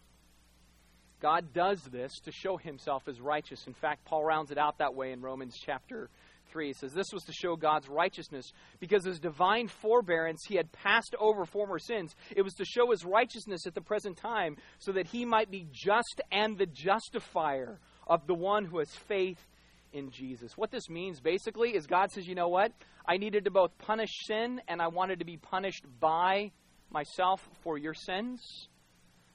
God 1.21 1.53
does 1.53 1.81
this 1.83 2.19
to 2.25 2.31
show 2.31 2.57
himself 2.57 3.07
as 3.07 3.19
righteous. 3.19 3.65
In 3.67 3.73
fact, 3.73 4.05
Paul 4.05 4.23
rounds 4.23 4.51
it 4.51 4.57
out 4.57 4.77
that 4.77 4.93
way 4.93 5.11
in 5.11 5.21
Romans 5.21 5.57
chapter 5.59 6.09
3. 6.51 6.67
He 6.67 6.73
says, 6.73 6.93
This 6.93 7.11
was 7.11 7.23
to 7.23 7.33
show 7.33 7.55
God's 7.55 7.89
righteousness 7.89 8.51
because 8.79 9.03
his 9.03 9.19
divine 9.19 9.67
forbearance, 9.67 10.41
he 10.47 10.55
had 10.55 10.71
passed 10.71 11.15
over 11.19 11.45
former 11.45 11.79
sins. 11.79 12.15
It 12.35 12.43
was 12.43 12.53
to 12.55 12.65
show 12.65 12.91
his 12.91 13.03
righteousness 13.03 13.65
at 13.65 13.73
the 13.73 13.81
present 13.81 14.17
time 14.17 14.57
so 14.79 14.91
that 14.93 15.07
he 15.07 15.25
might 15.25 15.49
be 15.49 15.67
just 15.71 16.21
and 16.31 16.57
the 16.57 16.67
justifier 16.67 17.79
of 18.05 18.27
the 18.27 18.35
one 18.35 18.65
who 18.65 18.79
has 18.79 18.89
faith 18.91 19.45
in 19.93 20.11
Jesus. 20.11 20.57
What 20.57 20.71
this 20.71 20.89
means 20.89 21.19
basically 21.19 21.75
is 21.75 21.87
God 21.87 22.11
says, 22.11 22.27
You 22.27 22.35
know 22.35 22.49
what? 22.49 22.71
I 23.05 23.17
needed 23.17 23.45
to 23.45 23.51
both 23.51 23.77
punish 23.77 24.11
sin 24.25 24.61
and 24.67 24.81
I 24.81 24.87
wanted 24.87 25.19
to 25.19 25.25
be 25.25 25.37
punished 25.37 25.85
by 25.99 26.51
myself 26.89 27.47
for 27.61 27.77
your 27.77 27.93
sins 27.93 28.67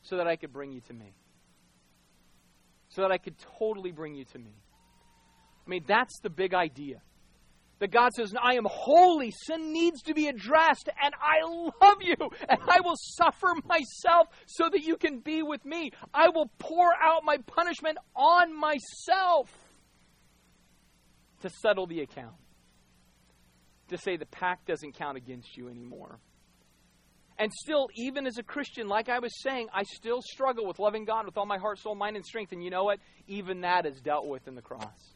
so 0.02 0.16
that 0.16 0.26
I 0.26 0.36
could 0.36 0.52
bring 0.52 0.72
you 0.72 0.80
to 0.82 0.92
me. 0.92 1.14
So 2.88 3.02
that 3.02 3.12
I 3.12 3.18
could 3.18 3.36
totally 3.58 3.92
bring 3.92 4.14
you 4.14 4.24
to 4.26 4.38
me. 4.38 4.52
I 5.66 5.70
mean, 5.70 5.84
that's 5.86 6.18
the 6.20 6.30
big 6.30 6.54
idea. 6.54 7.00
That 7.78 7.90
God 7.90 8.12
says, 8.14 8.32
I 8.40 8.54
am 8.54 8.66
holy. 8.70 9.32
Sin 9.46 9.72
needs 9.72 10.02
to 10.02 10.14
be 10.14 10.28
addressed, 10.28 10.88
and 11.02 11.14
I 11.20 11.42
love 11.44 11.98
you, 12.00 12.14
and 12.48 12.60
I 12.68 12.80
will 12.80 12.94
suffer 12.96 13.48
myself 13.64 14.28
so 14.46 14.68
that 14.70 14.82
you 14.82 14.96
can 14.96 15.18
be 15.18 15.42
with 15.42 15.64
me. 15.64 15.90
I 16.14 16.28
will 16.28 16.48
pour 16.58 16.92
out 17.02 17.24
my 17.24 17.38
punishment 17.38 17.98
on 18.14 18.56
myself 18.56 19.50
to 21.42 21.50
settle 21.50 21.86
the 21.86 22.00
account 22.00 22.34
to 23.88 23.98
say 23.98 24.16
the 24.16 24.26
pact 24.26 24.66
doesn't 24.66 24.94
count 24.94 25.16
against 25.16 25.56
you 25.56 25.68
anymore. 25.68 26.18
And 27.38 27.52
still, 27.52 27.88
even 27.96 28.26
as 28.26 28.38
a 28.38 28.42
Christian, 28.42 28.88
like 28.88 29.08
I 29.08 29.18
was 29.18 29.32
saying, 29.42 29.68
I 29.72 29.82
still 29.82 30.20
struggle 30.22 30.66
with 30.66 30.78
loving 30.78 31.04
God 31.04 31.26
with 31.26 31.36
all 31.36 31.46
my 31.46 31.58
heart, 31.58 31.78
soul, 31.78 31.94
mind, 31.94 32.16
and 32.16 32.24
strength. 32.24 32.52
And 32.52 32.62
you 32.62 32.70
know 32.70 32.84
what? 32.84 32.98
Even 33.26 33.62
that 33.62 33.86
is 33.86 34.00
dealt 34.00 34.26
with 34.26 34.46
in 34.46 34.54
the 34.54 34.62
cross. 34.62 35.14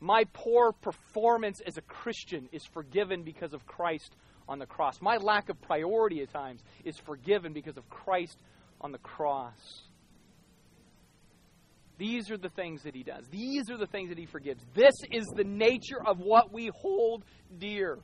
My 0.00 0.24
poor 0.32 0.72
performance 0.72 1.60
as 1.66 1.76
a 1.76 1.82
Christian 1.82 2.48
is 2.50 2.64
forgiven 2.72 3.22
because 3.22 3.54
of 3.54 3.66
Christ 3.66 4.16
on 4.48 4.58
the 4.58 4.66
cross. 4.66 5.00
My 5.00 5.18
lack 5.18 5.48
of 5.48 5.60
priority 5.60 6.22
at 6.22 6.32
times 6.32 6.60
is 6.84 6.96
forgiven 6.98 7.52
because 7.52 7.76
of 7.76 7.88
Christ 7.88 8.38
on 8.80 8.90
the 8.90 8.98
cross. 8.98 9.84
These 12.02 12.32
are 12.32 12.36
the 12.36 12.48
things 12.48 12.82
that 12.82 12.96
he 12.96 13.04
does. 13.04 13.28
These 13.30 13.70
are 13.70 13.76
the 13.76 13.86
things 13.86 14.08
that 14.08 14.18
he 14.18 14.26
forgives. 14.26 14.60
This 14.74 14.94
is 15.12 15.24
the 15.36 15.44
nature 15.44 16.04
of 16.04 16.18
what 16.18 16.52
we 16.52 16.68
hold 16.74 17.24
dear. 17.58 18.00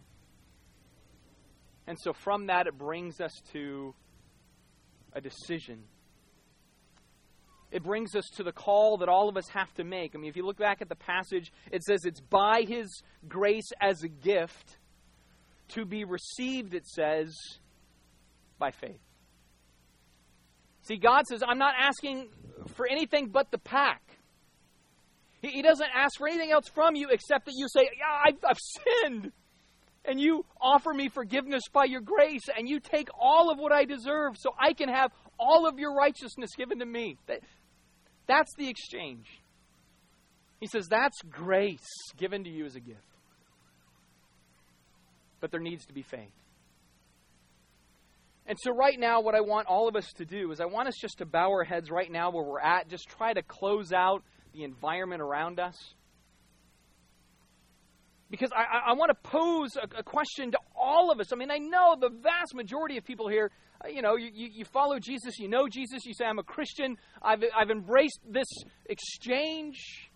And 1.88 1.98
so 1.98 2.12
from 2.12 2.46
that, 2.46 2.68
it 2.68 2.78
brings 2.78 3.20
us 3.20 3.32
to 3.52 3.92
a 5.14 5.20
decision. 5.20 5.82
It 7.72 7.82
brings 7.82 8.14
us 8.14 8.30
to 8.36 8.44
the 8.44 8.52
call 8.52 8.98
that 8.98 9.08
all 9.08 9.28
of 9.28 9.36
us 9.36 9.48
have 9.48 9.74
to 9.74 9.82
make. 9.82 10.14
I 10.14 10.18
mean, 10.18 10.30
if 10.30 10.36
you 10.36 10.46
look 10.46 10.58
back 10.58 10.80
at 10.80 10.88
the 10.88 10.94
passage, 10.94 11.50
it 11.72 11.82
says 11.82 12.04
it's 12.04 12.20
by 12.20 12.62
his 12.68 13.02
grace 13.26 13.68
as 13.80 14.04
a 14.04 14.08
gift 14.08 14.78
to 15.70 15.84
be 15.84 16.04
received, 16.04 16.72
it 16.72 16.86
says, 16.86 17.34
by 18.60 18.70
faith. 18.70 19.00
See, 20.88 20.96
God 20.96 21.26
says, 21.26 21.42
I'm 21.46 21.58
not 21.58 21.74
asking 21.78 22.30
for 22.74 22.88
anything 22.90 23.28
but 23.28 23.50
the 23.50 23.58
pack. 23.58 24.02
He, 25.42 25.48
he 25.48 25.62
doesn't 25.62 25.88
ask 25.94 26.18
for 26.18 26.26
anything 26.26 26.50
else 26.50 26.66
from 26.74 26.96
you 26.96 27.08
except 27.10 27.44
that 27.44 27.54
you 27.54 27.68
say, 27.68 27.82
Yeah, 27.82 28.24
I've, 28.26 28.38
I've 28.48 28.58
sinned 28.58 29.32
and 30.08 30.18
you 30.18 30.44
offer 30.60 30.92
me 30.94 31.10
forgiveness 31.10 31.64
by 31.70 31.84
your 31.84 32.00
grace, 32.00 32.48
and 32.56 32.66
you 32.66 32.80
take 32.80 33.08
all 33.18 33.50
of 33.52 33.58
what 33.58 33.72
I 33.72 33.84
deserve 33.84 34.36
so 34.38 34.54
I 34.58 34.72
can 34.72 34.88
have 34.88 35.12
all 35.38 35.68
of 35.68 35.78
your 35.78 35.94
righteousness 35.94 36.50
given 36.56 36.78
to 36.78 36.86
me. 36.86 37.18
That, 37.26 37.40
that's 38.26 38.50
the 38.56 38.68
exchange. 38.68 39.26
He 40.60 40.66
says 40.66 40.88
that's 40.88 41.20
grace 41.30 41.86
given 42.16 42.42
to 42.44 42.50
you 42.50 42.64
as 42.64 42.74
a 42.74 42.80
gift. 42.80 43.00
But 45.40 45.50
there 45.50 45.60
needs 45.60 45.84
to 45.86 45.92
be 45.92 46.02
faith. 46.02 46.32
And 48.48 48.58
so, 48.58 48.72
right 48.74 48.98
now, 48.98 49.20
what 49.20 49.34
I 49.34 49.40
want 49.42 49.68
all 49.68 49.88
of 49.88 49.94
us 49.94 50.10
to 50.14 50.24
do 50.24 50.50
is 50.50 50.60
I 50.60 50.64
want 50.64 50.88
us 50.88 50.94
just 50.98 51.18
to 51.18 51.26
bow 51.26 51.50
our 51.50 51.64
heads 51.64 51.90
right 51.90 52.10
now 52.10 52.30
where 52.30 52.42
we're 52.42 52.60
at, 52.60 52.88
just 52.88 53.08
try 53.08 53.32
to 53.32 53.42
close 53.42 53.92
out 53.92 54.24
the 54.54 54.64
environment 54.64 55.20
around 55.22 55.60
us 55.60 55.76
because 58.30 58.50
I, 58.52 58.90
I, 58.90 58.92
want 58.94 59.10
to 59.10 59.30
pose 59.30 59.76
a, 59.76 59.98
a, 59.98 60.02
question 60.02 60.50
to 60.52 60.58
all 60.76 61.10
of 61.10 61.20
us. 61.20 61.32
I 61.32 61.36
mean, 61.36 61.50
I 61.50 61.58
know 61.58 61.96
the 61.98 62.10
vast 62.10 62.54
majority 62.54 62.98
of 62.98 63.04
people 63.04 63.28
here, 63.28 63.50
uh, 63.82 63.88
you 63.88 64.02
know, 64.02 64.16
you, 64.16 64.30
you, 64.32 64.48
you, 64.52 64.64
follow 64.64 64.98
Jesus, 64.98 65.38
you 65.38 65.48
know 65.48 65.66
Jesus, 65.68 66.04
you 66.04 66.12
say, 66.12 66.26
I'm 66.26 66.38
a 66.38 66.42
Christian, 66.42 66.96
I've, 67.22 67.42
I've 67.56 67.70
embraced 67.70 68.20
this 68.28 68.48
exchange. 68.86 70.10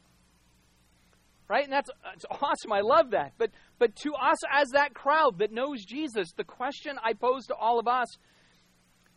Right? 1.49 1.65
And 1.65 1.73
that's, 1.73 1.91
that's 2.05 2.25
awesome. 2.31 2.73
I 2.73 2.81
love 2.81 3.11
that. 3.11 3.33
But, 3.39 3.51
but 3.83 3.97
to 3.97 4.15
us, 4.15 4.39
as 4.49 4.69
that 4.75 4.95
crowd 4.95 5.41
that 5.41 5.51
knows 5.51 5.85
Jesus, 5.85 6.31
the 6.37 6.45
question 6.45 7.01
I 7.03 7.15
pose 7.15 7.47
to 7.47 7.55
all 7.57 7.81
of 7.81 7.89
us 7.89 8.07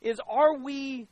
is 0.01 0.19
are 0.27 0.57
we, 0.57 1.07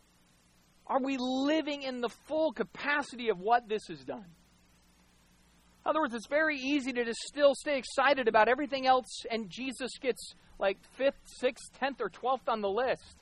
are 0.88 1.00
we 1.00 1.18
living 1.20 1.84
in 1.84 2.02
the 2.02 2.10
full 2.10 2.52
capacity 2.52 3.30
of 3.30 3.38
what 3.40 3.70
this 3.70 3.84
has 3.90 4.00
done? 4.00 4.26
In 4.26 5.86
other 5.86 6.00
words, 6.00 6.16
it's 6.16 6.26
very 6.26 6.58
easy 6.58 6.92
to 6.94 7.06
just 7.06 7.20
still 7.28 7.54
stay 7.54 7.78
excited 7.78 8.28
about 8.28 8.50
everything 8.50 8.88
else, 8.88 9.24
and 9.30 9.52
Jesus 9.52 9.92
gets 10.02 10.34
like 10.58 10.80
fifth, 10.98 11.22
sixth, 11.28 11.78
tenth, 11.80 12.02
or 12.02 12.10
twelfth 12.10 12.50
on 12.50 12.62
the 12.62 12.70
list. 12.70 13.18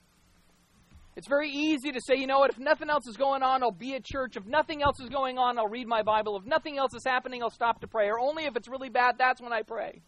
It's 1.17 1.27
very 1.27 1.49
easy 1.49 1.91
to 1.91 1.99
say, 2.07 2.15
you 2.15 2.25
know 2.25 2.39
what, 2.39 2.51
if 2.51 2.57
nothing 2.57 2.89
else 2.89 3.05
is 3.05 3.17
going 3.17 3.43
on, 3.43 3.63
I'll 3.63 3.71
be 3.71 3.95
at 3.95 4.05
church. 4.05 4.37
If 4.37 4.45
nothing 4.45 4.81
else 4.81 5.01
is 5.01 5.09
going 5.09 5.37
on, 5.37 5.59
I'll 5.59 5.67
read 5.67 5.89
my 5.89 6.03
Bible. 6.03 6.37
If 6.37 6.45
nothing 6.45 6.77
else 6.77 6.93
is 6.93 7.03
happening, 7.05 7.43
I'll 7.43 7.49
stop 7.49 7.81
to 7.81 7.87
pray. 7.87 8.07
Or 8.07 8.17
only 8.17 8.45
if 8.45 8.55
it's 8.55 8.69
really 8.69 8.87
bad, 8.87 9.15
that's 9.17 9.41
when 9.41 9.51
I 9.51 9.63
pray. 9.63 10.01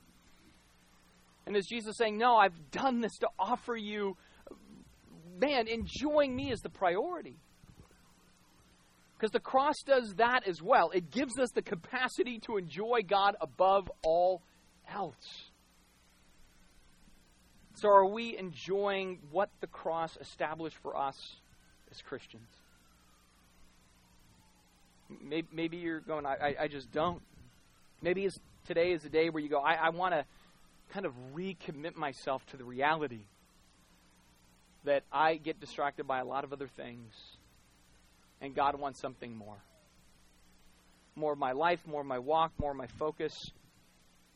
And 1.46 1.58
is 1.58 1.66
Jesus 1.68 1.98
saying, 1.98 2.18
no, 2.18 2.36
I've 2.36 2.72
done 2.72 3.02
this 3.02 3.18
to 3.20 3.28
offer 3.38 3.76
you, 3.76 4.16
man, 5.40 5.68
enjoying 5.68 6.36
me 6.36 6.52
is 6.52 6.62
the 6.62 6.70
priority. 6.70 7.38
Because 9.18 9.32
the 9.32 9.40
cross 9.40 9.76
does 9.86 10.16
that 10.18 10.48
as 10.48 10.62
well. 10.62 10.90
It 10.92 11.12
gives 11.12 11.40
us 11.40 11.50
the 11.54 11.62
capacity 11.62 12.40
to 12.46 12.58
enjoy 12.58 13.02
God 13.08 13.36
above 13.40 13.90
all 14.04 14.42
else. 14.94 15.50
So, 17.76 17.90
are 17.90 18.06
we 18.06 18.38
enjoying 18.38 19.20
what 19.32 19.50
the 19.60 19.68
cross 19.68 20.18
established 20.22 20.78
for 20.82 20.96
us 20.96 21.16
as 21.92 22.02
Christians? 22.02 22.48
Maybe, 25.22 25.48
maybe 25.52 25.78
you're 25.78 26.00
going, 26.00 26.26
I, 26.26 26.56
I, 26.62 26.68
just 26.68 26.92
don't. 26.92 27.22
Maybe 28.02 28.28
today 28.66 28.92
is 28.92 29.06
a 29.06 29.10
day 29.10 29.30
where 29.30 29.42
you 29.42 29.50
go, 29.50 29.60
I, 29.60 29.74
I 29.74 29.90
want 29.90 30.14
to 30.14 30.26
kind 30.94 31.06
of 31.06 31.14
recommit 31.36 31.96
myself 31.96 32.46
to 32.48 32.58
the 32.58 32.64
reality 32.64 33.26
that 34.84 35.04
I 35.12 35.36
get 35.36 35.60
distracted 35.60 36.06
by 36.06 36.20
a 36.20 36.26
lot 36.26 36.44
of 36.44 36.54
other 36.54 36.68
things 36.68 37.14
and 38.42 38.54
God 38.54 38.80
wants 38.80 39.00
something 39.00 39.36
more. 39.36 39.58
More 41.16 41.34
of 41.34 41.40
my 41.40 41.54
life, 41.54 41.80
more 41.88 42.02
of 42.02 42.08
my 42.08 42.20
walk, 42.20 42.52
more 42.60 42.72
of 42.72 42.78
my 42.78 42.88
focus, 42.88 43.52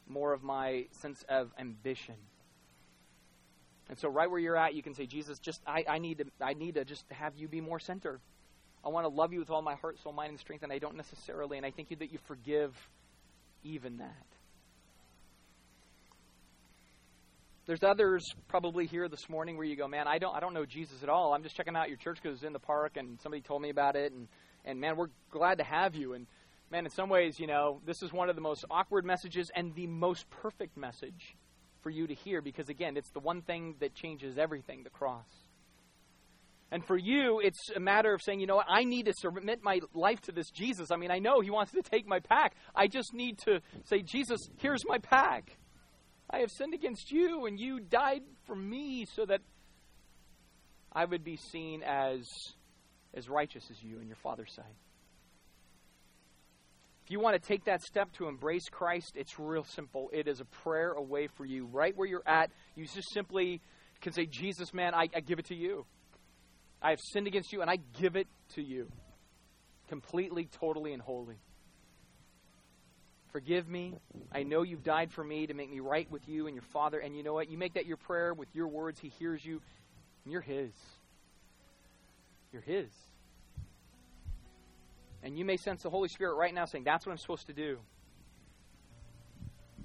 more 0.07 0.33
of 0.33 0.41
my 0.41 0.85
sense 0.91 1.23
of 1.27 1.51
ambition. 1.59 2.15
And 3.89 3.97
so, 3.97 4.09
right 4.09 4.29
where 4.29 4.39
you're 4.39 4.55
at, 4.57 4.73
you 4.73 4.83
can 4.83 4.93
say, 4.93 5.05
Jesus, 5.05 5.39
just 5.39 5.61
I, 5.65 5.83
I 5.87 5.97
need 5.99 6.19
to 6.19 6.25
I 6.41 6.53
need 6.53 6.75
to 6.75 6.85
just 6.85 7.05
have 7.11 7.33
you 7.37 7.47
be 7.47 7.61
more 7.61 7.79
center. 7.79 8.19
I 8.85 8.89
want 8.89 9.05
to 9.05 9.09
love 9.09 9.33
you 9.33 9.39
with 9.39 9.49
all 9.49 9.61
my 9.61 9.75
heart, 9.75 9.97
soul, 9.99 10.13
mind, 10.13 10.31
and 10.31 10.39
strength, 10.39 10.63
and 10.63 10.71
I 10.71 10.79
don't 10.79 10.95
necessarily. 10.95 11.57
And 11.57 11.65
I 11.65 11.71
thank 11.71 11.89
you 11.89 11.97
that 11.97 12.11
you 12.11 12.19
forgive 12.25 12.73
even 13.63 13.97
that. 13.97 14.36
There's 17.67 17.83
others 17.83 18.25
probably 18.47 18.85
here 18.85 19.09
this 19.09 19.27
morning 19.27 19.57
where 19.57 19.65
you 19.65 19.75
go, 19.75 19.89
man, 19.89 20.07
I 20.07 20.19
don't, 20.19 20.33
I 20.33 20.39
don't 20.39 20.53
know 20.53 20.65
Jesus 20.65 21.03
at 21.03 21.09
all. 21.09 21.33
I'm 21.33 21.43
just 21.43 21.57
checking 21.57 21.75
out 21.75 21.89
your 21.89 21.97
church 21.97 22.17
because 22.23 22.37
it's 22.37 22.45
in 22.45 22.53
the 22.53 22.59
park 22.59 22.95
and 22.95 23.19
somebody 23.21 23.41
told 23.41 23.61
me 23.61 23.69
about 23.69 23.97
it, 23.97 24.13
and 24.13 24.29
and 24.63 24.79
man, 24.79 24.95
we're 24.95 25.09
glad 25.31 25.57
to 25.57 25.65
have 25.65 25.93
you. 25.93 26.13
And 26.13 26.27
man, 26.71 26.85
in 26.85 26.91
some 26.91 27.09
ways, 27.09 27.39
you 27.39 27.45
know, 27.45 27.81
this 27.85 28.01
is 28.01 28.13
one 28.13 28.29
of 28.29 28.35
the 28.35 28.41
most 28.41 28.63
awkward 28.71 29.05
messages 29.05 29.51
and 29.53 29.75
the 29.75 29.85
most 29.85 30.29
perfect 30.29 30.77
message 30.77 31.35
for 31.81 31.89
you 31.89 32.07
to 32.07 32.13
hear 32.13 32.41
because 32.41 32.69
again, 32.69 32.95
it's 32.95 33.11
the 33.11 33.19
one 33.19 33.41
thing 33.41 33.75
that 33.81 33.93
changes 33.93 34.37
everything, 34.37 34.83
the 34.83 34.89
cross. 34.89 35.27
And 36.71 36.85
for 36.85 36.97
you, 36.97 37.41
it's 37.43 37.69
a 37.75 37.81
matter 37.81 38.13
of 38.13 38.21
saying, 38.21 38.39
you 38.39 38.47
know 38.47 38.57
what, 38.57 38.67
I 38.69 38.85
need 38.85 39.07
to 39.07 39.13
submit 39.13 39.61
my 39.61 39.81
life 39.93 40.21
to 40.21 40.31
this 40.31 40.49
Jesus. 40.51 40.89
I 40.89 40.95
mean, 40.95 41.11
I 41.11 41.19
know 41.19 41.41
he 41.41 41.49
wants 41.49 41.73
to 41.73 41.81
take 41.81 42.07
my 42.07 42.19
pack. 42.19 42.55
I 42.73 42.87
just 42.87 43.13
need 43.13 43.39
to 43.39 43.59
say, 43.83 44.01
Jesus, 44.01 44.39
here's 44.57 44.83
my 44.87 44.99
pack. 44.99 45.57
I 46.29 46.39
have 46.39 46.51
sinned 46.51 46.73
against 46.73 47.11
you, 47.11 47.45
and 47.45 47.59
you 47.59 47.79
died 47.79 48.23
for 48.45 48.55
me 48.55 49.05
so 49.05 49.25
that 49.25 49.41
I 50.91 51.05
would 51.05 51.23
be 51.23 51.37
seen 51.37 51.83
as, 51.83 52.27
as 53.13 53.29
righteous 53.29 53.63
as 53.71 53.81
you 53.81 53.99
in 53.99 54.07
your 54.07 54.17
Father's 54.17 54.53
sight. 54.53 54.65
If 57.05 57.11
you 57.11 57.21
want 57.21 57.41
to 57.41 57.47
take 57.47 57.63
that 57.65 57.81
step 57.83 58.11
to 58.13 58.27
embrace 58.27 58.67
Christ, 58.69 59.13
it's 59.15 59.39
real 59.39 59.63
simple. 59.63 60.09
It 60.11 60.27
is 60.27 60.41
a 60.41 60.45
prayer 60.45 60.91
away 60.91 61.27
for 61.27 61.45
you. 61.45 61.65
Right 61.65 61.95
where 61.95 62.07
you're 62.07 62.27
at, 62.27 62.51
you 62.75 62.85
just 62.85 63.13
simply 63.13 63.61
can 64.01 64.11
say, 64.11 64.25
Jesus, 64.25 64.73
man, 64.73 64.93
I, 64.93 65.07
I 65.15 65.21
give 65.21 65.39
it 65.39 65.45
to 65.45 65.55
you. 65.55 65.85
I 66.81 66.89
have 66.89 66.99
sinned 67.13 67.27
against 67.27 67.53
you, 67.53 67.61
and 67.61 67.71
I 67.71 67.77
give 67.99 68.17
it 68.17 68.27
to 68.55 68.61
you. 68.61 68.91
Completely, 69.87 70.49
totally, 70.59 70.91
and 70.91 71.01
wholly. 71.01 71.37
Forgive 73.37 73.69
me. 73.69 73.93
I 74.31 74.41
know 74.41 74.63
you've 74.63 74.81
died 74.81 75.11
for 75.11 75.23
me 75.23 75.45
to 75.45 75.53
make 75.53 75.69
me 75.69 75.79
right 75.79 76.09
with 76.09 76.27
you 76.27 76.47
and 76.47 76.55
your 76.55 76.63
Father. 76.73 76.97
And 76.97 77.15
you 77.15 77.21
know 77.21 77.33
what? 77.33 77.51
You 77.51 77.57
make 77.59 77.75
that 77.75 77.85
your 77.85 77.97
prayer 77.97 78.33
with 78.33 78.47
your 78.55 78.67
words. 78.67 78.99
He 78.99 79.09
hears 79.09 79.45
you, 79.45 79.61
and 80.23 80.31
you're 80.31 80.41
His. 80.41 80.71
You're 82.51 82.63
His. 82.63 82.89
And 85.21 85.37
you 85.37 85.45
may 85.45 85.55
sense 85.55 85.83
the 85.83 85.91
Holy 85.91 86.09
Spirit 86.09 86.33
right 86.33 86.51
now 86.51 86.65
saying, 86.65 86.83
That's 86.83 87.05
what 87.05 87.11
I'm 87.11 87.19
supposed 87.19 87.45
to 87.45 87.53
do. 87.53 87.77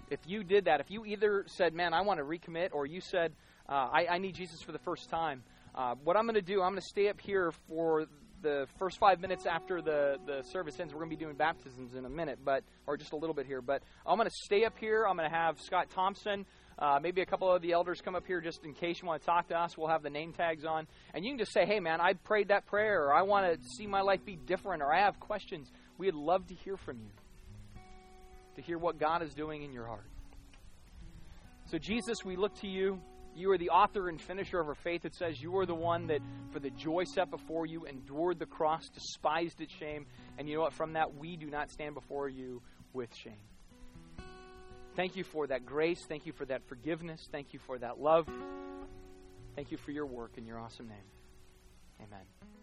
If 0.08 0.20
you 0.24 0.44
did 0.44 0.64
that, 0.64 0.80
if 0.80 0.90
you 0.90 1.04
either 1.04 1.44
said, 1.46 1.74
Man, 1.74 1.92
I 1.92 2.00
want 2.00 2.20
to 2.20 2.24
recommit, 2.24 2.70
or 2.72 2.86
you 2.86 3.02
said, 3.02 3.34
uh, 3.68 3.88
I, 3.92 4.06
I, 4.12 4.18
need 4.18 4.34
Jesus 4.34 4.62
for 4.62 4.72
the 4.72 4.78
first 4.78 5.10
time, 5.10 5.42
uh, 5.74 5.94
what 6.02 6.16
I'm 6.16 6.24
going 6.24 6.36
to 6.36 6.40
do, 6.40 6.62
I'm 6.62 6.70
going 6.70 6.80
to 6.80 6.88
stay 6.88 7.10
up 7.10 7.20
here 7.20 7.52
for 7.68 8.06
the 8.42 8.66
first 8.78 8.98
five 8.98 9.20
minutes 9.20 9.46
after 9.46 9.80
the, 9.80 10.18
the 10.26 10.42
service 10.42 10.78
ends, 10.78 10.92
we're 10.92 11.00
going 11.00 11.10
to 11.10 11.16
be 11.16 11.24
doing 11.24 11.36
baptisms 11.36 11.94
in 11.94 12.04
a 12.04 12.10
minute, 12.10 12.40
but 12.44 12.64
or 12.86 12.96
just 12.96 13.12
a 13.12 13.16
little 13.16 13.34
bit 13.34 13.46
here. 13.46 13.62
But 13.62 13.82
I'm 14.06 14.16
going 14.16 14.28
to 14.28 14.34
stay 14.44 14.64
up 14.64 14.76
here. 14.78 15.06
I'm 15.06 15.16
going 15.16 15.30
to 15.30 15.34
have 15.34 15.60
Scott 15.60 15.90
Thompson, 15.90 16.44
uh, 16.78 16.98
maybe 17.00 17.20
a 17.20 17.26
couple 17.26 17.50
of 17.50 17.62
the 17.62 17.72
elders 17.72 18.00
come 18.00 18.14
up 18.14 18.26
here 18.26 18.40
just 18.40 18.64
in 18.64 18.74
case 18.74 19.00
you 19.00 19.06
want 19.06 19.22
to 19.22 19.26
talk 19.26 19.48
to 19.48 19.58
us. 19.58 19.78
We'll 19.78 19.88
have 19.88 20.02
the 20.02 20.10
name 20.10 20.32
tags 20.32 20.64
on, 20.64 20.86
and 21.14 21.24
you 21.24 21.30
can 21.30 21.38
just 21.38 21.52
say, 21.52 21.64
"Hey, 21.64 21.80
man, 21.80 22.00
I 22.00 22.14
prayed 22.14 22.48
that 22.48 22.66
prayer, 22.66 23.04
or 23.04 23.14
I 23.14 23.22
want 23.22 23.52
to 23.52 23.68
see 23.76 23.86
my 23.86 24.00
life 24.00 24.24
be 24.24 24.36
different, 24.36 24.82
or 24.82 24.92
I 24.92 25.00
have 25.00 25.20
questions." 25.20 25.70
We'd 25.98 26.14
love 26.14 26.46
to 26.48 26.54
hear 26.54 26.76
from 26.76 26.98
you, 27.00 27.82
to 28.56 28.62
hear 28.62 28.78
what 28.78 28.98
God 28.98 29.22
is 29.22 29.34
doing 29.34 29.62
in 29.62 29.72
your 29.72 29.86
heart. 29.86 30.08
So, 31.70 31.78
Jesus, 31.78 32.24
we 32.24 32.36
look 32.36 32.54
to 32.60 32.68
you. 32.68 33.00
You 33.34 33.50
are 33.52 33.58
the 33.58 33.70
author 33.70 34.08
and 34.08 34.20
finisher 34.20 34.60
of 34.60 34.68
our 34.68 34.74
faith. 34.74 35.04
It 35.04 35.14
says 35.14 35.40
you 35.40 35.56
are 35.58 35.66
the 35.66 35.74
one 35.74 36.06
that, 36.08 36.20
for 36.50 36.60
the 36.60 36.70
joy 36.70 37.04
set 37.04 37.30
before 37.30 37.66
you, 37.66 37.84
endured 37.86 38.38
the 38.38 38.46
cross, 38.46 38.88
despised 38.88 39.60
its 39.60 39.72
shame. 39.74 40.06
And 40.38 40.48
you 40.48 40.56
know 40.56 40.62
what? 40.62 40.74
From 40.74 40.92
that, 40.94 41.14
we 41.14 41.36
do 41.36 41.48
not 41.48 41.70
stand 41.70 41.94
before 41.94 42.28
you 42.28 42.62
with 42.92 43.14
shame. 43.14 43.32
Thank 44.94 45.16
you 45.16 45.24
for 45.24 45.46
that 45.46 45.64
grace. 45.64 46.04
Thank 46.06 46.26
you 46.26 46.32
for 46.32 46.44
that 46.46 46.68
forgiveness. 46.68 47.26
Thank 47.32 47.54
you 47.54 47.58
for 47.66 47.78
that 47.78 47.98
love. 47.98 48.28
Thank 49.56 49.70
you 49.70 49.78
for 49.78 49.90
your 49.90 50.06
work 50.06 50.32
in 50.36 50.46
your 50.46 50.58
awesome 50.58 50.88
name. 50.88 50.98
Amen. 52.00 52.61